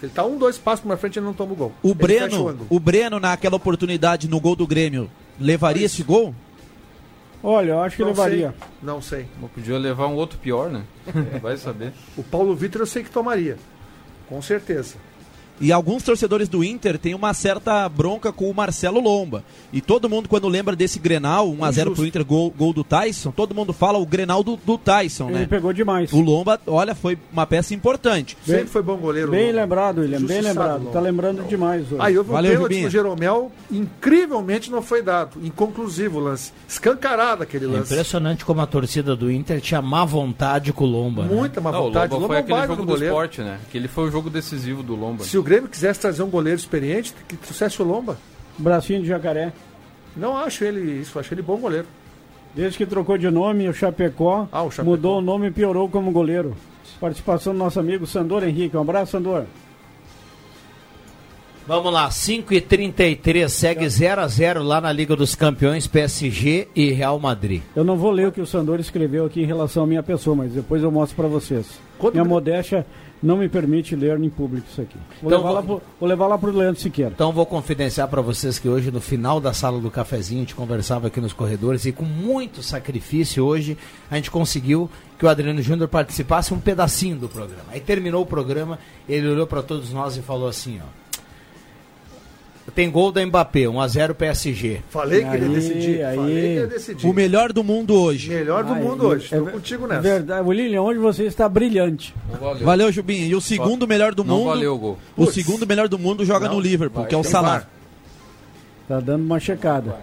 Se 0.00 0.06
ele 0.06 0.12
tá 0.12 0.24
um, 0.24 0.36
dois 0.38 0.56
passos 0.58 0.84
pra 0.84 0.96
frente, 0.96 1.18
ele 1.18 1.26
não 1.26 1.34
toma 1.34 1.52
o 1.52 1.56
gol. 1.56 1.72
O 1.82 1.88
Ele 1.88 1.94
Breno, 1.94 2.48
ângulo. 2.48 2.66
o 2.70 2.78
Breno 2.78 3.18
naquela 3.18 3.56
oportunidade 3.56 4.28
no 4.28 4.40
gol 4.40 4.54
do 4.54 4.66
Grêmio, 4.66 5.10
levaria 5.40 5.86
esse 5.86 6.02
gol? 6.04 6.34
Olha, 7.42 7.70
eu 7.72 7.80
acho 7.82 7.96
que 7.96 8.02
não 8.02 8.08
levaria. 8.10 8.54
sei, 8.58 8.68
não 8.82 9.02
sei. 9.02 9.26
Mas 9.40 9.50
Podia 9.52 9.78
levar 9.78 10.06
um 10.08 10.14
outro 10.14 10.38
pior, 10.38 10.68
né? 10.70 10.82
Vai 11.42 11.56
saber. 11.56 11.92
O 12.16 12.22
Paulo 12.22 12.54
Vitor 12.54 12.82
eu 12.82 12.86
sei 12.86 13.02
que 13.04 13.10
tomaria. 13.10 13.56
Com 14.28 14.42
certeza. 14.42 14.96
E 15.60 15.72
alguns 15.72 16.02
torcedores 16.02 16.48
do 16.48 16.62
Inter 16.62 16.98
têm 16.98 17.14
uma 17.14 17.34
certa 17.34 17.88
bronca 17.88 18.32
com 18.32 18.48
o 18.50 18.54
Marcelo 18.54 19.00
Lomba. 19.00 19.42
E 19.72 19.80
todo 19.80 20.08
mundo, 20.08 20.28
quando 20.28 20.46
lembra 20.48 20.76
desse 20.76 20.98
Grenal, 20.98 21.48
1x0 21.50 21.94
pro. 21.94 22.06
Inter, 22.06 22.24
gol, 22.24 22.52
gol 22.56 22.72
do 22.72 22.84
Tyson, 22.84 23.30
todo 23.30 23.54
mundo 23.54 23.72
fala 23.72 23.98
o 23.98 24.06
Grenal 24.06 24.42
do, 24.42 24.56
do 24.56 24.78
Tyson, 24.78 25.30
Ele 25.30 25.40
né? 25.40 25.46
pegou 25.46 25.72
demais. 25.72 26.12
O 26.12 26.20
Lomba, 26.20 26.60
olha, 26.66 26.94
foi 26.94 27.18
uma 27.32 27.46
peça 27.46 27.74
importante. 27.74 28.36
Sempre 28.46 28.66
foi 28.66 28.82
bom 28.82 28.96
goleiro. 28.96 29.30
Bem 29.30 29.46
Lomba. 29.48 29.60
lembrado, 29.62 29.98
William, 30.00 30.18
bem 30.20 30.38
Injustiçado, 30.38 30.48
lembrado. 30.58 30.78
Lomba. 30.80 30.90
Tá 30.92 31.00
lembrando 31.00 31.42
demais 31.48 31.82
hoje. 31.92 31.96
Aí 31.98 32.16
houve 32.16 32.30
um 32.30 32.32
Valeu, 32.34 32.50
pênalti 32.52 32.62
Rubinho. 32.68 32.84
no 32.84 32.90
Jeromel, 32.90 33.52
incrivelmente 33.70 34.70
não 34.70 34.80
foi 34.82 35.02
dado. 35.02 35.38
Inconclusivo 35.44 36.18
o 36.18 36.22
lance. 36.22 36.52
Escancarado 36.68 37.42
aquele 37.42 37.64
É 37.64 37.68
lance. 37.68 37.92
impressionante 37.92 38.44
como 38.44 38.60
a 38.60 38.66
torcida 38.66 39.16
do 39.16 39.30
Inter 39.30 39.60
tinha 39.60 39.82
má 39.82 40.04
vontade 40.04 40.72
com 40.72 40.84
o 40.84 40.86
Lomba. 40.86 41.24
né? 41.24 41.34
Muita 41.34 41.60
má 41.60 41.72
Não, 41.72 41.80
o 41.80 41.84
vontade. 41.84 42.12
Lomba 42.12 42.22
Lomba 42.22 42.26
foi 42.28 42.36
é 42.36 42.40
um 42.40 42.42
aquele 42.44 42.60
jogo 42.68 42.82
do 42.82 42.86
do 42.86 42.92
goleiro. 42.92 43.14
esporte, 43.14 43.40
né? 43.42 43.58
Aquele 43.68 43.88
foi 43.88 44.08
o 44.08 44.10
jogo 44.10 44.30
decisivo 44.30 44.82
do 44.82 44.94
Lomba. 44.94 45.24
Se 45.24 45.36
o 45.36 45.42
Grêmio 45.48 45.68
quisesse 45.68 45.98
trazer 46.00 46.22
um 46.22 46.28
goleiro 46.30 46.58
experiente, 46.58 47.14
que 47.26 47.36
trouxesse 47.36 47.80
o 47.80 47.84
Lomba. 47.84 48.18
Bracinho 48.58 49.00
de 49.00 49.08
jacaré. 49.08 49.52
Não 50.16 50.36
acho 50.36 50.64
ele 50.64 51.00
isso, 51.00 51.18
acho 51.18 51.32
ele 51.32 51.40
bom 51.42 51.56
goleiro. 51.56 51.86
Desde 52.54 52.76
que 52.76 52.84
trocou 52.86 53.16
de 53.16 53.30
nome, 53.30 53.68
o 53.68 53.72
Chapecó, 53.72 54.46
Ah, 54.52 54.62
o 54.62 54.70
Chapecó. 54.70 54.90
mudou 54.90 55.18
o 55.18 55.20
nome 55.20 55.46
e 55.48 55.50
piorou 55.50 55.88
como 55.88 56.10
goleiro. 56.10 56.56
Participação 57.00 57.52
do 57.52 57.58
nosso 57.58 57.78
amigo 57.80 58.06
Sandor 58.06 58.42
Henrique. 58.44 58.76
Um 58.76 58.80
abraço, 58.80 59.12
Sandor. 59.12 59.44
Vamos 61.66 61.92
lá, 61.92 62.10
5 62.10 62.54
e 62.54 62.62
33 62.62 63.52
segue 63.52 63.86
0 63.86 64.22
a 64.22 64.26
0 64.26 64.62
lá 64.62 64.80
na 64.80 64.90
Liga 64.90 65.14
dos 65.14 65.34
Campeões, 65.34 65.86
PSG 65.86 66.66
e 66.74 66.90
Real 66.92 67.18
Madrid. 67.20 67.60
Eu 67.76 67.84
não 67.84 67.98
vou 67.98 68.10
ler 68.10 68.28
o 68.28 68.32
que 68.32 68.40
o 68.40 68.46
Sandor 68.46 68.80
escreveu 68.80 69.26
aqui 69.26 69.42
em 69.42 69.46
relação 69.46 69.84
à 69.84 69.86
minha 69.86 70.02
pessoa, 70.02 70.34
mas 70.34 70.52
depois 70.52 70.82
eu 70.82 70.90
mostro 70.90 71.14
pra 71.14 71.28
vocês. 71.28 71.66
Quando- 71.98 72.14
Minha 72.14 72.24
modéstia 72.24 72.86
não 73.22 73.36
me 73.36 73.48
permite 73.48 73.96
ler 73.96 74.18
em 74.20 74.30
público 74.30 74.66
isso 74.70 74.80
aqui. 74.80 74.96
Vou, 75.20 75.32
Então 75.32 75.38
levar, 76.00 76.26
lá 76.26 76.26
lá 76.28 76.38
pro 76.38 76.50
Leandro 76.50 76.80
Siqueira. 76.80 77.12
Então 77.14 77.32
vou 77.32 77.46
confidenciar 77.46 78.08
para 78.08 78.20
vocês 78.20 78.58
que 78.58 78.68
hoje 78.68 78.90
no 78.90 79.00
final 79.00 79.40
da 79.40 79.52
sala 79.52 79.80
do 79.80 79.90
cafezinho 79.90 80.40
a 80.40 80.42
gente 80.42 80.54
conversava 80.54 81.08
aqui 81.08 81.20
nos 81.20 81.32
corredores 81.32 81.84
e 81.84 81.92
com 81.92 82.04
muito 82.04 82.62
sacrifício 82.62 83.44
hoje 83.44 83.76
a 84.10 84.16
gente 84.16 84.30
conseguiu 84.30 84.90
que 85.18 85.26
o 85.26 85.28
Adriano 85.28 85.60
Júnior 85.60 85.88
participasse 85.88 86.54
um 86.54 86.60
pedacinho 86.60 87.16
do 87.16 87.28
programa. 87.28 87.64
Aí 87.70 87.80
terminou 87.80 88.22
o 88.22 88.26
programa, 88.26 88.78
ele 89.08 89.28
olhou 89.28 89.46
para 89.46 89.62
todos 89.62 89.92
nós 89.92 90.16
e 90.16 90.22
falou 90.22 90.48
assim, 90.48 90.80
ó: 90.80 91.08
Tem 92.78 92.88
gol 92.88 93.10
da 93.10 93.26
Mbappé, 93.26 93.68
1 93.68 93.80
a 93.80 93.88
0 93.88 94.14
PSG. 94.14 94.82
Falei 94.88 95.24
que 95.24 95.34
ele 95.34 95.46
ia 95.46 95.48
Aí, 95.48 95.54
decidir. 95.56 96.04
aí. 96.04 96.16
Falei 96.16 96.32
que 96.32 96.38
ele 96.46 96.54
ia 96.60 96.66
decidir. 96.68 97.06
O 97.08 97.12
melhor 97.12 97.52
do 97.52 97.64
mundo 97.64 97.92
hoje. 98.00 98.28
Melhor 98.30 98.62
do 98.62 98.72
Ai, 98.72 98.80
mundo 98.80 99.04
hoje. 99.08 99.34
é 99.34 99.38
Tô 99.38 99.44
ver- 99.46 99.50
contigo 99.50 99.86
nessa. 99.88 100.00
Verdade. 100.00 100.48
William, 100.48 100.82
onde 100.82 101.00
você 101.00 101.24
está 101.24 101.48
brilhante. 101.48 102.14
Valeu. 102.40 102.64
Valeu, 102.64 102.92
Jubinho. 102.92 103.26
E 103.26 103.34
o 103.34 103.40
segundo 103.40 103.84
melhor 103.88 104.14
do 104.14 104.22
Não 104.22 104.36
mundo. 104.36 104.46
valeu 104.50 104.74
o 104.76 104.78
gol. 104.78 104.98
O 105.16 105.24
Putz. 105.24 105.34
segundo 105.34 105.66
melhor 105.66 105.88
do 105.88 105.98
mundo 105.98 106.24
joga 106.24 106.46
Não, 106.46 106.54
no 106.54 106.60
Liverpool, 106.60 107.00
vai, 107.02 107.08
que 107.08 107.16
é 107.16 107.18
o 107.18 107.24
Salah. 107.24 107.66
Tá 108.86 109.00
dando 109.00 109.24
uma 109.24 109.40
checada. 109.40 109.96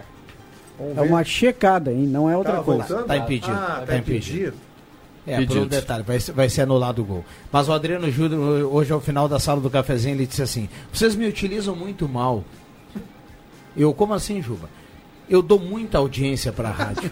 É 0.98 1.02
uma 1.02 1.24
checada, 1.24 1.94
hein? 1.94 2.00
Não 2.06 2.30
é 2.30 2.36
outra 2.36 2.58
Tá 2.58 2.62
coisa. 2.62 2.84
voltando? 2.84 3.08
Tá 3.08 3.16
impedido, 3.16 3.54
Ah, 3.54 3.58
tá 3.80 3.86
tá 3.86 3.98
impedido. 3.98 4.38
impedido. 4.48 4.58
É, 5.28 5.46
por 5.46 5.58
um 5.60 5.66
detalhe, 5.66 6.04
vai, 6.04 6.20
ser- 6.20 6.34
vai 6.34 6.50
ser 6.50 6.64
anulado 6.64 7.02
o 7.02 7.06
gol. 7.06 7.26
Mas 7.54 7.70
o 7.70 7.72
Adriano 7.72 8.12
Júnior, 8.12 8.70
hoje 8.70 8.92
ao 8.92 9.00
final 9.00 9.30
da 9.30 9.40
sala 9.40 9.62
do 9.62 9.70
cafezinho, 9.70 10.14
ele 10.14 10.28
disse 10.28 10.42
assim: 10.44 10.68
vocês 10.92 11.16
me 11.16 11.26
utilizam 11.26 11.74
muito 11.74 12.06
mal. 12.10 12.44
Eu, 13.76 13.94
como 13.94 14.14
assim, 14.14 14.42
Juba? 14.42 14.70
Eu 15.28 15.42
dou 15.42 15.60
muita 15.60 15.98
audiência 15.98 16.52
pra 16.52 16.70
rádio. 16.70 17.10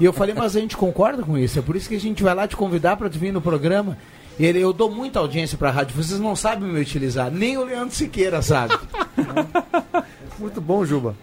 e 0.00 0.04
eu 0.04 0.12
falei, 0.12 0.34
mas 0.34 0.54
a 0.54 0.60
gente 0.60 0.76
concorda 0.76 1.22
com 1.22 1.36
isso. 1.38 1.58
É 1.58 1.62
por 1.62 1.76
isso 1.76 1.88
que 1.88 1.96
a 1.96 2.00
gente 2.00 2.22
vai 2.22 2.34
lá 2.34 2.46
te 2.46 2.56
convidar 2.56 2.96
pra 2.96 3.08
tu 3.08 3.18
vir 3.18 3.32
no 3.32 3.40
programa. 3.40 3.96
E 4.38 4.44
ele, 4.44 4.60
eu 4.60 4.72
dou 4.72 4.90
muita 4.90 5.18
audiência 5.18 5.56
pra 5.56 5.70
rádio. 5.70 5.96
Vocês 5.96 6.20
não 6.20 6.36
sabem 6.36 6.68
me 6.68 6.80
utilizar. 6.80 7.30
Nem 7.30 7.56
o 7.56 7.64
Leandro 7.64 7.94
Siqueira 7.94 8.42
sabe. 8.42 8.78
Muito 10.38 10.60
bom, 10.60 10.84
Juba. 10.84 11.16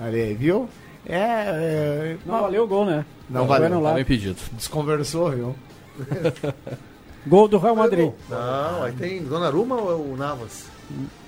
Olha 0.00 0.22
aí, 0.22 0.34
viu? 0.34 0.68
É. 1.06 1.16
é 1.18 2.16
Não 2.24 2.40
valeu 2.40 2.64
o 2.64 2.66
gol, 2.66 2.86
né? 2.86 3.04
Não 3.28 3.40
Foi 3.40 3.48
valeu. 3.48 3.66
anulado. 3.66 3.92
Tava 3.92 4.00
impedido. 4.00 4.38
Desconversou, 4.52 5.30
viu? 5.30 5.56
Gol 7.26 7.46
do 7.46 7.58
Real 7.58 7.76
Madrid. 7.76 8.10
Não, 8.28 8.82
aí 8.82 8.92
tem 8.92 9.22
Donnarumma 9.22 9.76
ou 9.76 9.90
é 9.90 9.94
o 9.94 10.16
Navas? 10.16 10.66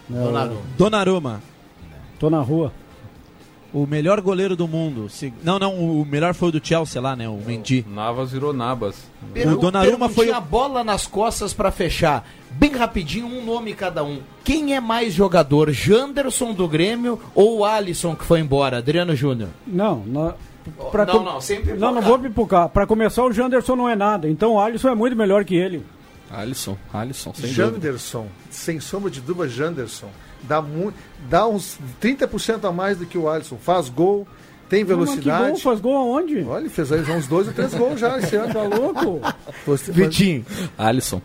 Donnarumma. 0.08 0.60
Donnarumma, 0.76 1.42
Tô 2.24 2.30
na 2.30 2.40
rua. 2.40 2.72
o 3.70 3.86
melhor 3.86 4.20
goleiro 4.22 4.54
do 4.56 4.66
mundo. 4.68 5.10
Se- 5.10 5.34
Não, 5.42 5.58
não, 5.58 5.74
o 6.00 6.06
melhor 6.06 6.32
foi 6.32 6.48
o 6.48 6.52
do 6.52 6.66
Chelsea 6.66 7.02
lá, 7.02 7.14
né? 7.16 7.28
O 7.28 7.36
Mendy. 7.44 7.84
Navas 7.86 8.30
virou 8.32 8.52
Nabas. 8.54 8.96
O 9.52 9.56
Donnarumma 9.58 10.08
foi 10.08 10.30
a 10.30 10.40
bola 10.40 10.82
nas 10.84 11.06
costas 11.06 11.52
pra 11.52 11.70
fechar. 11.70 12.26
Bem 12.52 12.70
rapidinho, 12.72 13.26
um 13.26 13.44
nome 13.44 13.74
cada 13.74 14.02
um. 14.04 14.20
Quem 14.44 14.74
é 14.74 14.80
mais 14.80 15.12
jogador, 15.12 15.70
Janderson 15.72 16.54
do 16.54 16.66
Grêmio 16.68 17.20
ou 17.34 17.58
o 17.58 17.64
Alisson 17.64 18.14
que 18.16 18.24
foi 18.24 18.40
embora? 18.40 18.78
Adriano 18.78 19.14
Júnior. 19.14 19.50
Não, 19.66 19.96
não. 20.06 20.34
Pra 20.90 21.04
Não, 21.04 21.18
com- 21.18 21.24
não, 21.24 21.40
sempre 21.42 21.74
Não, 21.74 21.92
não 21.92 22.00
vou 22.00 22.18
pipocar. 22.18 22.68
Pra 22.70 22.86
começar, 22.86 23.22
o 23.24 23.32
Janderson 23.32 23.76
não 23.76 23.86
é 23.88 23.94
nada. 23.96 24.30
Então 24.30 24.52
o 24.54 24.60
Alisson 24.60 24.88
é 24.88 24.94
muito 24.94 25.14
melhor 25.16 25.44
que 25.44 25.56
ele. 25.56 25.84
Alisson, 26.30 26.78
Alisson, 26.92 27.34
sem 27.34 27.50
dúvida. 27.52 27.70
Janderson, 27.72 28.26
sem 28.50 28.80
sombra 28.80 29.10
de 29.10 29.20
dúvida, 29.20 29.46
Janderson. 29.48 30.08
Dá, 30.48 30.62
dá 31.28 31.46
uns 31.46 31.78
30% 32.00 32.68
a 32.68 32.72
mais 32.72 32.98
do 32.98 33.06
que 33.06 33.16
o 33.18 33.28
Alisson. 33.28 33.56
Faz 33.56 33.88
gol, 33.88 34.26
tem 34.68 34.80
Mas 34.84 34.88
que 34.88 34.94
velocidade. 34.94 35.50
gol? 35.50 35.58
Faz 35.60 35.80
gol 35.80 35.96
aonde? 35.96 36.42
Olha, 36.42 36.60
ele 36.62 36.68
fez 36.68 36.90
aí 36.92 37.00
uns 37.10 37.26
dois 37.26 37.46
ou 37.48 37.52
três 37.54 37.72
gols 37.74 37.98
já 38.00 38.18
esse 38.18 38.36
ano. 38.36 38.52
Tá 38.52 38.62
louco? 38.62 39.20
Você- 39.66 39.92
Vitinho. 39.92 40.44
Alisson. 40.76 41.20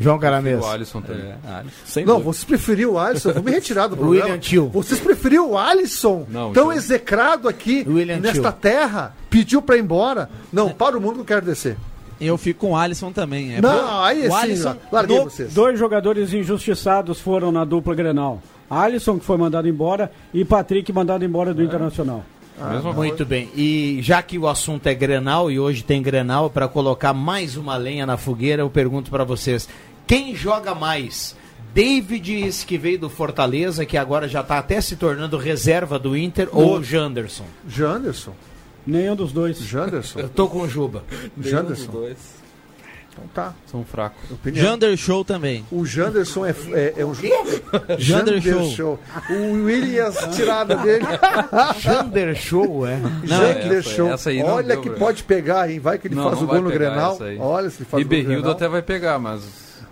João 0.00 0.16
Caramês. 0.16 0.60
O 0.62 0.66
Alisson 0.66 1.00
também. 1.02 1.24
É, 1.44 1.52
Alisson. 1.54 1.76
Sem 1.84 2.04
Não, 2.04 2.14
dúvida. 2.20 2.32
vocês 2.32 2.44
preferiram 2.44 2.92
o 2.92 2.98
Alisson. 3.00 3.32
Vou 3.32 3.42
me 3.42 3.50
retirar 3.50 3.88
do 3.88 3.96
programa. 3.98 4.24
William 4.26 4.38
Tio. 4.38 4.68
Vocês 4.68 5.00
preferiram 5.00 5.50
o 5.50 5.58
Alisson, 5.58 6.24
Não, 6.28 6.52
tão 6.52 6.68
Tio. 6.68 6.72
execrado 6.78 7.48
aqui 7.48 7.84
William 7.84 8.18
nesta 8.20 8.52
Tio. 8.52 8.60
terra, 8.60 9.16
pediu 9.28 9.60
pra 9.60 9.76
ir 9.76 9.80
embora. 9.80 10.30
Não, 10.52 10.70
para 10.70 10.96
o 10.96 11.00
mundo 11.00 11.14
que 11.16 11.20
eu 11.22 11.24
quero 11.24 11.46
descer. 11.46 11.76
Eu 12.20 12.36
fico 12.36 12.60
com 12.60 12.72
o 12.72 12.76
Alisson 12.76 13.12
também. 13.12 13.54
É 13.56 13.60
não, 13.60 13.70
bom. 13.70 14.00
aí 14.02 14.26
o 14.26 14.30
sim, 14.30 14.36
Alisson, 14.36 14.76
larguei 14.90 15.18
no- 15.18 15.24
vocês. 15.24 15.52
Dois 15.54 15.78
jogadores 15.78 16.32
injustiçados 16.32 17.20
foram 17.20 17.52
na 17.52 17.64
dupla 17.64 17.94
Grenal. 17.94 18.42
Alisson, 18.68 19.18
que 19.18 19.24
foi 19.24 19.36
mandado 19.36 19.68
embora, 19.68 20.10
e 20.34 20.44
Patrick, 20.44 20.92
mandado 20.92 21.24
embora 21.24 21.54
do 21.54 21.62
Internacional. 21.62 22.24
Mesma 22.72 22.92
Muito 22.92 23.24
bem. 23.24 23.48
E 23.56 24.00
já 24.02 24.20
que 24.20 24.36
o 24.36 24.48
assunto 24.48 24.86
é 24.88 24.94
Grenal 24.94 25.48
e 25.48 25.60
hoje 25.60 25.84
tem 25.84 26.02
Grenal, 26.02 26.50
para 26.50 26.66
colocar 26.66 27.12
mais 27.14 27.56
uma 27.56 27.76
lenha 27.76 28.04
na 28.04 28.16
fogueira, 28.16 28.62
eu 28.62 28.68
pergunto 28.68 29.10
para 29.10 29.22
vocês: 29.22 29.68
quem 30.06 30.34
joga 30.34 30.74
mais? 30.74 31.36
David, 31.72 32.50
que 32.66 32.76
veio 32.76 32.98
do 32.98 33.08
Fortaleza, 33.08 33.86
que 33.86 33.96
agora 33.96 34.26
já 34.26 34.42
tá 34.42 34.58
até 34.58 34.80
se 34.80 34.96
tornando 34.96 35.36
reserva 35.36 35.98
do 35.98 36.16
Inter, 36.16 36.48
ou 36.52 36.78
o 36.78 36.82
Janderson? 36.82 37.44
Janderson. 37.68 38.32
Nenhum 38.88 39.14
dos 39.14 39.32
dois. 39.32 39.58
Janderson. 39.58 40.20
Eu 40.20 40.28
tô 40.28 40.48
com 40.48 40.60
o 40.62 40.68
Juba. 40.68 41.04
Janderson. 41.40 41.90
dois 41.92 42.16
Então 43.12 43.24
tá. 43.34 43.54
são 43.70 43.84
fracos. 43.84 44.30
Opinião. 44.30 44.64
Jander 44.64 44.96
Show 44.96 45.24
também. 45.24 45.64
O 45.70 45.84
Janderson 45.84 46.46
é, 46.46 46.54
é, 46.72 46.94
é 46.98 47.04
um 47.04 47.12
Jander 47.98 48.40
Show. 48.74 48.98
O 49.30 49.64
Williams, 49.64 50.16
tirada 50.34 50.76
dele. 50.76 51.04
Jander 51.80 52.34
Show, 52.36 52.86
é. 52.86 52.98
Jander 53.24 53.78
essa- 53.78 53.90
Show. 53.90 54.08
essa 54.12 54.30
aí 54.30 54.38
não 54.42 54.50
Olha 54.54 54.68
deu, 54.68 54.80
que 54.82 54.88
velho. 54.88 54.98
pode 55.00 55.22
pegar, 55.24 55.70
hein? 55.70 55.78
Vai 55.80 55.98
que 55.98 56.08
ele 56.08 56.14
Não, 56.14 56.24
faz 56.24 56.36
não 56.36 56.44
o 56.44 56.46
gol 56.46 56.62
no 56.62 56.70
Grenal. 56.70 57.18
Olha 57.40 57.70
se 57.70 57.78
ele 57.82 57.84
faz 57.90 58.00
E 58.02 58.06
o 58.06 58.08
gol 58.08 58.16
no 58.18 58.22
Berrildo 58.24 58.26
Grenal. 58.42 58.52
até 58.52 58.68
vai 58.68 58.82
pegar, 58.82 59.18
mas. 59.18 59.42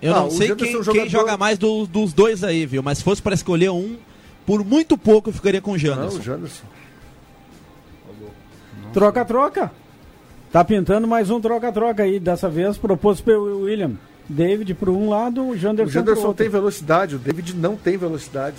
Eu 0.00 0.14
Ah, 0.14 0.20
não 0.20 0.30
sei 0.30 0.54
quem, 0.54 0.68
é 0.68 0.72
quem 0.72 0.82
jogador- 0.82 1.08
joga 1.08 1.36
mais 1.36 1.58
do- 1.58 1.86
dos 1.86 2.12
dois 2.12 2.44
aí, 2.44 2.66
viu? 2.66 2.82
Mas 2.82 2.98
se 2.98 3.04
fosse 3.04 3.20
pra 3.22 3.34
escolher 3.34 3.70
um, 3.70 3.96
por 4.44 4.62
muito 4.64 4.96
pouco 4.98 5.30
eu 5.30 5.34
ficaria 5.34 5.60
com 5.60 5.70
o 5.70 5.74
Não, 5.74 5.78
Janderson. 5.80 6.18
o 6.18 6.22
Janderson. 6.22 6.64
Troca-troca. 8.96 9.70
Tá 10.50 10.64
pintando 10.64 11.06
mais 11.06 11.28
um 11.28 11.38
troca-troca 11.38 12.02
aí. 12.02 12.18
Dessa 12.18 12.48
vez 12.48 12.78
proposto 12.78 13.22
pelo 13.22 13.64
William. 13.64 13.92
David 14.26 14.72
para 14.72 14.90
um 14.90 15.10
lado, 15.10 15.42
o 15.42 15.50
O 15.50 15.54
Janderson, 15.54 15.92
pro 15.92 16.00
Janderson 16.00 16.32
tem 16.32 16.48
velocidade, 16.48 17.14
o 17.14 17.18
David 17.18 17.54
não 17.54 17.76
tem 17.76 17.98
velocidade. 17.98 18.56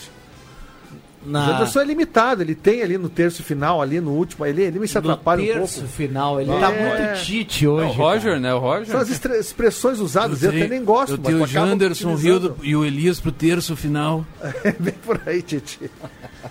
O 1.25 1.29
Na... 1.29 1.45
Janderson 1.45 1.79
é 1.81 1.83
limitado, 1.85 2.41
ele 2.41 2.55
tem 2.55 2.81
ali 2.81 2.97
no 2.97 3.09
terço 3.09 3.43
final, 3.43 3.81
ali 3.81 3.99
no 3.99 4.11
último, 4.11 4.45
ele, 4.45 4.61
ele 4.61 4.79
me 4.79 4.87
se 4.87 4.93
No 4.95 4.99
atrapalha 4.99 5.41
um 5.41 5.45
terço 5.45 5.79
pouco. 5.81 5.89
final, 5.93 6.39
ele 6.39 6.51
É. 6.51 6.59
tá 6.59 6.69
muito 6.71 7.23
tite 7.23 7.65
É 7.65 7.69
hoje. 7.69 7.85
o 7.89 7.91
Roger, 7.93 8.21
cara. 8.31 8.39
né? 8.39 8.53
O 8.53 8.59
Roger. 8.59 8.85
São 8.87 8.99
as 8.99 9.09
expressões 9.09 9.99
usadas, 9.99 10.43
eu, 10.43 10.49
até 10.51 10.67
nem 10.67 10.85
gosto, 10.85 11.13
Eu 11.13 11.17
tenho 11.17 11.43
o 11.43 11.47
Janderson 11.47 12.13
utilizando. 12.13 12.55
Rio 12.61 12.63
e 12.63 12.75
o 12.75 12.85
Elias 12.85 13.19
pro 13.19 13.31
terço 13.31 13.75
final. 13.75 14.25
É 14.63 14.71
bem 14.71 14.93
por 15.05 15.19
aí, 15.25 15.41
Titi. 15.41 15.89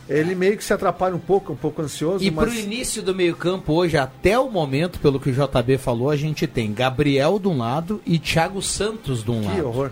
Ele 0.09 0.35
meio 0.35 0.57
que 0.57 0.65
se 0.65 0.73
atrapalha 0.73 1.15
um 1.15 1.19
pouco, 1.21 1.53
um 1.53 1.57
pouco 1.57 1.81
ansioso, 1.83 2.23
E 2.25 2.31
mas 2.31 2.49
pro 2.51 2.55
início 2.59 3.03
do 3.03 3.15
meio-campo 3.15 3.73
hoje, 3.73 3.97
até 3.97 4.39
o 4.39 4.51
momento, 4.51 4.99
pelo 5.01 5.19
que 5.21 5.31
o 5.31 5.33
JB 5.33 5.79
falou, 5.79 6.11
a 6.11 6.17
gente 6.17 6.47
tem 6.47 6.73
Gabriel 6.73 7.39
de 7.39 7.49
um 7.49 7.57
lado 7.59 8.01
e 8.05 8.19
Thiago 8.19 8.61
Santos 8.61 9.23
de 9.25 9.31
um 9.31 9.41
que 9.41 9.47
lado. 9.49 9.67
horror. 9.67 9.91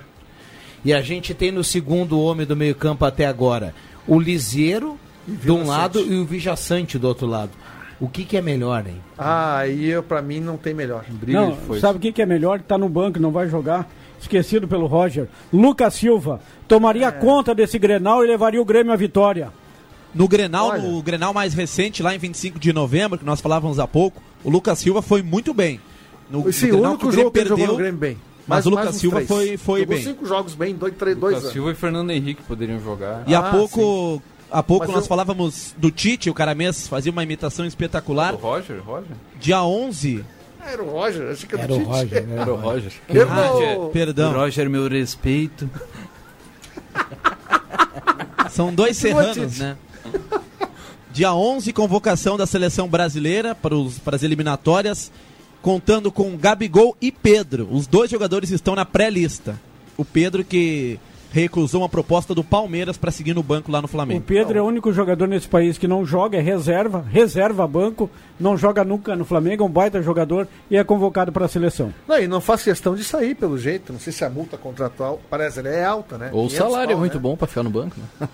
E 0.84 0.92
a 0.92 1.00
gente 1.00 1.32
tem 1.32 1.50
no 1.50 1.64
segundo 1.64 2.20
homem 2.20 2.44
do 2.46 2.54
meio-campo 2.54 3.04
até 3.06 3.24
agora 3.26 3.74
o 4.06 4.18
Liseiro 4.18 4.98
de 5.26 5.50
um 5.50 5.66
lado 5.66 6.00
e 6.00 6.16
o 6.18 6.24
Vijaçante 6.24 6.98
do 6.98 7.08
outro 7.08 7.26
lado. 7.26 7.50
O 8.00 8.08
que, 8.08 8.24
que 8.24 8.36
é 8.36 8.42
melhor, 8.42 8.86
hein? 8.86 9.00
Ah, 9.16 9.58
aí 9.58 9.86
eu, 9.86 10.02
pra 10.02 10.20
mim 10.20 10.40
não 10.40 10.56
tem 10.56 10.74
melhor. 10.74 11.04
Briga 11.08 11.40
Não, 11.40 11.56
de 11.70 11.80
sabe 11.80 11.98
o 11.98 12.00
que, 12.00 12.12
que 12.12 12.20
é 12.20 12.26
melhor? 12.26 12.60
Tá 12.60 12.76
no 12.76 12.88
banco, 12.88 13.20
não 13.20 13.30
vai 13.30 13.48
jogar. 13.48 13.88
Esquecido 14.20 14.66
pelo 14.66 14.86
Roger. 14.86 15.28
Lucas 15.52 15.94
Silva 15.94 16.40
tomaria 16.66 17.10
conta 17.12 17.54
desse 17.54 17.78
Grenal 17.78 18.24
e 18.24 18.28
levaria 18.28 18.60
o 18.60 18.64
Grêmio 18.64 18.92
à 18.92 18.96
vitória. 18.96 19.52
No 20.14 20.28
Grenal, 20.28 20.68
Olha. 20.68 20.82
no 20.82 21.02
Grenal 21.02 21.34
mais 21.34 21.54
recente, 21.54 22.02
lá 22.02 22.14
em 22.14 22.18
25 22.18 22.58
de 22.58 22.72
novembro, 22.72 23.18
que 23.18 23.24
nós 23.24 23.40
falávamos 23.40 23.78
há 23.78 23.86
pouco, 23.86 24.22
o 24.42 24.50
Lucas 24.50 24.78
Silva 24.78 25.02
foi 25.02 25.22
muito 25.22 25.52
bem. 25.52 25.80
No, 26.30 26.48
Esse 26.48 26.66
no 26.66 26.68
o 26.68 26.76
Grenal 26.76 26.92
único 26.92 27.00
que 27.00 27.08
o 27.08 27.12
jogo 27.12 27.30
Grêmio 27.30 27.32
que 27.32 27.38
ele 27.38 27.48
jogou 27.48 27.66
no 27.66 27.76
perdeu, 27.76 27.84
Grêmio 27.84 28.00
bem. 28.00 28.33
Mas 28.46 28.66
o 28.66 28.70
Lucas 28.70 28.96
Silva 28.96 29.16
três. 29.16 29.28
foi- 29.28 29.56
foi 29.56 29.80
Jogou 29.80 29.94
bem. 29.96 30.04
cinco 30.04 30.26
jogos 30.26 30.54
bem, 30.54 30.74
dois, 30.74 30.94
três, 30.96 31.16
dois 31.16 31.32
Lucas 31.34 31.44
anos. 31.44 31.52
Silva 31.54 31.70
e 31.70 31.74
Fernando 31.74 32.10
Henrique 32.10 32.42
poderiam 32.42 32.78
jogar. 32.80 33.22
E 33.26 33.34
há 33.34 33.38
Ah, 33.38 33.50
pouco, 33.50 34.22
há 34.50 34.62
pouco 34.62 34.84
Mas 34.86 34.94
nós 34.94 35.04
eu- 35.04 35.08
falávamos 35.08 35.74
do 35.78 35.90
Tite, 35.90 36.28
o 36.28 36.34
Caramês 36.34 36.86
fazia 36.86 37.10
uma 37.10 37.22
imitação 37.22 37.64
espetacular. 37.64 38.34
O 38.34 38.36
Roger? 38.36 38.80
Roger? 38.84 39.16
Dia 39.40 39.62
11, 39.62 40.24
Ah, 40.60 40.70
era 40.70 40.82
o 40.82 40.90
Roger, 40.90 41.30
achei 41.30 41.48
que 41.48 41.54
era, 41.54 41.64
Era 41.64 41.74
o. 41.74 41.84
Roger, 41.84 42.26
né? 42.26 42.36
Era 42.40 42.52
o 42.52 42.56
Roger. 42.56 42.92
Errou. 43.08 43.90
perdão, 43.90 44.32
Roger, 44.32 44.68
meu 44.70 44.88
respeito. 44.88 45.68
são 48.50 48.74
dois 48.74 48.96
serranos, 48.96 49.58
né? 49.58 49.76
Dia 51.12 51.32
11, 51.34 51.72
convocação 51.72 52.36
da 52.36 52.46
seleção 52.46 52.88
brasileira 52.88 53.54
para, 53.54 53.74
os, 53.74 53.98
para 53.98 54.16
as 54.16 54.22
eliminatórias, 54.22 55.12
contando 55.64 56.12
com 56.12 56.36
Gabigol 56.36 56.94
e 57.00 57.10
Pedro. 57.10 57.66
Os 57.72 57.86
dois 57.86 58.10
jogadores 58.10 58.50
estão 58.50 58.74
na 58.74 58.84
pré-lista. 58.84 59.58
O 59.96 60.04
Pedro 60.04 60.44
que 60.44 61.00
recusou 61.34 61.80
uma 61.80 61.88
proposta 61.88 62.32
do 62.32 62.44
Palmeiras 62.44 62.96
para 62.96 63.10
seguir 63.10 63.34
no 63.34 63.42
banco 63.42 63.72
lá 63.72 63.82
no 63.82 63.86
O 63.86 63.88
Flamengo. 63.88 64.20
Pedro 64.20 64.56
é 64.56 64.62
o 64.62 64.64
único 64.64 64.92
jogador 64.92 65.26
nesse 65.26 65.48
país 65.48 65.76
que 65.76 65.88
não 65.88 66.06
joga, 66.06 66.38
é 66.38 66.40
reserva, 66.40 67.04
reserva 67.10 67.66
banco, 67.66 68.08
não 68.38 68.56
joga 68.56 68.84
nunca 68.84 69.16
no 69.16 69.24
Flamengo, 69.24 69.64
é 69.64 69.66
um 69.66 69.70
baita 69.70 70.00
jogador 70.00 70.46
e 70.70 70.76
é 70.76 70.84
convocado 70.84 71.32
para 71.32 71.46
a 71.46 71.48
seleção. 71.48 71.92
Não, 72.06 72.20
e 72.20 72.28
não 72.28 72.40
faz 72.40 72.62
questão 72.62 72.94
de 72.94 73.02
sair, 73.02 73.34
pelo 73.34 73.58
jeito. 73.58 73.92
Não 73.92 73.98
sei 73.98 74.12
se 74.12 74.24
a 74.24 74.30
multa 74.30 74.56
contratual, 74.56 75.20
parece, 75.28 75.58
ela 75.58 75.70
é 75.70 75.84
alta, 75.84 76.16
né? 76.16 76.30
Ou 76.32 76.44
o 76.46 76.48
500 76.48 76.56
salário 76.56 76.90
é 76.90 76.94
pau, 76.94 77.00
muito 77.00 77.14
né? 77.14 77.20
bom 77.20 77.36
pra 77.36 77.48
ficar 77.48 77.64
no 77.64 77.70
banco, 77.70 77.96
né? 77.98 78.28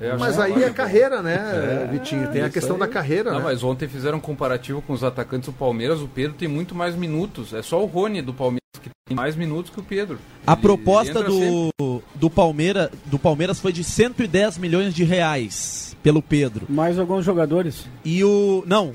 É, 0.00 0.16
Mas 0.16 0.38
acho 0.38 0.42
aí 0.54 0.62
é 0.62 0.70
carreira, 0.70 1.20
né, 1.20 1.88
Vitinho? 1.90 2.28
Tem 2.30 2.42
a 2.42 2.50
questão 2.50 2.76
aí. 2.76 2.80
da 2.80 2.86
carreira, 2.86 3.32
Não, 3.32 3.38
né? 3.38 3.44
mas 3.46 3.64
ontem 3.64 3.88
fizeram 3.88 4.18
um 4.18 4.20
comparativo 4.20 4.80
com 4.80 4.92
os 4.92 5.02
atacantes 5.02 5.48
do 5.48 5.52
Palmeiras. 5.52 6.00
O 6.00 6.06
Pedro 6.06 6.34
tem 6.34 6.46
muito 6.46 6.72
mais 6.72 6.94
minutos. 6.94 7.52
É 7.52 7.62
só 7.62 7.82
o 7.82 7.86
Rony 7.86 8.22
do 8.22 8.32
Palmeiras 8.32 8.57
que 8.78 8.90
tem 9.06 9.16
mais 9.16 9.34
minutos 9.36 9.70
que 9.70 9.80
o 9.80 9.82
Pedro. 9.82 10.18
A 10.46 10.52
Ele- 10.52 10.62
proposta 10.62 11.18
ele 11.20 11.30
sempre. 11.30 11.70
do, 11.78 12.02
do, 12.14 12.30
Palmeira, 12.30 12.90
do 13.06 13.18
Palmeiras 13.18 13.58
foi 13.60 13.72
de 13.72 13.82
110 13.84 14.58
milhões 14.58 14.94
de 14.94 15.04
reais 15.04 15.96
pelo 16.02 16.22
Pedro. 16.22 16.66
Mais 16.68 16.98
alguns 16.98 17.24
jogadores. 17.24 17.86
E 18.04 18.22
o. 18.24 18.62
Não. 18.66 18.94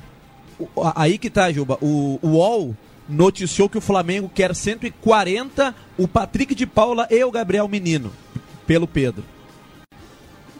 o- 0.59 0.67
aí 0.95 1.17
que 1.17 1.29
tá, 1.29 1.51
Juba. 1.51 1.77
O, 1.81 2.19
o 2.21 2.27
UOL 2.29 2.75
noticiou 3.09 3.67
que 3.67 3.77
o 3.77 3.81
Flamengo 3.81 4.31
quer 4.33 4.55
140 4.55 5.75
o 5.97 6.07
Patrick 6.07 6.55
de 6.55 6.65
Paula 6.65 7.05
e 7.11 7.23
o 7.23 7.31
Gabriel 7.31 7.67
Menino 7.67 8.11
pelo 8.65 8.87
Pedro. 8.87 9.23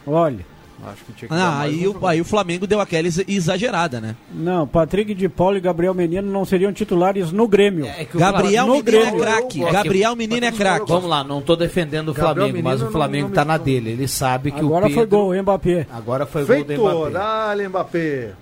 Olha, 0.06 0.44
Acho 0.86 1.04
que 1.04 1.12
tinha 1.12 1.28
que 1.28 1.34
Ah, 1.34 1.60
aí 1.60 1.86
um 1.88 1.92
o, 1.98 2.06
aí 2.06 2.20
o 2.20 2.24
Flamengo 2.24 2.66
deu 2.66 2.80
aquela 2.80 3.06
exa- 3.06 3.24
exagerada, 3.26 4.00
né? 4.00 4.16
Não, 4.34 4.66
Patrick 4.66 5.14
de 5.14 5.28
Paulo 5.28 5.56
e 5.56 5.60
Gabriel 5.60 5.94
Menino 5.94 6.30
não 6.30 6.44
seriam 6.44 6.72
titulares 6.72 7.32
no 7.32 7.46
Grêmio. 7.48 7.86
É 7.86 8.04
que 8.04 8.16
o 8.16 8.20
Gabriel 8.20 8.66
no 8.66 8.72
Menino 8.74 8.84
Grêmio. 8.84 9.22
é 9.22 9.26
craque. 9.26 9.60
Eu- 9.60 9.72
Gabriel 9.72 10.16
Menino 10.16 10.44
é 10.44 10.52
craque. 10.52 10.88
Vamos 10.88 11.08
lá, 11.08 11.24
não 11.24 11.40
tô 11.40 11.56
defendendo 11.56 12.10
o 12.10 12.12
Gabriel 12.14 12.48
Flamengo, 12.48 12.62
mas 12.68 12.82
o 12.82 12.90
Flamengo 12.90 13.22
não- 13.22 13.28
não 13.28 13.34
tá 13.34 13.42
me- 13.44 13.48
na 13.48 13.56
dele. 13.56 13.90
Ele 13.92 14.08
sabe 14.08 14.50
que 14.50 14.58
Agora 14.60 14.86
o 14.86 14.88
Pedro... 14.88 14.94
foi 14.94 15.06
gol, 15.06 15.42
Mbappé. 15.42 15.86
Agora 15.90 16.26
foi 16.26 16.44
gol 16.44 16.64
do 16.64 16.74
Mbappé. 16.82 17.10
dale 17.12 17.68
Mbappé. 17.68 18.32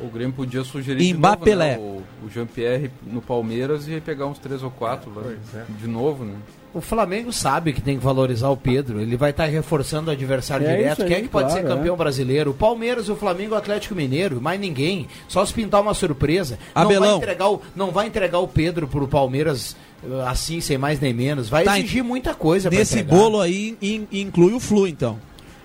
O 0.00 0.08
Grêmio 0.08 0.34
podia 0.34 0.64
sugerir 0.64 1.04
de 1.04 1.14
Mbappé 1.14 1.50
novo, 1.54 1.58
né, 1.64 1.78
o, 1.78 2.26
o 2.26 2.30
Jean-Pierre 2.30 2.90
no 3.06 3.20
Palmeiras 3.22 3.86
e 3.86 3.92
ia 3.92 4.00
pegar 4.00 4.26
uns 4.26 4.38
três 4.38 4.62
ou 4.62 4.70
quatro 4.70 5.12
lá, 5.14 5.22
de 5.68 5.86
novo, 5.86 6.24
né? 6.24 6.34
O 6.74 6.80
Flamengo 6.80 7.32
sabe 7.32 7.72
que 7.72 7.80
tem 7.80 7.96
que 7.96 8.04
valorizar 8.04 8.48
o 8.50 8.56
Pedro. 8.56 9.00
Ele 9.00 9.16
vai 9.16 9.30
estar 9.30 9.44
reforçando 9.44 10.10
o 10.10 10.12
adversário 10.12 10.66
É 10.66 10.76
direto. 10.76 11.02
aí, 11.02 11.08
Quem 11.08 11.16
é 11.18 11.20
que 11.22 11.28
pode 11.28 11.48
claro, 11.50 11.62
ser 11.62 11.68
campeão 11.72 11.96
brasileiro? 11.96 12.50
O 12.50 12.54
Palmeiras, 12.54 13.08
o 13.08 13.14
Flamengo, 13.14 13.54
o 13.54 13.56
Atlético 13.56 13.94
Mineiro, 13.94 14.40
mais 14.40 14.58
ninguém. 14.60 15.06
Só 15.28 15.44
se 15.46 15.54
pintar 15.54 15.80
uma 15.80 15.94
surpresa. 15.94 16.58
Não 16.74 16.84
vai 16.86 16.96
Abelão. 16.96 17.16
entregar 17.18 17.48
o, 17.48 17.62
não 17.76 17.90
vai 17.92 18.08
entregar 18.08 18.40
o 18.40 18.48
Pedro 18.48 18.88
pro 18.88 19.06
Palmeiras 19.06 19.76
eh, 20.04 20.24
assim, 20.26 20.60
sem 20.60 20.76
mais 20.76 20.98
nem 20.98 21.14
menos. 21.14 21.48
Vai 21.48 21.62
Tá, 21.64 21.78
exigir 21.78 22.02
muita 22.02 22.34
coisa 22.34 22.68
Nesse 22.68 23.04
bolo 23.04 23.40
aí 23.40 23.76
in- 23.80 24.08
inclui 24.10 24.52
o 24.52 24.58
Flu, 24.58 24.88
então. 24.88 25.16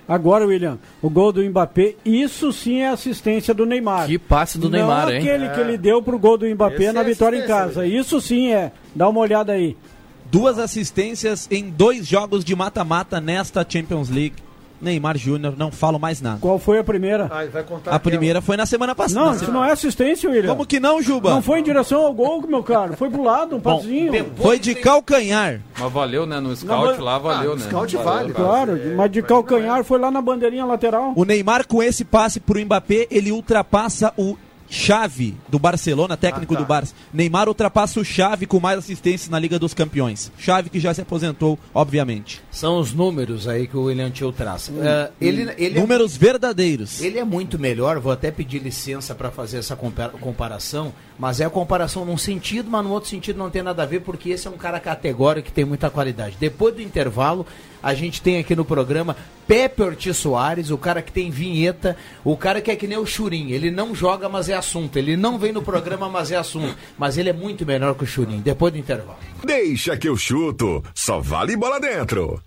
Agora, 0.08 0.44
William, 0.46 0.76
o 1.00 1.08
gol 1.08 1.30
do 1.32 1.40
Mbappé, 1.42 1.94
isso 2.04 2.52
sim 2.52 2.80
é 2.80 2.88
assistência 2.88 3.54
do 3.54 3.64
Neymar. 3.64 4.06
Que 4.08 4.18
passe 4.18 4.58
do 4.58 4.68
Não 4.68 4.78
Neymar, 4.78 5.08
hein? 5.10 5.18
aquele 5.18 5.48
que 5.50 5.60
ele 5.60 5.78
deu 5.78 6.02
pro 6.02 6.18
gol 6.18 6.36
do 6.36 6.46
Mbappé 6.48 6.82
Esse 6.84 6.92
na 6.92 7.00
é 7.00 7.04
vitória 7.04 7.36
em 7.44 7.46
casa. 7.46 7.86
Isso 7.86 8.20
sim 8.20 8.52
é. 8.52 8.72
Dá 8.94 9.08
uma 9.08 9.20
olhada 9.20 9.52
aí. 9.52 9.76
Duas 10.30 10.58
assistências 10.58 11.48
em 11.50 11.70
dois 11.70 12.06
jogos 12.06 12.44
de 12.44 12.54
mata-mata 12.54 13.20
nesta 13.20 13.66
Champions 13.68 14.08
League. 14.08 14.34
Neymar 14.82 15.18
Júnior, 15.18 15.52
não 15.58 15.70
falo 15.70 15.98
mais 15.98 16.22
nada. 16.22 16.38
Qual 16.40 16.58
foi 16.58 16.78
a 16.78 16.84
primeira? 16.84 17.28
Ah, 17.30 17.42
ele 17.42 17.50
vai 17.52 17.62
contar 17.62 17.90
A 17.90 17.96
aquela. 17.96 18.00
primeira 18.00 18.40
foi 18.40 18.56
na 18.56 18.64
semana 18.64 18.94
passada. 18.94 19.20
Não, 19.20 19.26
Na 19.26 19.32
isso 19.36 19.44
semana- 19.44 19.58
não 19.58 19.66
é 19.68 19.72
assistência, 19.72 20.30
William. 20.30 20.48
Como 20.48 20.64
que 20.64 20.80
não, 20.80 21.02
Juba? 21.02 21.28
Não 21.32 21.42
foi 21.42 21.60
em 21.60 21.62
direção 21.62 22.00
ao 22.06 22.14
gol, 22.14 22.40
meu 22.48 22.62
caro. 22.62 22.96
Foi 22.96 23.10
pro 23.10 23.22
lado, 23.22 23.56
um 23.56 23.60
passinho. 23.60 24.10
Foi 24.36 24.58
de 24.58 24.72
tem- 24.72 24.82
calcanhar. 24.82 25.60
Mas 25.78 25.92
valeu, 25.92 26.24
né? 26.24 26.40
No 26.40 26.56
scout 26.56 26.72
Não, 26.80 26.86
mas- 26.92 26.98
lá 26.98 27.18
valeu, 27.18 27.52
Ah, 27.52 27.56
no 27.56 27.60
né? 27.60 27.66
scout 27.68 27.94
Valeu, 27.96 28.10
vale. 28.14 28.32
Claro, 28.32 28.76
É, 28.76 28.94
mas 28.94 29.10
de 29.12 29.20
calcanhar 29.22 29.84
foi 29.84 29.98
lá 29.98 30.10
na 30.10 30.22
bandeirinha 30.22 30.64
lateral. 30.64 31.12
O 31.14 31.24
Neymar, 31.26 31.66
com 31.66 31.82
esse 31.82 32.02
passe 32.02 32.40
pro 32.40 32.58
Mbappé, 32.58 33.06
ele 33.10 33.30
ultrapassa 33.32 34.14
o 34.16 34.34
Chave 34.70 35.34
do 35.48 35.58
Barcelona, 35.58 36.16
técnico 36.16 36.54
Ah, 36.54 36.56
tá. 36.56 36.62
do 36.62 36.66
Barça. 36.68 36.94
Neymar 37.12 37.48
ultrapassa 37.48 37.98
o 37.98 38.04
Chave 38.04 38.46
com 38.46 38.60
mais 38.60 38.78
assistências 38.78 39.28
na 39.28 39.38
Liga 39.38 39.58
dos 39.58 39.74
Campeões. 39.74 40.30
Chave 40.38 40.70
que 40.70 40.78
já 40.78 40.94
se 40.94 41.00
aposentou, 41.00 41.58
obviamente. 41.74 42.40
São 42.52 42.78
os 42.78 42.92
números 42.92 43.48
aí 43.48 43.66
que 43.66 43.76
o 43.76 43.82
William 43.84 44.10
Tio 44.10 44.30
traça. 44.30 44.72
Eh, 44.80 45.10
ele, 45.20 45.52
ele 45.58 45.76
é 45.76 45.80
Números 45.80 46.16
verdadeiros. 46.16 47.00
Ele 47.02 47.18
é 47.18 47.24
muito 47.24 47.58
melhor, 47.58 47.98
vou 47.98 48.12
até 48.12 48.30
pedir 48.30 48.60
licença 48.62 49.12
para 49.14 49.30
fazer 49.30 49.58
essa 49.58 49.74
compa- 49.74 50.08
comparação, 50.10 50.92
mas 51.18 51.40
é 51.40 51.44
a 51.44 51.50
comparação 51.50 52.04
num 52.04 52.16
sentido, 52.16 52.70
mas 52.70 52.84
no 52.84 52.90
outro 52.92 53.10
sentido 53.10 53.36
não 53.38 53.50
tem 53.50 53.62
nada 53.62 53.82
a 53.82 53.86
ver, 53.86 54.00
porque 54.02 54.30
esse 54.30 54.46
é 54.46 54.50
um 54.50 54.56
cara 54.56 54.78
categórico 54.78 55.46
que 55.48 55.52
tem 55.52 55.64
muita 55.64 55.90
qualidade. 55.90 56.36
Depois 56.38 56.74
do 56.74 56.80
intervalo, 56.80 57.44
a 57.82 57.94
gente 57.94 58.20
tem 58.20 58.38
aqui 58.38 58.54
no 58.54 58.64
programa 58.64 59.16
Pepe 59.46 59.82
Ortiz 59.82 60.16
Soares, 60.16 60.70
o 60.70 60.78
cara 60.78 61.02
que 61.02 61.10
tem 61.10 61.30
vinheta, 61.30 61.96
o 62.24 62.36
cara 62.36 62.60
que 62.60 62.70
é 62.70 62.76
que 62.76 62.86
nem 62.86 62.98
o 62.98 63.06
Churim, 63.06 63.50
ele 63.50 63.70
não 63.70 63.94
joga, 63.94 64.28
mas 64.28 64.48
é 64.48 64.54
assunto, 64.54 64.96
ele 64.96 65.16
não 65.16 65.38
vem 65.38 65.52
no 65.52 65.62
programa, 65.62 66.08
mas 66.08 66.30
é 66.30 66.36
assunto, 66.36 66.76
mas 66.96 67.18
ele 67.18 67.30
é 67.30 67.32
muito 67.32 67.66
melhor 67.66 67.94
que 67.94 68.04
o 68.04 68.06
Churim, 68.06 68.40
depois 68.40 68.72
do 68.72 68.78
intervalo. 68.78 69.18
Deixa 69.44 69.96
que 69.96 70.08
eu 70.08 70.16
chuto. 70.16 70.82
Só 70.94 71.20
vale 71.20 71.56
bola 71.56 71.80
dentro. 71.80 72.40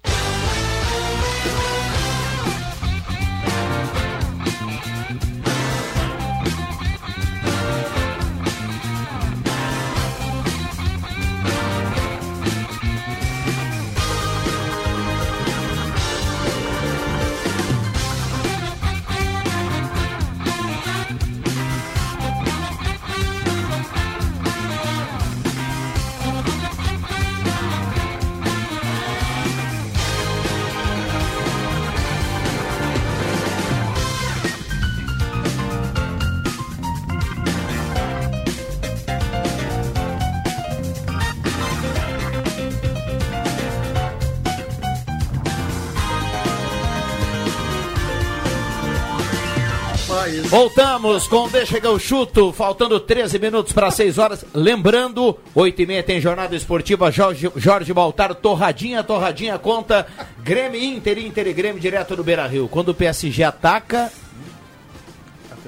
Voltamos 50.54 51.28
com 51.28 51.50
Deixa 51.50 51.82
que 51.82 51.88
eu 51.88 51.98
chuto, 51.98 52.54
faltando 52.54 53.00
13 53.00 53.40
minutos 53.40 53.74
para 53.74 53.90
6 53.90 54.20
horas. 54.20 54.46
Lembrando, 54.54 55.36
8 55.56 55.82
e 55.82 55.86
meia 55.88 56.04
tem 56.04 56.22
jornada 56.22 56.56
esportiva 56.56 57.12
Jorge, 57.12 57.52
Jorge 57.56 57.92
Baltar, 57.92 58.36
torradinha, 58.36 59.04
torradinha, 59.04 59.58
conta 59.58 60.06
Grêmio 60.44 60.80
Inter, 60.80 61.18
Inter 61.18 61.48
e 61.48 61.54
Grêmio 61.54 61.82
direto 61.82 62.16
do 62.16 62.24
Beira 62.24 62.46
Rio. 62.46 62.68
Quando 62.68 62.90
o 62.90 62.94
PSG 62.94 63.44
ataca, 63.44 64.12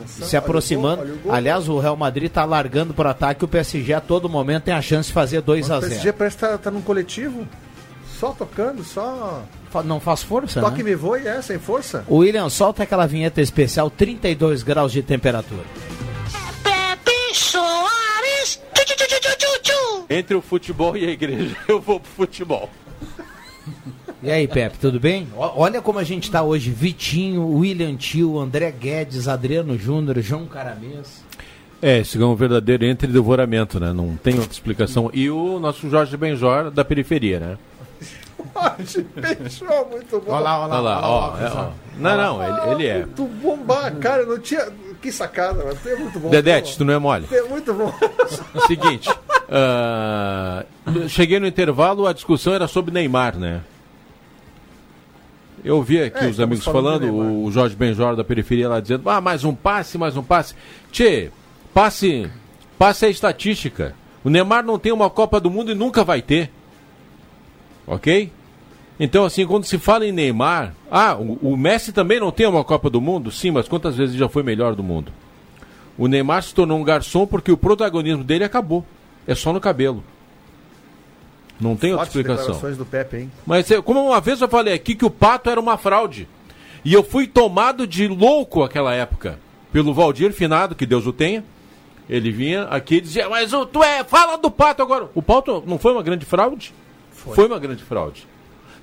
se 0.05 0.37
aproximando. 0.37 1.01
olha 1.01 1.13
o 1.15 1.17
gol. 1.17 1.33
Aliás, 1.33 1.67
o 1.67 1.79
Real 1.79 1.97
Madrid 1.97 2.31
tá 2.31 2.45
largando 2.45 2.93
por 2.93 3.07
ataque, 3.07 3.43
o 3.43 3.47
PSG 3.47 3.91
a 3.91 3.99
todo 3.99 4.29
momento 4.29 4.65
tem 4.65 4.73
a 4.75 4.83
chance 4.83 5.07
de 5.07 5.13
fazer 5.13 5.41
2 5.41 5.71
a 5.71 5.77
o 5.77 5.81
PSG 5.81 5.99
0 6.03 6.13
parece 6.15 6.35
que 6.35 6.41
tá, 6.41 6.57
tá 6.59 6.69
num 6.69 6.81
coletivo, 6.81 7.47
só 8.19 8.33
tocando, 8.33 8.83
só 8.83 9.43
Não 9.83 9.99
faz 9.99 10.23
força, 10.23 10.61
toque 10.61 10.83
né? 10.83 10.89
me 10.89 10.95
voe, 10.95 11.27
é, 11.27 11.41
sem 11.41 11.59
força. 11.59 12.03
O 12.07 12.17
William, 12.17 12.49
solta 12.49 12.83
aquela 12.83 13.05
vinheta 13.05 13.41
especial, 13.41 13.89
32 13.89 14.63
graus 14.63 14.91
de 14.91 15.01
temperatura. 15.01 15.63
Pepe 16.63 17.35
Soares. 17.35 18.61
Tchu, 18.73 18.85
tchu, 18.85 18.95
tchu, 18.95 19.19
tchu, 19.19 19.37
tchu, 19.37 19.61
tchu. 19.61 20.05
Entre 20.09 20.35
o 20.35 20.41
futebol 20.41 20.95
e 20.95 21.05
a 21.05 21.11
igreja, 21.11 21.55
eu 21.67 21.79
vou 21.79 21.99
pro 21.99 22.11
futebol. 22.11 22.69
E 24.23 24.31
aí, 24.31 24.47
Pepe, 24.47 24.79
tudo 24.79 24.99
bem? 24.99 25.27
Olha 25.35 25.81
como 25.81 25.99
a 25.99 26.03
gente 26.03 26.31
tá 26.31 26.41
hoje. 26.41 26.71
Vitinho, 26.71 27.47
William 27.47 27.95
Tio, 27.95 28.39
André 28.39 28.71
Guedes, 28.71 29.27
Adriano 29.27 29.77
Júnior, 29.77 30.19
João 30.19 30.47
Caramês. 30.47 31.23
É, 31.81 31.99
esse 31.99 32.19
é 32.19 32.25
um 32.25 32.35
verdadeiro 32.35 32.85
entre 32.85 33.05
devoramento, 33.07 33.79
né? 33.79 33.93
Não 33.93 34.15
tem 34.15 34.39
outra 34.39 34.51
explicação. 34.51 35.11
E 35.13 35.29
o 35.29 35.59
nosso 35.59 35.87
Jorge 35.89 36.17
Benjor 36.17 36.71
da 36.71 36.83
periferia, 36.83 37.39
né? 37.39 37.57
Fechou, 38.85 39.87
muito 39.91 40.21
bom. 40.21 40.31
Olha 40.31 40.39
lá, 40.43 40.59
Olha 40.67 40.79
lá, 40.79 41.09
ó. 41.09 41.37
é, 41.37 41.51
ó. 41.51 41.69
Não, 41.97 42.17
não, 42.17 42.43
ele, 42.43 42.71
ele 42.71 42.87
é. 42.87 43.05
Muito 43.05 43.23
bom, 43.25 43.57
bah, 43.57 43.91
cara, 43.91 44.25
não 44.25 44.39
tinha. 44.39 44.67
Que 45.01 45.11
sacada, 45.11 45.63
mas 45.65 45.85
é 45.85 45.95
muito 45.95 46.19
bom. 46.19 46.29
Dedete, 46.29 46.77
tu 46.77 46.83
não 46.85 46.93
é 46.93 46.97
mole. 46.97 47.27
É 47.31 47.41
muito 47.43 47.73
bom. 47.73 47.93
Seguinte, 48.65 49.09
ah, 49.49 50.65
cheguei 51.07 51.39
no 51.39 51.45
intervalo, 51.45 52.07
a 52.07 52.13
discussão 52.13 52.53
era 52.53 52.67
sobre 52.67 52.91
Neymar, 52.93 53.37
né? 53.37 53.61
Eu 55.63 55.81
vi 55.81 56.01
aqui 56.01 56.23
É, 56.23 56.27
os 56.27 56.39
amigos 56.39 56.63
falando 56.63 57.11
o 57.11 57.51
Jorge 57.51 57.75
Benjor 57.75 58.15
da 58.15 58.23
periferia 58.23 58.69
lá 58.69 58.79
dizendo, 58.79 59.09
ah, 59.09 59.19
mais 59.19 59.43
um 59.43 59.53
passe, 59.53 59.97
mais 59.97 60.15
um 60.15 60.23
passe. 60.23 60.55
Tchê, 60.91 61.31
passe, 61.73 62.29
passe 62.77 63.05
é 63.05 63.09
estatística. 63.09 63.95
O 64.23 64.29
Neymar 64.29 64.63
não 64.63 64.77
tem 64.79 64.91
uma 64.91 65.09
Copa 65.09 65.39
do 65.39 65.49
Mundo 65.51 65.71
e 65.71 65.75
nunca 65.75 66.03
vai 66.03 66.21
ter. 66.21 66.51
Ok? 67.87 68.31
Então, 68.99 69.25
assim, 69.25 69.45
quando 69.45 69.65
se 69.65 69.77
fala 69.77 70.05
em 70.05 70.11
Neymar, 70.11 70.73
ah, 70.89 71.15
o, 71.15 71.51
o 71.51 71.57
Messi 71.57 71.91
também 71.91 72.19
não 72.19 72.31
tem 72.31 72.47
uma 72.47 72.63
Copa 72.63 72.89
do 72.89 73.01
Mundo? 73.01 73.31
Sim, 73.31 73.51
mas 73.51 73.67
quantas 73.67 73.95
vezes 73.95 74.15
já 74.15 74.29
foi 74.29 74.41
melhor 74.41 74.73
do 74.73 74.83
mundo? 74.83 75.11
O 75.97 76.07
Neymar 76.07 76.43
se 76.43 76.53
tornou 76.53 76.79
um 76.79 76.83
garçom 76.83 77.25
porque 77.25 77.51
o 77.51 77.57
protagonismo 77.57 78.23
dele 78.23 78.43
acabou. 78.43 78.85
É 79.27 79.35
só 79.35 79.51
no 79.51 79.59
cabelo. 79.59 80.03
Não 81.59 81.75
tem 81.75 81.91
outra 81.91 82.07
explicação. 82.07 82.59
do 82.75 82.85
Pepe, 82.85 83.17
hein? 83.17 83.31
Mas 83.45 83.69
é, 83.71 83.81
como 83.81 84.05
uma 84.05 84.19
vez 84.19 84.41
eu 84.41 84.47
falei 84.47 84.73
aqui 84.73 84.93
que 84.93 85.05
o 85.05 85.09
Pato 85.09 85.49
era 85.49 85.59
uma 85.59 85.77
fraude. 85.77 86.27
E 86.83 86.93
eu 86.93 87.01
fui 87.01 87.27
tomado 87.27 87.87
de 87.87 88.07
louco 88.07 88.61
aquela 88.61 88.93
época. 88.93 89.39
Pelo 89.71 89.93
Valdir 89.93 90.31
Finado, 90.33 90.75
que 90.75 90.85
Deus 90.85 91.05
o 91.05 91.13
tenha. 91.13 91.43
Ele 92.09 92.31
vinha 92.31 92.63
aqui 92.63 92.95
e 92.95 93.01
dizia, 93.01 93.27
mas 93.29 93.51
o, 93.53 93.65
tu 93.65 93.83
é, 93.83 94.03
fala 94.03 94.37
do 94.37 94.51
Pato 94.51 94.81
agora. 94.83 95.09
O 95.15 95.21
Pato 95.21 95.63
não 95.65 95.79
foi 95.79 95.93
uma 95.93 96.03
grande 96.03 96.25
fraude? 96.25 96.73
Foi. 97.11 97.47
uma 97.47 97.57
grande 97.57 97.83
fraude. 97.83 98.27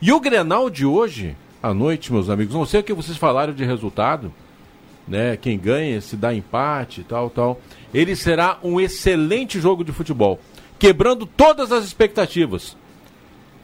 E 0.04 0.10
o 0.10 0.18
Grenal 0.18 0.68
de 0.68 0.84
hoje, 0.84 1.36
à 1.62 1.72
noite, 1.72 2.12
meus 2.12 2.28
amigos, 2.28 2.56
não 2.56 2.66
sei 2.66 2.80
o 2.80 2.82
que 2.82 2.92
vocês 2.92 3.16
falaram 3.16 3.52
de 3.52 3.64
resultado, 3.64 4.34
né? 5.06 5.36
Quem 5.36 5.56
ganha, 5.56 6.00
se 6.00 6.16
dá 6.16 6.34
empate 6.34 7.04
tal, 7.04 7.30
tal. 7.30 7.60
Ele 7.94 8.16
será 8.16 8.58
um 8.64 8.80
excelente 8.80 9.60
jogo 9.60 9.84
de 9.84 9.92
futebol, 9.92 10.40
quebrando 10.76 11.24
todas 11.24 11.70
as 11.70 11.84
expectativas. 11.84 12.76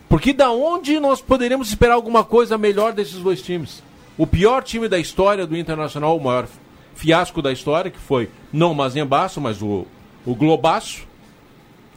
Porque 0.09 0.33
da 0.33 0.53
onde 0.53 1.01
nós 1.01 1.21
poderíamos 1.21 1.71
esperar 1.71 1.95
alguma 1.95 2.23
coisa 2.23 2.57
melhor 2.57 2.93
desses 2.93 3.19
dois 3.19 3.43
times? 3.43 3.83
O 4.17 4.25
pior 4.25 4.63
time 4.63 4.87
da 4.87 4.99
história 4.99 5.45
do 5.45 5.57
Internacional, 5.57 6.17
o 6.17 6.23
maior 6.23 6.47
fiasco 6.95 7.43
da 7.43 7.51
história, 7.51 7.91
que 7.91 7.99
foi 7.99 8.31
não 8.53 8.71
o 8.71 8.77
Mazembaço, 8.77 9.41
mas 9.41 9.61
o, 9.61 9.85
o 10.25 10.37
Globaço. 10.37 11.05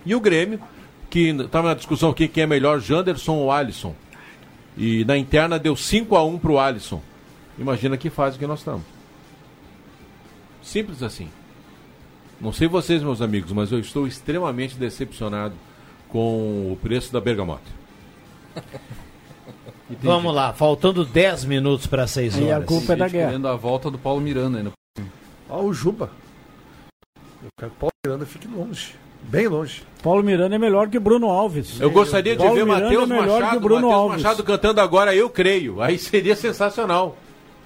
E 0.04 0.16
o 0.16 0.20
Grêmio, 0.20 0.60
que 1.12 1.30
estava 1.30 1.68
na 1.68 1.74
discussão 1.76 2.10
aqui 2.10 2.28
quem 2.28 2.42
é 2.42 2.48
melhor, 2.48 2.80
Janderson 2.80 3.36
ou 3.36 3.52
Alisson. 3.52 3.94
E 4.78 5.04
na 5.06 5.18
interna 5.18 5.60
deu 5.60 5.76
5 5.76 6.16
a 6.16 6.24
1 6.24 6.40
pro 6.40 6.58
Alisson. 6.60 7.02
Imagina 7.58 7.98
que 7.98 8.10
fase 8.10 8.38
que 8.40 8.48
nós 8.48 8.60
estamos. 8.60 8.84
Simples 10.64 11.04
assim. 11.04 11.30
Não 12.40 12.52
sei 12.52 12.68
vocês, 12.68 13.04
meus 13.04 13.22
amigos, 13.22 13.52
mas 13.52 13.72
eu 13.72 13.80
estou 13.80 14.08
extremamente 14.08 14.76
decepcionado 14.76 15.54
com 16.10 16.72
o 16.72 16.78
preço 16.82 17.12
da 17.14 17.22
bergamota. 17.22 17.64
Vamos 20.02 20.34
lá, 20.34 20.54
faltando 20.54 21.04
10 21.04 21.46
minutos 21.46 21.86
para 21.86 22.08
6 22.08 22.38
Aí 22.38 22.52
a 22.52 22.56
horas. 22.56 22.68
culpa 22.68 22.94
é 22.94 22.96
da 22.96 23.08
guerra. 23.08 23.52
a 23.52 23.56
volta 23.56 23.92
do 23.92 23.98
Paulo 23.98 24.22
Miranda 24.22 24.58
ainda. 24.58 24.72
Ó, 25.50 25.64
o 25.64 25.74
Juba. 25.74 26.10
Eu 27.44 27.50
quero 27.58 27.72
que 27.72 27.78
o 27.78 27.80
Paulo 27.80 27.94
Miranda 28.06 28.26
fique 28.26 28.48
longe. 28.48 28.96
Bem 29.24 29.48
longe. 29.48 29.84
Paulo 30.02 30.24
Miranda 30.24 30.56
é 30.56 30.60
melhor 30.60 30.90
que 30.90 30.98
Bruno 30.98 31.30
Alves. 31.30 31.80
Eu 31.80 31.92
gostaria 31.92 32.36
de 32.36 32.44
Paulo 32.44 32.56
ver 32.56 32.66
Matheus 32.66 33.10
é 33.10 33.14
Machado, 33.14 33.60
Bruno 33.60 33.92
Alves. 33.92 34.22
Machado 34.22 34.44
cantando 34.44 34.82
agora 34.82 35.16
Eu 35.16 35.30
Creio. 35.30 35.82
Aí 35.82 35.98
seria 35.98 36.36
sensacional. 36.36 37.16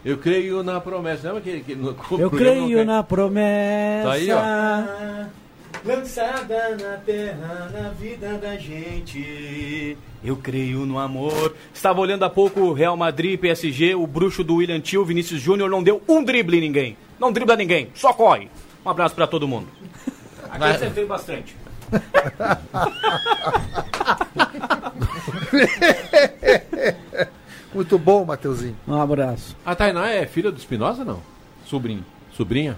Eu 0.03 0.17
creio 0.17 0.61
na 0.61 0.79
promessa. 0.79 1.27
Lembra 1.27 1.41
que, 1.41 1.61
que 1.61 1.75
no, 1.75 1.95
Eu 2.19 2.29
creio 2.29 2.85
na 2.85 3.01
promessa. 3.01 4.07
Tá 4.07 4.13
aí, 4.13 4.29
ó. 4.31 5.45
Lançada 5.83 6.77
na 6.81 6.97
terra, 6.97 7.71
na 7.73 7.89
vida 7.89 8.37
da 8.37 8.55
gente. 8.55 9.97
Eu 10.23 10.35
creio 10.35 10.85
no 10.85 10.99
amor. 10.99 11.55
Estava 11.73 12.01
olhando 12.01 12.23
há 12.23 12.29
pouco 12.29 12.59
o 12.59 12.73
Real 12.73 12.95
Madrid, 12.95 13.39
PSG, 13.39 13.95
o 13.95 14.05
bruxo 14.05 14.43
do 14.43 14.55
William 14.55 14.79
Tio, 14.79 15.05
Vinícius 15.05 15.41
Júnior, 15.41 15.69
não 15.69 15.81
deu 15.81 16.01
um 16.07 16.23
drible 16.23 16.57
em 16.57 16.61
ninguém. 16.61 16.97
Não 17.19 17.31
dribla 17.31 17.55
ninguém, 17.55 17.89
só 17.95 18.13
corre. 18.13 18.49
Um 18.85 18.89
abraço 18.89 19.15
pra 19.15 19.27
todo 19.27 19.47
mundo. 19.47 19.67
Aqui 20.55 20.59
Vai. 20.59 20.77
você 20.77 20.89
fez 20.89 21.07
bastante. 21.07 21.55
Muito 27.73 27.97
bom, 27.99 28.23
Mateuzinho. 28.23 28.75
Um 28.87 29.01
abraço. 29.01 29.53
A 29.65 29.75
Tainá 29.75 30.09
é 30.09 30.25
filha 30.25 30.49
do 30.49 30.57
Espinosa, 30.57 31.03
não? 31.03 31.19
Sobrinho. 31.65 32.05
Sobrinha? 32.31 32.77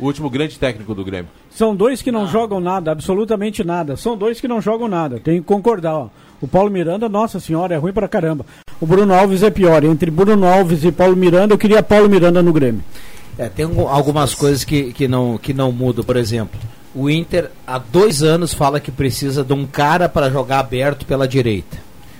O 0.00 0.06
último 0.06 0.30
grande 0.30 0.58
técnico 0.58 0.94
do 0.94 1.04
Grêmio. 1.04 1.28
São 1.50 1.76
dois 1.76 2.00
que 2.02 2.12
não 2.12 2.26
jogam 2.26 2.60
nada, 2.60 2.92
absolutamente 2.92 3.62
nada. 3.64 3.96
São 3.96 4.16
dois 4.16 4.40
que 4.40 4.48
não 4.48 4.60
jogam 4.60 4.88
nada. 4.88 5.20
Tem 5.20 5.40
que 5.40 5.46
concordar, 5.46 5.94
ó. 5.94 6.08
O 6.40 6.48
Paulo 6.48 6.70
Miranda, 6.70 7.08
nossa 7.08 7.40
senhora, 7.40 7.74
é 7.74 7.78
ruim 7.78 7.92
pra 7.92 8.08
caramba. 8.08 8.44
O 8.78 8.86
Bruno 8.86 9.14
Alves 9.14 9.42
é 9.42 9.50
pior. 9.50 9.82
Entre 9.84 10.10
Bruno 10.10 10.46
Alves 10.46 10.84
e 10.84 10.92
Paulo 10.92 11.16
Miranda, 11.16 11.54
eu 11.54 11.58
queria 11.58 11.82
Paulo 11.82 12.10
Miranda 12.10 12.42
no 12.42 12.52
Grêmio. 12.52 12.82
É, 13.38 13.48
tem 13.48 13.64
algum- 13.66 13.88
algumas 13.88 14.34
coisas 14.34 14.64
que, 14.64 14.92
que, 14.92 15.06
não, 15.06 15.36
que 15.38 15.52
não 15.52 15.70
mudam. 15.70 16.04
Por 16.04 16.16
exemplo, 16.16 16.58
o 16.94 17.10
Inter 17.10 17.50
há 17.66 17.78
dois 17.78 18.22
anos 18.22 18.54
fala 18.54 18.80
que 18.80 18.90
precisa 18.90 19.44
de 19.44 19.52
um 19.52 19.66
cara 19.66 20.08
para 20.08 20.30
jogar 20.30 20.58
aberto 20.60 21.04
pela 21.04 21.28
direita. 21.28 21.76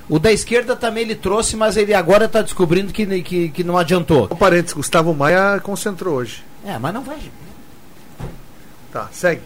O 0.09 0.19
da 0.19 0.31
esquerda 0.31 0.77
também 0.77 1.03
ele 1.05 1.15
trouxe, 1.17 1.57
mas 1.57 1.77
ele 1.77 1.93
agora 1.95 2.27
está 2.27 2.41
descobrindo 2.43 2.93
que, 2.93 3.23
que, 3.23 3.49
que 3.49 3.65
não 3.65 3.77
adiantou. 3.77 4.29
Um 4.31 4.37
parênteses, 4.37 4.73
Gustavo 4.75 5.13
Maia 5.15 5.59
concentrou 5.61 6.17
hoje. 6.17 6.45
É, 6.65 6.79
mas 6.79 6.95
não 6.95 7.03
vai, 7.03 7.19
Tá, 8.93 9.09
segue. 9.13 9.41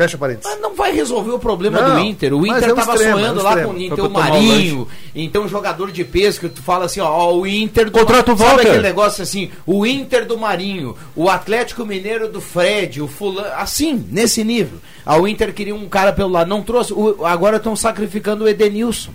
Fecha 0.00 0.16
parênteses. 0.16 0.50
mas 0.50 0.60
não 0.62 0.74
vai 0.74 0.92
resolver 0.92 1.30
o 1.32 1.38
problema 1.38 1.80
Não, 1.80 1.96
do 1.96 2.00
Inter. 2.06 2.32
O 2.34 2.46
Inter 2.46 2.64
é 2.70 2.72
um 2.72 2.78
estava 2.78 2.94
extremo, 2.94 3.10
é 3.10 3.14
um 3.14 3.18
sonhando 3.20 3.42
lá 3.42 3.50
extremo. 3.50 3.68
com 3.68 3.74
Foi 3.74 3.84
então 3.84 3.96
pra 3.96 4.06
o 4.06 4.10
Marinho, 4.10 4.88
então 5.14 5.42
um 5.44 5.48
jogador 5.48 5.90
de 5.92 6.04
peso 6.04 6.40
que 6.40 6.48
tu 6.48 6.62
fala 6.62 6.86
assim, 6.86 7.00
ó, 7.00 7.06
ó, 7.10 7.34
o 7.36 7.46
Inter 7.46 7.84
do 7.86 7.90
Contrata 7.92 8.32
o 8.32 8.38
Sabe 8.38 8.60
aquele 8.62 8.78
negócio 8.82 9.22
assim, 9.22 9.50
o 9.66 9.84
Inter 9.84 10.24
do 10.26 10.38
Marinho, 10.38 10.96
o 11.14 11.28
Atlético 11.28 11.84
Mineiro 11.84 12.28
do 12.28 12.40
Fred, 12.40 13.02
o 13.02 13.06
fulano, 13.08 13.48
assim, 13.56 14.02
nesse 14.10 14.42
nível. 14.42 14.78
Ah, 15.04 15.18
o 15.18 15.28
Inter 15.28 15.52
queria 15.52 15.74
um 15.74 15.88
cara 15.88 16.12
pelo 16.12 16.30
lado, 16.30 16.48
não 16.48 16.62
trouxe, 16.62 16.92
o- 16.94 17.24
agora 17.26 17.58
estão 17.58 17.76
sacrificando 17.76 18.44
o 18.44 18.48
Edenilson 18.48 19.10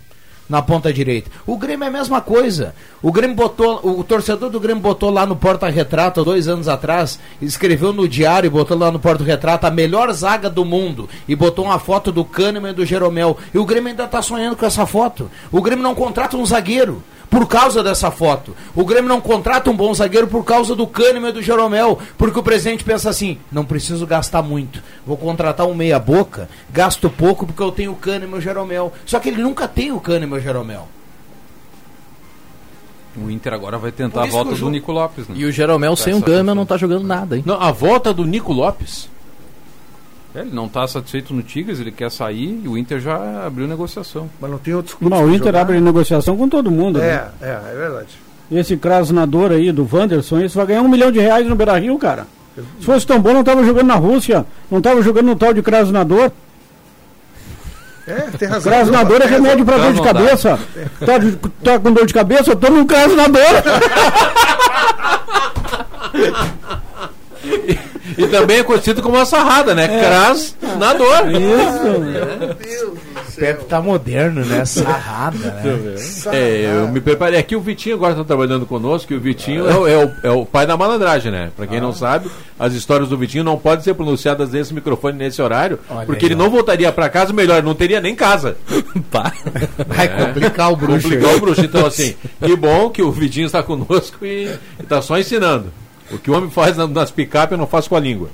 na 0.49 0.61
ponta 0.61 0.93
direita. 0.93 1.29
O 1.45 1.57
Grêmio 1.57 1.85
é 1.85 1.87
a 1.87 1.91
mesma 1.91 2.21
coisa. 2.21 2.75
O 3.01 3.11
Grêmio 3.11 3.35
botou, 3.35 3.79
o 3.83 4.03
torcedor 4.03 4.49
do 4.49 4.59
Grêmio 4.59 4.81
botou 4.81 5.09
lá 5.09 5.25
no 5.25 5.35
porta-retrato 5.35 6.23
dois 6.23 6.47
anos 6.47 6.67
atrás, 6.67 7.19
escreveu 7.41 7.91
no 7.91 8.07
diário 8.07 8.49
botou 8.51 8.77
lá 8.77 8.91
no 8.91 8.99
porta-retrato 8.99 9.67
a 9.67 9.71
melhor 9.71 10.11
zaga 10.13 10.49
do 10.49 10.63
mundo 10.63 11.09
e 11.27 11.35
botou 11.35 11.65
uma 11.65 11.79
foto 11.79 12.11
do 12.11 12.23
Kahneman 12.23 12.71
e 12.71 12.75
do 12.75 12.85
Jeromel. 12.85 13.37
E 13.53 13.57
o 13.57 13.65
Grêmio 13.65 13.89
ainda 13.89 14.07
tá 14.07 14.21
sonhando 14.21 14.55
com 14.55 14.65
essa 14.65 14.85
foto. 14.85 15.29
O 15.51 15.61
Grêmio 15.61 15.83
não 15.83 15.95
contrata 15.95 16.37
um 16.37 16.45
zagueiro 16.45 17.03
por 17.29 17.47
causa 17.47 17.83
dessa 17.83 18.11
foto. 18.11 18.55
O 18.75 18.85
Grêmio 18.85 19.09
não 19.09 19.21
contrata 19.21 19.69
um 19.69 19.75
bom 19.75 19.93
zagueiro 19.93 20.27
por 20.27 20.43
causa 20.43 20.75
do 20.75 20.87
Kahneman 20.87 21.29
e 21.29 21.33
do 21.33 21.41
Jeromel, 21.41 21.99
porque 22.17 22.39
o 22.39 22.43
presidente 22.43 22.83
pensa 22.83 23.09
assim: 23.09 23.37
não 23.51 23.65
preciso 23.65 24.05
gastar 24.05 24.41
muito, 24.41 24.81
vou 25.05 25.17
contratar 25.17 25.65
um 25.67 25.73
meia-boca, 25.75 26.49
gasto 26.71 27.09
pouco 27.09 27.45
porque 27.45 27.61
eu 27.61 27.71
tenho 27.71 27.91
o 27.91 27.95
Kahneman 27.95 28.35
e 28.35 28.39
o 28.39 28.41
Jeromel. 28.41 28.93
Só 29.05 29.19
que 29.19 29.29
ele 29.29 29.41
nunca 29.41 29.67
tem 29.67 29.91
o 29.91 29.99
Kahneman 29.99 30.37
e 30.37 30.39
o 30.39 30.43
Jeromel. 30.43 30.87
O 33.17 33.29
Inter 33.29 33.53
agora 33.53 33.77
vai 33.77 33.91
tentar 33.91 34.23
a 34.23 34.25
volta 34.25 34.51
o 34.51 34.57
do 34.57 34.69
Nico 34.69 34.91
Lopes, 34.91 35.27
né? 35.27 35.35
E 35.37 35.45
o 35.45 35.51
Jeromel 35.51 35.95
sem 35.95 36.13
um 36.13 36.17
Essa 36.17 36.25
Gama 36.25 36.37
questão. 36.37 36.55
não 36.55 36.65
tá 36.65 36.75
jogando 36.75 37.07
nada, 37.07 37.37
hein? 37.37 37.43
Não, 37.45 37.61
a 37.61 37.71
volta 37.71 38.13
do 38.13 38.25
Nico 38.25 38.51
Lopes. 38.51 39.09
É, 40.35 40.39
ele 40.41 40.51
não 40.53 40.65
está 40.65 40.85
satisfeito 40.87 41.33
no 41.33 41.41
Tigres, 41.41 41.79
ele 41.79 41.91
quer 41.91 42.11
sair 42.11 42.59
e 42.63 42.67
o 42.67 42.77
Inter 42.77 42.99
já 42.99 43.45
abriu 43.45 43.67
negociação. 43.67 44.29
Mas 44.39 44.51
não 44.51 44.57
tem 44.57 44.73
outros 44.73 44.95
clubes. 44.95 45.17
Não, 45.17 45.25
o 45.25 45.29
Inter 45.29 45.47
jogar. 45.47 45.61
abre 45.61 45.79
negociação 45.79 46.35
com 46.35 46.49
todo 46.49 46.69
mundo. 46.69 46.99
né? 46.99 47.29
É, 47.41 47.45
é, 47.47 47.61
é 47.71 47.75
verdade. 47.75 48.09
Esse 48.51 48.77
crasnador 48.77 49.51
aí 49.51 49.71
do 49.71 49.87
Wanderson, 49.91 50.41
esse 50.41 50.55
vai 50.55 50.65
ganhar 50.67 50.81
um 50.81 50.89
milhão 50.89 51.11
de 51.11 51.19
reais 51.19 51.47
no 51.47 51.55
Beira 51.55 51.77
Rio, 51.79 51.97
cara. 51.97 52.27
Se 52.79 52.85
fosse 52.85 53.07
tão 53.07 53.19
bom, 53.19 53.33
não 53.33 53.43
tava 53.43 53.63
jogando 53.65 53.87
na 53.87 53.95
Rússia, 53.95 54.45
não 54.69 54.81
tava 54.81 55.01
jogando 55.01 55.25
no 55.25 55.35
tal 55.35 55.53
de 55.53 55.61
crasnador. 55.61 56.31
É, 58.07 58.13
tem 58.37 58.47
razão. 58.47 58.71
Crasnador 58.71 59.21
é 59.21 59.25
remédio 59.25 59.65
pra 59.65 59.77
dor 59.77 59.93
de 59.93 60.01
cabeça. 60.01 60.59
Tá, 61.05 61.17
de- 61.17 61.35
tá 61.63 61.79
com 61.79 61.91
dor 61.91 62.05
de 62.05 62.13
cabeça? 62.13 62.55
Toma 62.55 62.77
um 62.79 62.85
crasnador. 62.85 63.41
E 68.17 68.27
também 68.27 68.57
é 68.59 68.63
conhecido 68.63 69.01
como 69.01 69.15
uma 69.15 69.25
sarrada, 69.25 69.73
né? 69.75 69.87
Cras 69.87 70.55
na 70.77 70.93
dor. 70.93 71.23
Isso. 71.31 72.93
O 73.27 73.35
Pepe 73.37 73.65
tá 73.65 73.81
moderno, 73.81 74.45
né? 74.45 74.63
Sarrada, 74.63 75.37
né? 75.37 75.95
É, 76.31 76.71
eu 76.81 76.87
me 76.87 77.01
preparei. 77.01 77.37
Aqui 77.37 77.55
o 77.55 77.59
Vitinho 77.59 77.95
agora 77.95 78.13
está 78.13 78.23
trabalhando 78.23 78.65
conosco 78.65 79.11
e 79.11 79.17
o 79.17 79.19
Vitinho 79.19 79.67
é, 79.69 79.75
o- 79.75 79.87
é 79.87 80.05
o, 80.05 80.11
é 80.23 80.31
o 80.31 80.45
pai 80.45 80.65
da 80.65 80.77
malandragem, 80.77 81.31
né? 81.31 81.51
Pra 81.55 81.67
quem 81.67 81.81
não 81.81 81.91
sabe, 81.91 82.29
as 82.57 82.73
histórias 82.73 83.09
do 83.09 83.17
Vitinho 83.17 83.43
não 83.43 83.57
podem 83.57 83.83
ser 83.83 83.93
pronunciadas 83.93 84.51
nesse 84.51 84.73
microfone, 84.73 85.17
nesse 85.17 85.41
horário, 85.41 85.79
Olha 85.89 86.05
porque 86.05 86.25
aí, 86.25 86.31
ele 86.31 86.35
ó. 86.39 86.43
não 86.45 86.49
voltaria 86.49 86.89
pra 86.93 87.09
casa, 87.09 87.33
melhor, 87.33 87.61
não 87.61 87.75
teria 87.75 87.99
nem 87.99 88.15
casa. 88.15 88.55
Pá. 89.11 89.33
Vai 89.85 90.07
complicar 90.07 90.71
o 90.71 90.75
bruxo. 90.77 91.09
Complicar 91.09 91.35
o 91.35 91.39
bruxo. 91.41 91.61
Então, 91.61 91.85
assim, 91.85 92.15
que 92.41 92.55
bom 92.55 92.89
que 92.89 93.01
o 93.01 93.11
Vitinho 93.11 93.47
está 93.47 93.61
conosco 93.61 94.25
e 94.25 94.49
está 94.79 95.01
só 95.01 95.17
ensinando. 95.19 95.65
O 96.11 96.17
que 96.17 96.29
o 96.29 96.35
homem 96.35 96.49
faz 96.49 96.77
na- 96.77 96.87
nas 96.87 97.09
picapes, 97.11 97.51
eu 97.53 97.57
não 97.57 97.67
faço 97.67 97.89
com 97.89 97.95
a 97.95 97.99
língua. 97.99 98.29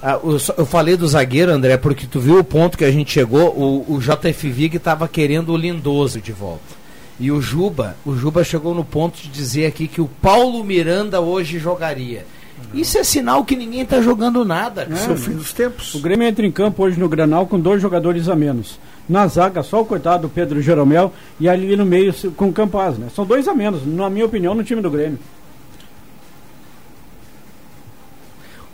Ah, 0.00 0.16
o- 0.22 0.36
eu 0.56 0.64
falei 0.66 0.96
do 0.96 1.08
zagueiro, 1.08 1.50
André, 1.52 1.76
porque 1.76 2.06
tu 2.06 2.20
viu 2.20 2.38
o 2.38 2.44
ponto 2.44 2.78
que 2.78 2.84
a 2.84 2.90
gente 2.90 3.10
chegou. 3.10 3.48
O, 3.48 3.94
o 3.96 4.00
JF 4.00 4.48
Vig 4.48 4.76
estava 4.76 5.08
querendo 5.08 5.52
o 5.52 5.56
Lindoso 5.56 6.20
de 6.20 6.30
volta. 6.30 6.78
E 7.18 7.32
o 7.32 7.40
Juba, 7.40 7.96
o 8.06 8.14
Juba 8.14 8.44
chegou 8.44 8.74
no 8.74 8.84
ponto 8.84 9.20
de 9.20 9.28
dizer 9.28 9.66
aqui 9.66 9.88
que 9.88 10.00
o 10.00 10.06
Paulo 10.22 10.62
Miranda 10.62 11.20
hoje 11.20 11.58
jogaria. 11.58 12.24
Isso 12.72 12.96
é 12.98 13.02
sinal 13.02 13.44
que 13.44 13.56
ninguém 13.56 13.84
tá 13.84 14.00
jogando 14.00 14.44
nada. 14.44 14.86
Isso 14.88 15.10
é 15.10 15.12
o 15.14 15.16
fim 15.16 15.32
dos 15.32 15.52
tempos. 15.52 15.94
O 15.94 16.00
Grêmio 16.00 16.28
entra 16.28 16.46
em 16.46 16.50
campo 16.52 16.84
hoje 16.84 16.98
no 16.98 17.08
Granal 17.08 17.46
com 17.46 17.58
dois 17.58 17.82
jogadores 17.82 18.28
a 18.28 18.36
menos. 18.36 18.78
Na 19.08 19.26
zaga, 19.26 19.64
só 19.64 19.80
o 19.80 19.86
coitado 19.86 20.22
do 20.22 20.28
Pedro 20.28 20.60
Jeromel 20.62 21.12
e 21.40 21.48
ali 21.48 21.74
no 21.76 21.84
meio 21.84 22.14
com 22.36 22.48
o 22.48 22.52
Campaz, 22.52 22.96
né? 22.98 23.08
São 23.16 23.24
dois 23.26 23.48
a 23.48 23.54
menos, 23.54 23.84
na 23.84 24.08
minha 24.10 24.26
opinião, 24.26 24.54
no 24.54 24.62
time 24.62 24.80
do 24.80 24.90
Grêmio. 24.90 25.18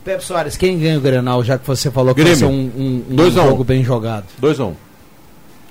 Pepe 0.05 0.23
Soares, 0.23 0.55
quem 0.55 0.77
ganha 0.79 0.97
o 0.97 1.01
Grenal, 1.01 1.43
já 1.43 1.57
que 1.57 1.65
você 1.67 1.89
falou 1.91 2.13
que 2.15 2.21
Grêmio. 2.23 2.39
vai 2.39 2.47
ser 2.47 2.53
um, 2.55 2.71
um- 2.81 3.03
um 3.09 3.21
a 3.21 3.25
um. 3.25 3.31
jogo 3.31 3.63
bem 3.63 3.83
jogado? 3.83 4.25
2 4.37 4.59
a 4.59 4.65
1 4.65 4.67
um. 4.69 4.75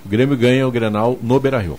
O 0.05 0.09
Grêmio 0.09 0.37
ganha 0.37 0.67
o 0.67 0.71
Grenal 0.73 1.17
no 1.23 1.39
Beira-Rio. 1.41 1.79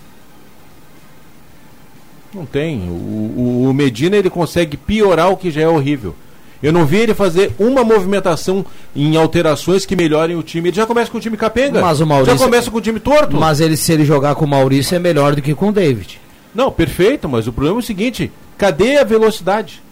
Não 2.34 2.44
tem. 2.44 2.88
O, 2.88 2.92
o- 2.92 3.66
o 3.70 3.74
Medina 3.74 4.16
ele 4.16 4.30
consegue 4.30 4.76
piorar 4.76 5.30
o 5.30 5.36
que 5.36 5.50
já 5.50 5.60
é 5.62 5.68
horrível. 5.68 6.14
Eu 6.62 6.72
não 6.72 6.86
vi 6.86 6.96
ele 6.96 7.14
fazer 7.14 7.52
uma 7.58 7.84
movimentação 7.84 8.64
em 8.94 9.16
alterações 9.16 9.84
que 9.84 9.94
melhorem 9.94 10.34
o 10.36 10.42
time. 10.42 10.70
Ele 10.70 10.76
já 10.76 10.86
começa 10.86 11.10
com 11.10 11.18
o 11.18 11.20
time 11.20 11.36
capenga. 11.36 11.80
Mas 11.82 12.00
o 12.00 12.06
Maurício- 12.06 12.38
Já 12.38 12.44
começa 12.44 12.70
com 12.70 12.78
o 12.78 12.80
time 12.80 12.98
torto. 12.98 13.36
Mas 13.36 13.60
ele, 13.60 13.76
se 13.76 13.92
ele 13.92 14.04
jogar 14.04 14.34
com 14.34 14.46
o 14.46 14.48
Maurício, 14.48 14.96
é 14.96 14.98
melhor 14.98 15.34
do 15.36 15.42
que 15.42 15.54
com 15.54 15.68
o 15.68 15.72
David. 15.72 16.18
Não, 16.54 16.70
perfeito, 16.72 17.28
mas 17.28 17.46
o 17.46 17.52
problema 17.52 17.78
é 17.78 17.80
o 17.80 17.82
seguinte: 17.84 18.32
cadê 18.56 18.96
a 18.96 19.04
velocidade? 19.04 19.82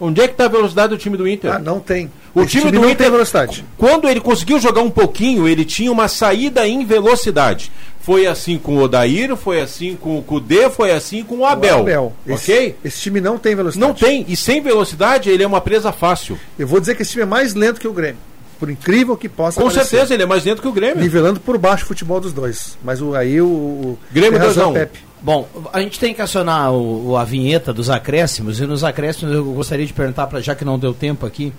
Onde 0.00 0.20
é 0.20 0.26
que 0.28 0.34
está 0.34 0.44
a 0.44 0.48
velocidade 0.48 0.90
do 0.90 0.98
time 0.98 1.16
do 1.16 1.26
Inter? 1.26 1.52
Ah, 1.54 1.58
não 1.58 1.80
tem. 1.80 2.10
O 2.34 2.44
time, 2.44 2.64
time 2.64 2.72
do 2.72 2.80
não 2.80 2.84
Inter, 2.90 2.96
tem 3.06 3.10
velocidade. 3.10 3.64
quando 3.78 4.08
ele 4.08 4.20
conseguiu 4.20 4.60
jogar 4.60 4.82
um 4.82 4.90
pouquinho, 4.90 5.48
ele 5.48 5.64
tinha 5.64 5.90
uma 5.90 6.06
saída 6.06 6.66
em 6.68 6.84
velocidade. 6.84 7.72
Foi 8.00 8.26
assim 8.26 8.56
com 8.58 8.76
o 8.76 8.82
Odair, 8.82 9.34
foi 9.36 9.60
assim 9.60 9.96
com 9.96 10.18
o 10.18 10.22
Cudê, 10.22 10.68
foi 10.70 10.92
assim 10.92 11.24
com 11.24 11.38
o 11.38 11.46
Abel. 11.46 11.80
Abel. 11.80 12.12
Esse, 12.26 12.52
Ok? 12.52 12.76
esse 12.84 13.00
time 13.00 13.20
não 13.20 13.36
tem 13.38 13.56
velocidade. 13.56 13.88
Não 13.88 13.94
tem. 13.94 14.24
E 14.28 14.36
sem 14.36 14.60
velocidade, 14.60 15.28
ele 15.30 15.42
é 15.42 15.46
uma 15.46 15.60
presa 15.60 15.90
fácil. 15.90 16.38
Eu 16.58 16.66
vou 16.68 16.78
dizer 16.78 16.94
que 16.94 17.02
esse 17.02 17.10
time 17.12 17.22
é 17.22 17.26
mais 17.26 17.54
lento 17.54 17.80
que 17.80 17.88
o 17.88 17.92
Grêmio. 17.92 18.18
Por 18.60 18.70
incrível 18.70 19.16
que 19.16 19.28
possa 19.28 19.60
Com 19.60 19.66
parecer. 19.68 19.88
certeza, 19.90 20.14
ele 20.14 20.22
é 20.22 20.26
mais 20.26 20.44
lento 20.44 20.62
que 20.62 20.68
o 20.68 20.72
Grêmio. 20.72 21.02
Nivelando 21.02 21.40
por 21.40 21.58
baixo 21.58 21.84
o 21.84 21.88
futebol 21.88 22.20
dos 22.20 22.32
dois. 22.32 22.78
Mas 22.84 23.02
o, 23.02 23.14
aí 23.14 23.40
o. 23.40 23.44
o 23.46 23.98
Grêmio 24.12 24.38
tem 24.38 24.48
razão, 24.48 24.72
2 24.72 24.76
a 24.76 24.82
1. 24.82 24.84
Pepe. 24.86 24.98
Bom, 25.26 25.48
a 25.72 25.80
gente 25.80 25.98
tem 25.98 26.14
que 26.14 26.22
acionar 26.22 26.72
o, 26.72 27.08
o- 27.08 27.16
a 27.16 27.24
vinheta 27.24 27.72
dos 27.72 27.90
acréscimos, 27.90 28.60
e 28.60 28.64
nos 28.64 28.84
acréscimos 28.84 29.34
eu 29.34 29.44
gostaria 29.44 29.84
de 29.84 29.92
perguntar, 29.92 30.28
pra, 30.28 30.40
já 30.40 30.54
que 30.54 30.64
não 30.64 30.78
deu 30.78 30.94
tempo 30.94 31.26
aqui, 31.26 31.52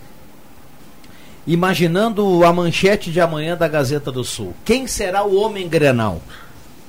imaginando 1.45 2.45
a 2.45 2.53
manchete 2.53 3.11
de 3.11 3.19
amanhã 3.19 3.57
da 3.57 3.67
Gazeta 3.67 4.09
do 4.09 4.23
Sul, 4.23 4.53
quem 4.63 4.87
será 4.87 5.25
o 5.25 5.35
homem 5.35 5.67
grenal? 5.67 6.21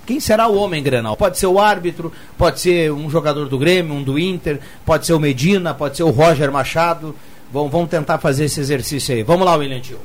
Quem 0.07 0.21
será 0.21 0.47
o 0.47 0.57
homem 0.57 0.81
grenal? 0.81 1.17
Pode 1.17 1.37
ser 1.37 1.49
o 1.49 1.59
árbitro, 1.59 2.13
pode 2.39 2.61
ser 2.61 2.93
um 2.93 3.11
jogador 3.11 3.49
do 3.49 3.59
Grêmio, 3.59 3.93
um 3.95 4.03
do 4.05 4.17
Inter, 4.17 4.61
pode 4.87 5.05
ser 5.05 5.15
o 5.15 5.19
Medina, 5.21 5.75
pode 5.75 5.97
ser 5.97 6.05
o 6.05 6.11
Roger 6.11 6.51
Machado. 6.53 7.13
Vamos, 7.53 7.73
vamos 7.73 7.91
tentar 7.91 8.19
fazer 8.19 8.45
esse 8.45 8.61
exercício 8.61 9.15
aí. 9.17 9.23
Vamos 9.25 9.45
lá, 9.45 9.55
William 9.57 9.81
Tio. 9.81 9.99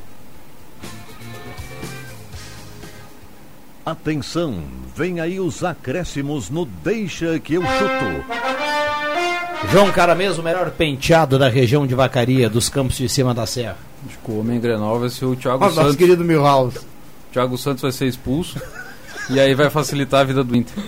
Atenção, 3.86 4.64
vem 4.96 5.20
aí 5.20 5.40
os 5.40 5.62
acréscimos 5.64 6.50
no 6.50 6.66
Deixa 6.66 7.38
que 7.40 7.56
eu 7.56 7.62
chuto. 7.62 8.26
João 9.72 9.92
Caramês, 9.92 10.38
o 10.38 10.44
melhor 10.44 10.72
penteado 10.72 11.38
da 11.38 11.50
região 11.50 11.86
de 11.86 11.94
Vacaria, 11.94 12.50
dos 12.50 12.70
campos 12.70 12.96
de 12.98 13.10
cima 13.10 13.34
da 13.34 13.46
serra. 13.46 13.78
Acho 14.08 14.18
que 14.20 14.32
o 14.32 14.40
homem 14.40 14.60
Grenal 14.60 15.00
vai 15.00 15.10
ser 15.10 15.26
o 15.26 15.36
Thiago 15.36 15.60
nosso 15.66 15.76
Santos. 15.76 15.96
querido 15.98 16.24
Milhouse. 16.24 16.80
Thiago 17.32 17.58
Santos 17.58 17.82
vai 17.82 17.92
ser 17.92 18.06
expulso. 18.08 18.62
e 19.30 19.40
aí 19.40 19.54
vai 19.54 19.70
facilitar 19.70 20.22
a 20.22 20.24
vida 20.26 20.44
do 20.44 20.56
Inter. 20.56 20.82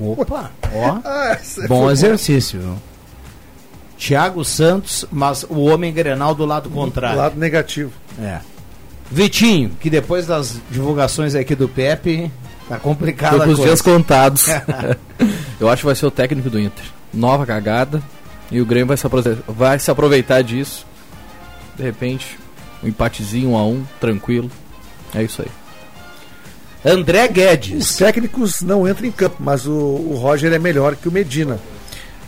Opa, 0.00 0.50
ó. 0.72 0.98
Ah, 1.04 1.32
essa 1.40 1.66
Bom 1.68 1.90
exercício, 1.90 2.60
viu? 2.60 2.76
Thiago 3.98 4.44
Santos, 4.44 5.04
mas 5.10 5.44
o 5.48 5.60
homem 5.66 5.92
grenal 5.92 6.34
do 6.34 6.46
lado 6.46 6.70
contrário. 6.70 7.18
Lado 7.18 7.38
negativo. 7.38 7.92
É. 8.18 8.40
Vitinho, 9.10 9.70
que 9.80 9.90
depois 9.90 10.26
das 10.26 10.60
divulgações 10.70 11.34
aqui 11.34 11.54
do 11.54 11.68
Pepe, 11.68 12.30
tá 12.68 12.78
complicado 12.78 13.38
Tô 13.38 13.44
com 13.44 13.50
os 13.50 13.56
coisa. 13.56 13.62
dias 13.64 13.82
contados. 13.82 14.46
Eu 15.58 15.68
acho 15.68 15.80
que 15.80 15.86
vai 15.86 15.94
ser 15.94 16.06
o 16.06 16.10
técnico 16.10 16.48
do 16.48 16.58
Inter. 16.60 16.84
Nova 17.12 17.44
cagada. 17.44 18.00
E 18.50 18.60
o 18.60 18.66
Grêmio 18.66 18.86
vai 18.86 18.96
se, 18.96 19.06
vai 19.46 19.78
se 19.78 19.90
aproveitar 19.90 20.42
disso. 20.42 20.86
De 21.76 21.82
repente, 21.82 22.38
um 22.82 22.88
empatezinho, 22.88 23.50
um 23.50 23.56
a 23.56 23.64
um, 23.64 23.84
tranquilo. 24.00 24.50
É 25.14 25.22
isso 25.22 25.42
aí. 25.42 25.48
André 26.92 27.26
Os 27.26 27.30
Guedes. 27.32 27.96
técnicos 27.96 28.62
não 28.62 28.88
entram 28.88 29.06
em 29.06 29.12
campo, 29.12 29.36
mas 29.40 29.66
o, 29.66 29.72
o 29.72 30.14
Roger 30.14 30.52
é 30.52 30.58
melhor 30.58 30.96
que 30.96 31.08
o 31.08 31.12
Medina. 31.12 31.58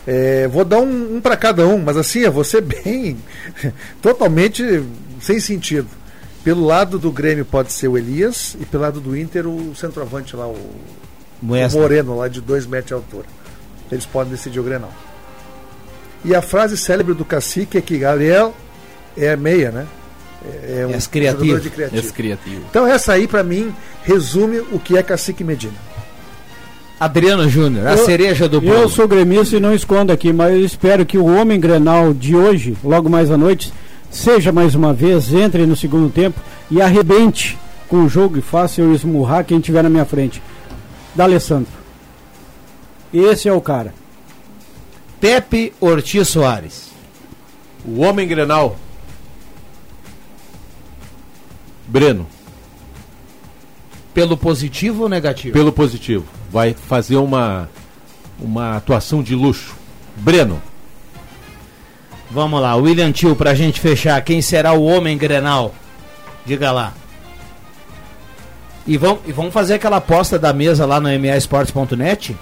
É, 0.07 0.49
vou 0.49 0.65
dar 0.65 0.81
um, 0.81 1.17
um 1.17 1.21
para 1.21 1.37
cada 1.37 1.67
um, 1.67 1.79
mas 1.79 1.97
assim, 1.97 2.21
eu 2.21 2.33
vou 2.33 2.45
ser 2.45 2.61
bem. 2.61 3.17
totalmente 4.03 4.83
sem 5.21 5.41
sentido. 5.41 5.89
Pelo 6.45 6.65
lado 6.67 6.99
do 6.99 7.11
Grêmio 7.13 7.45
pode 7.45 7.73
ser 7.73 7.89
o 7.89 7.97
Elias 7.97 8.57
e 8.61 8.65
pelo 8.67 8.83
lado 8.83 9.01
do 9.01 9.17
Inter 9.17 9.47
o 9.47 9.75
centroavante 9.77 10.35
lá, 10.35 10.47
o, 10.47 10.51
o. 10.53 10.75
Moreno, 11.73 12.17
lá 12.17 12.29
de 12.29 12.41
2 12.41 12.67
metros 12.67 12.89
de 12.89 12.95
altura. 12.95 13.27
Eles 13.91 14.07
podem 14.07 14.33
decidir 14.33 14.59
o 14.59 14.63
Grenal. 14.63 14.93
E 16.25 16.35
a 16.35 16.43
frase 16.43 16.77
célebre 16.77 17.15
do 17.15 17.25
cacique 17.25 17.77
é 17.79 17.81
que 17.81 17.99
Gabriel 17.99 18.55
é 19.17 19.37
meia, 19.37 19.71
né? 19.71 19.87
É, 20.45 20.81
é 20.83 20.87
um 20.87 20.99
criativo. 21.01 21.45
jogador 21.45 21.61
de 21.63 21.71
criativo. 21.71 22.01
Esse 22.01 22.13
criativo. 22.13 22.63
Então 22.71 22.87
essa 22.87 23.13
aí, 23.13 23.29
pra 23.29 23.43
mim, 23.45 23.73
resume 24.03 24.59
o 24.73 24.79
que 24.81 24.97
é 24.97 25.03
cacique 25.03 25.45
Medina. 25.45 25.75
Adriano 26.99 27.49
Júnior, 27.49 27.87
a 27.87 27.93
Eu- 27.93 28.05
cereja 28.05 28.49
do 28.49 28.57
Eu 28.59 28.61
bolo. 28.61 28.89
sou 28.89 29.07
gremista 29.09 29.57
e 29.57 29.61
não 29.61 29.75
escondo 29.75 30.13
aqui, 30.13 30.33
mas 30.33 30.53
eu 30.55 30.65
espero 30.65 31.05
que 31.05 31.19
o 31.19 31.27
homem 31.27 31.59
grenal 31.59 32.13
de 32.15 32.37
hoje, 32.37 32.77
logo 32.85 33.09
mais 33.09 33.31
à 33.31 33.37
noite, 33.37 33.73
seja 34.13 34.53
mais 34.53 34.75
uma 34.77 34.93
vez, 34.93 35.33
entre 35.33 35.67
no 35.67 35.75
segundo 35.75 36.09
tempo 36.13 36.39
e 36.71 36.81
arrebente 36.81 37.59
com 37.89 38.05
o 38.05 38.09
jogo 38.09 38.39
e 38.39 38.43
faça 38.43 38.81
eu 38.81 38.95
esmurrar 38.95 39.45
quem 39.45 39.59
tiver 39.59 39.83
na 39.83 39.91
minha 39.91 40.05
frente. 40.05 40.41
Da 41.15 41.25
Alessandro. 41.25 41.73
Esse 43.13 43.49
é 43.49 43.53
o 43.53 43.61
cara. 43.61 43.93
Pepe 45.21 45.73
Ortiz 45.81 46.29
Soares. 46.29 46.91
O 47.85 48.01
homem 48.01 48.27
Grenal. 48.29 48.77
Breno, 51.87 52.27
Pelo 54.15 54.37
positivo 54.37 55.03
ou 55.03 55.09
negativo? 55.09 55.53
pelo 55.53 55.73
positivo. 55.73 56.25
Vai 56.51 56.75
fazer 56.75 57.17
uma, 57.17 57.69
uma 58.39 58.77
atuação 58.77 59.23
de 59.23 59.35
luxo. 59.35 59.75
Breno, 60.17 60.63
Vamos 62.33 62.63
lá, 62.63 62.75
William 62.77 63.13
Tio, 63.13 63.37
pra 63.37 63.55
gente 63.55 63.79
fechar, 63.79 64.19
quem 64.25 64.41
será 64.41 64.73
o 64.73 64.85
homem 64.85 65.19
grenal? 65.19 65.75
Diga 66.47 66.73
lá. 66.73 66.95
E 68.87 68.97
vamos, 68.97 69.21
e 69.27 69.33
vamos 69.33 69.53
fazer 69.53 69.75
aquela 69.75 69.99
aposta 69.99 70.39
da 70.39 70.51
mesa 70.51 70.87
lá 70.87 70.99
no 70.99 71.09
maesportes.net? 71.21 72.35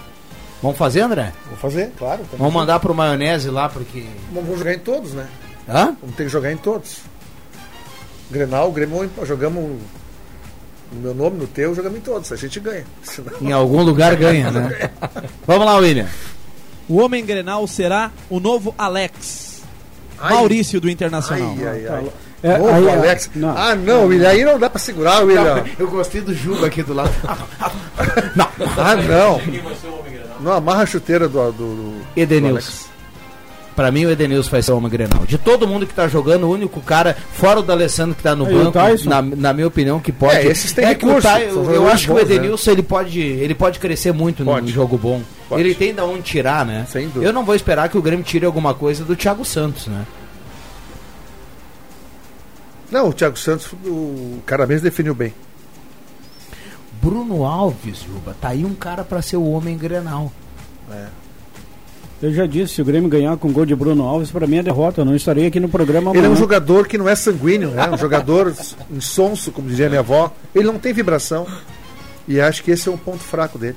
Vamos 0.62 0.78
fazer, 0.78 1.00
André? 1.00 1.32
Vou 1.48 1.56
fazer, 1.56 1.90
claro. 1.98 2.24
Vamos 2.38 2.54
mandar 2.54 2.78
pro 2.78 2.94
maionese 2.94 3.50
lá, 3.50 3.68
porque. 3.68 4.06
Vamos 4.32 4.56
jogar 4.56 4.74
em 4.74 4.78
todos, 4.78 5.12
né? 5.12 5.26
Hã? 5.68 5.96
Vamos 6.00 6.14
ter 6.14 6.22
que 6.22 6.28
jogar 6.28 6.52
em 6.52 6.56
todos. 6.56 6.98
Grenal, 8.30 8.70
Grêmio, 8.70 9.10
jogamos 9.24 9.76
no 10.92 11.00
meu 11.00 11.14
nome, 11.14 11.38
no 11.38 11.46
teu, 11.48 11.74
jogamos 11.74 11.98
em 11.98 12.02
todos. 12.02 12.30
A 12.30 12.36
gente 12.36 12.60
ganha. 12.60 12.84
Senão... 13.02 13.32
Em 13.40 13.50
algum 13.50 13.82
lugar 13.82 14.14
ganha, 14.14 14.52
né? 14.52 14.90
Vamos 15.44 15.66
lá, 15.66 15.74
William. 15.74 16.06
O 16.88 17.00
homem 17.00 17.24
Grenal 17.26 17.66
será 17.66 18.12
o 18.28 18.38
novo 18.38 18.72
Alex. 18.78 19.49
Ai. 20.20 20.34
Maurício 20.34 20.80
do 20.80 20.88
Internacional. 20.90 21.54
Ai, 21.58 21.66
ai, 21.66 21.86
ai. 21.88 22.12
É, 22.42 22.56
Novo 22.56 22.70
aí, 22.74 22.88
Alex. 22.88 23.30
não. 23.34 23.56
Ah, 23.56 23.74
não, 23.74 24.06
William, 24.06 24.28
aí 24.30 24.44
não 24.44 24.58
dá 24.58 24.70
pra 24.70 24.78
segurar, 24.78 25.20
William. 25.24 25.62
eu 25.78 25.88
gostei 25.90 26.20
do 26.22 26.34
Juba 26.34 26.66
aqui 26.66 26.82
do 26.82 26.94
lado. 26.94 27.10
Ah, 28.78 28.96
não. 28.96 29.40
Não 30.40 30.52
amarra 30.52 30.82
a 30.82 30.86
chuteira 30.86 31.28
do, 31.28 31.52
do, 31.52 31.74
do 31.74 31.94
Edenilson. 32.16 32.88
Pra 33.80 33.90
mim, 33.90 34.04
o 34.04 34.10
Edenilson 34.10 34.50
vai 34.50 34.60
ser 34.60 34.72
o 34.72 34.76
homem 34.76 34.90
grenal. 34.90 35.24
De 35.24 35.38
todo 35.38 35.66
mundo 35.66 35.86
que 35.86 35.94
tá 35.94 36.06
jogando, 36.06 36.44
o 36.44 36.50
único 36.50 36.82
cara, 36.82 37.16
fora 37.32 37.60
o 37.60 37.62
do 37.62 37.72
Alessandro 37.72 38.14
que 38.14 38.22
tá 38.22 38.36
no 38.36 38.44
o 38.44 38.70
banco, 38.70 38.78
na, 39.08 39.22
na 39.22 39.54
minha 39.54 39.66
opinião, 39.66 39.98
que 39.98 40.12
pode. 40.12 40.36
É, 40.36 40.44
esses 40.48 40.70
têm 40.70 40.84
é 40.84 40.88
recurso, 40.88 41.22
são 41.22 41.40
eu, 41.40 41.54
jogadores 41.54 41.92
acho 41.94 42.04
que 42.04 42.12
o 42.12 42.14
bons, 42.14 42.28
né? 42.28 42.34
Edenilson 42.34 42.70
ele 42.72 42.82
pode, 42.82 43.18
ele 43.18 43.54
pode 43.54 43.78
crescer 43.78 44.12
muito 44.12 44.44
num 44.44 44.52
Pode. 44.52 44.70
jogo 44.70 44.98
bom. 44.98 45.22
Pode. 45.48 45.62
Ele 45.62 45.74
tem 45.74 45.94
da 45.94 46.04
onde 46.04 46.20
tirar, 46.20 46.66
né? 46.66 46.84
Sem 46.90 47.06
dúvida. 47.06 47.24
Eu 47.24 47.32
não 47.32 47.42
vou 47.42 47.54
esperar 47.54 47.88
que 47.88 47.96
o 47.96 48.02
Grêmio 48.02 48.22
tire 48.22 48.44
alguma 48.44 48.74
coisa 48.74 49.02
do 49.02 49.16
Thiago 49.16 49.46
Santos, 49.46 49.86
né? 49.86 50.04
Não, 52.90 53.08
o 53.08 53.14
Thiago 53.14 53.38
Santos, 53.38 53.72
o 53.82 54.40
cara 54.44 54.66
mesmo 54.66 54.84
definiu 54.84 55.14
bem. 55.14 55.32
Bruno 57.00 57.46
Alves, 57.46 58.02
Juba, 58.02 58.36
tá 58.38 58.48
aí 58.48 58.62
um 58.62 58.74
cara 58.74 59.04
pra 59.04 59.22
ser 59.22 59.38
o 59.38 59.50
homem 59.50 59.78
grenal. 59.78 60.30
Eu 62.22 62.32
já 62.34 62.44
disse, 62.44 62.74
se 62.74 62.82
o 62.82 62.84
Grêmio 62.84 63.08
ganhar 63.08 63.34
com 63.38 63.50
gol 63.50 63.64
de 63.64 63.74
Bruno 63.74 64.04
Alves, 64.04 64.30
pra 64.30 64.46
mim 64.46 64.58
é 64.58 64.62
derrota. 64.62 65.00
Eu 65.00 65.04
não 65.06 65.16
estarei 65.16 65.46
aqui 65.46 65.58
no 65.58 65.68
programa 65.70 66.10
Ele 66.10 66.18
é 66.18 66.20
amanhã. 66.20 66.34
um 66.34 66.36
jogador 66.36 66.86
que 66.86 66.98
não 66.98 67.08
é 67.08 67.14
sanguíneo, 67.14 67.70
né? 67.70 67.88
Um 67.90 67.96
jogador 67.96 68.54
insonso, 68.90 69.50
como 69.50 69.68
dizia 69.68 69.88
minha 69.88 70.00
avó. 70.00 70.30
Ele 70.54 70.66
não 70.66 70.78
tem 70.78 70.92
vibração. 70.92 71.46
E 72.28 72.38
acho 72.38 72.62
que 72.62 72.70
esse 72.70 72.88
é 72.88 72.92
um 72.92 72.98
ponto 72.98 73.22
fraco 73.22 73.58
dele. 73.58 73.76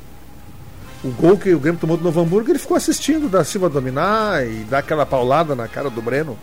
O 1.04 1.10
gol 1.12 1.38
que 1.38 1.54
o 1.54 1.60
Grêmio 1.60 1.80
tomou 1.80 1.96
do 1.98 2.04
Novo 2.04 2.20
Hamburgo, 2.20 2.50
ele 2.52 2.60
ficou 2.60 2.76
assistindo 2.76 3.30
da 3.30 3.44
Silva 3.44 3.70
dominar 3.70 4.46
e 4.46 4.66
dar 4.70 4.80
aquela 4.80 5.06
paulada 5.06 5.56
na 5.56 5.68
cara 5.68 5.90
do 5.90 6.02
Breno. 6.02 6.38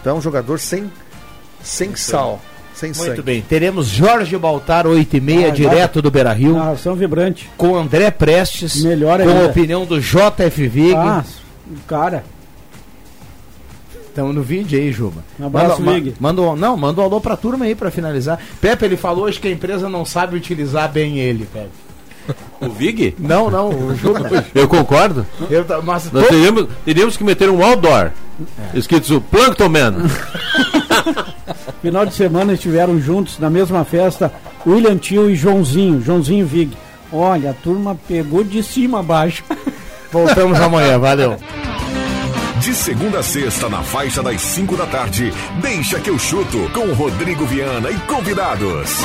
Então 0.00 0.16
é 0.16 0.18
um 0.18 0.22
jogador 0.22 0.58
sem, 0.58 0.90
sem 1.62 1.96
sal, 1.96 2.40
sem 2.78 2.90
Muito 2.92 3.04
sangue. 3.04 3.22
bem. 3.22 3.42
Teremos 3.42 3.86
Jorge 3.88 4.36
Baltar, 4.38 4.86
8 4.86 5.16
e 5.16 5.20
meia, 5.20 5.48
Ah, 5.48 5.50
direto 5.50 6.00
do 6.00 6.10
Beira 6.10 6.32
Rio. 6.32 6.54
Narração 6.54 6.94
vibrante. 6.94 7.50
Com 7.56 7.74
André 7.76 8.10
Prestes. 8.10 8.82
Melhor 8.82 9.20
Com 9.20 9.28
a 9.28 9.32
ainda. 9.32 9.46
opinião 9.46 9.84
do 9.84 10.00
JF 10.00 10.68
Vig. 10.68 10.94
Ah, 10.94 11.24
cara. 11.86 12.24
Estamos 14.08 14.34
no 14.34 14.42
vídeo 14.42 14.78
aí, 14.78 14.90
Juba. 14.92 15.22
Um 15.38 15.46
abraço, 15.46 15.80
manda, 15.82 16.00
Vig. 16.00 16.14
manda, 16.18 16.42
não, 16.56 16.76
manda 16.76 17.00
um 17.00 17.04
alô 17.04 17.20
pra 17.20 17.36
turma 17.36 17.64
aí 17.66 17.74
pra 17.74 17.90
finalizar. 17.90 18.38
Pepe, 18.60 18.84
ele 18.84 18.96
falou 18.96 19.24
hoje 19.24 19.38
que 19.38 19.46
a 19.48 19.50
empresa 19.50 19.88
não 19.88 20.04
sabe 20.04 20.36
utilizar 20.36 20.90
bem 20.90 21.18
ele, 21.18 21.46
Pepe. 21.52 21.68
O 22.60 22.68
Vig? 22.68 23.14
Não, 23.18 23.50
não, 23.50 23.68
o 23.68 23.96
Juba. 23.96 24.44
Eu 24.54 24.68
concordo. 24.68 25.26
Eu 25.50 25.64
mas 25.82 26.10
Nós 26.12 26.26
teríamos, 26.28 26.66
teríamos 26.84 27.16
que 27.16 27.24
meter 27.24 27.48
um 27.50 27.62
outdoor. 27.64 28.10
Escrito 28.74 29.20
Plankton 29.30 29.68
Man. 29.68 29.94
Final 31.82 32.06
de 32.06 32.14
semana 32.14 32.54
estiveram 32.54 33.00
juntos 33.00 33.38
na 33.38 33.48
mesma 33.48 33.84
festa 33.84 34.32
William 34.66 34.96
Tio 34.96 35.30
e 35.30 35.36
Joãozinho, 35.36 36.00
Joãozinho 36.00 36.46
Vig. 36.46 36.76
Olha, 37.12 37.50
a 37.50 37.54
turma 37.54 37.96
pegou 38.06 38.44
de 38.44 38.62
cima 38.62 39.00
a 39.00 39.02
baixo. 39.02 39.42
voltamos 40.12 40.60
amanhã, 40.60 40.98
valeu. 40.98 41.36
De 42.60 42.74
segunda 42.74 43.20
a 43.20 43.22
sexta, 43.22 43.68
na 43.68 43.82
faixa 43.82 44.22
das 44.22 44.40
5 44.40 44.76
da 44.76 44.86
tarde, 44.86 45.32
deixa 45.62 46.00
que 46.00 46.10
eu 46.10 46.18
chuto 46.18 46.68
com 46.74 46.92
Rodrigo 46.92 47.46
Viana 47.46 47.90
e 47.90 47.98
convidados. 48.00 48.98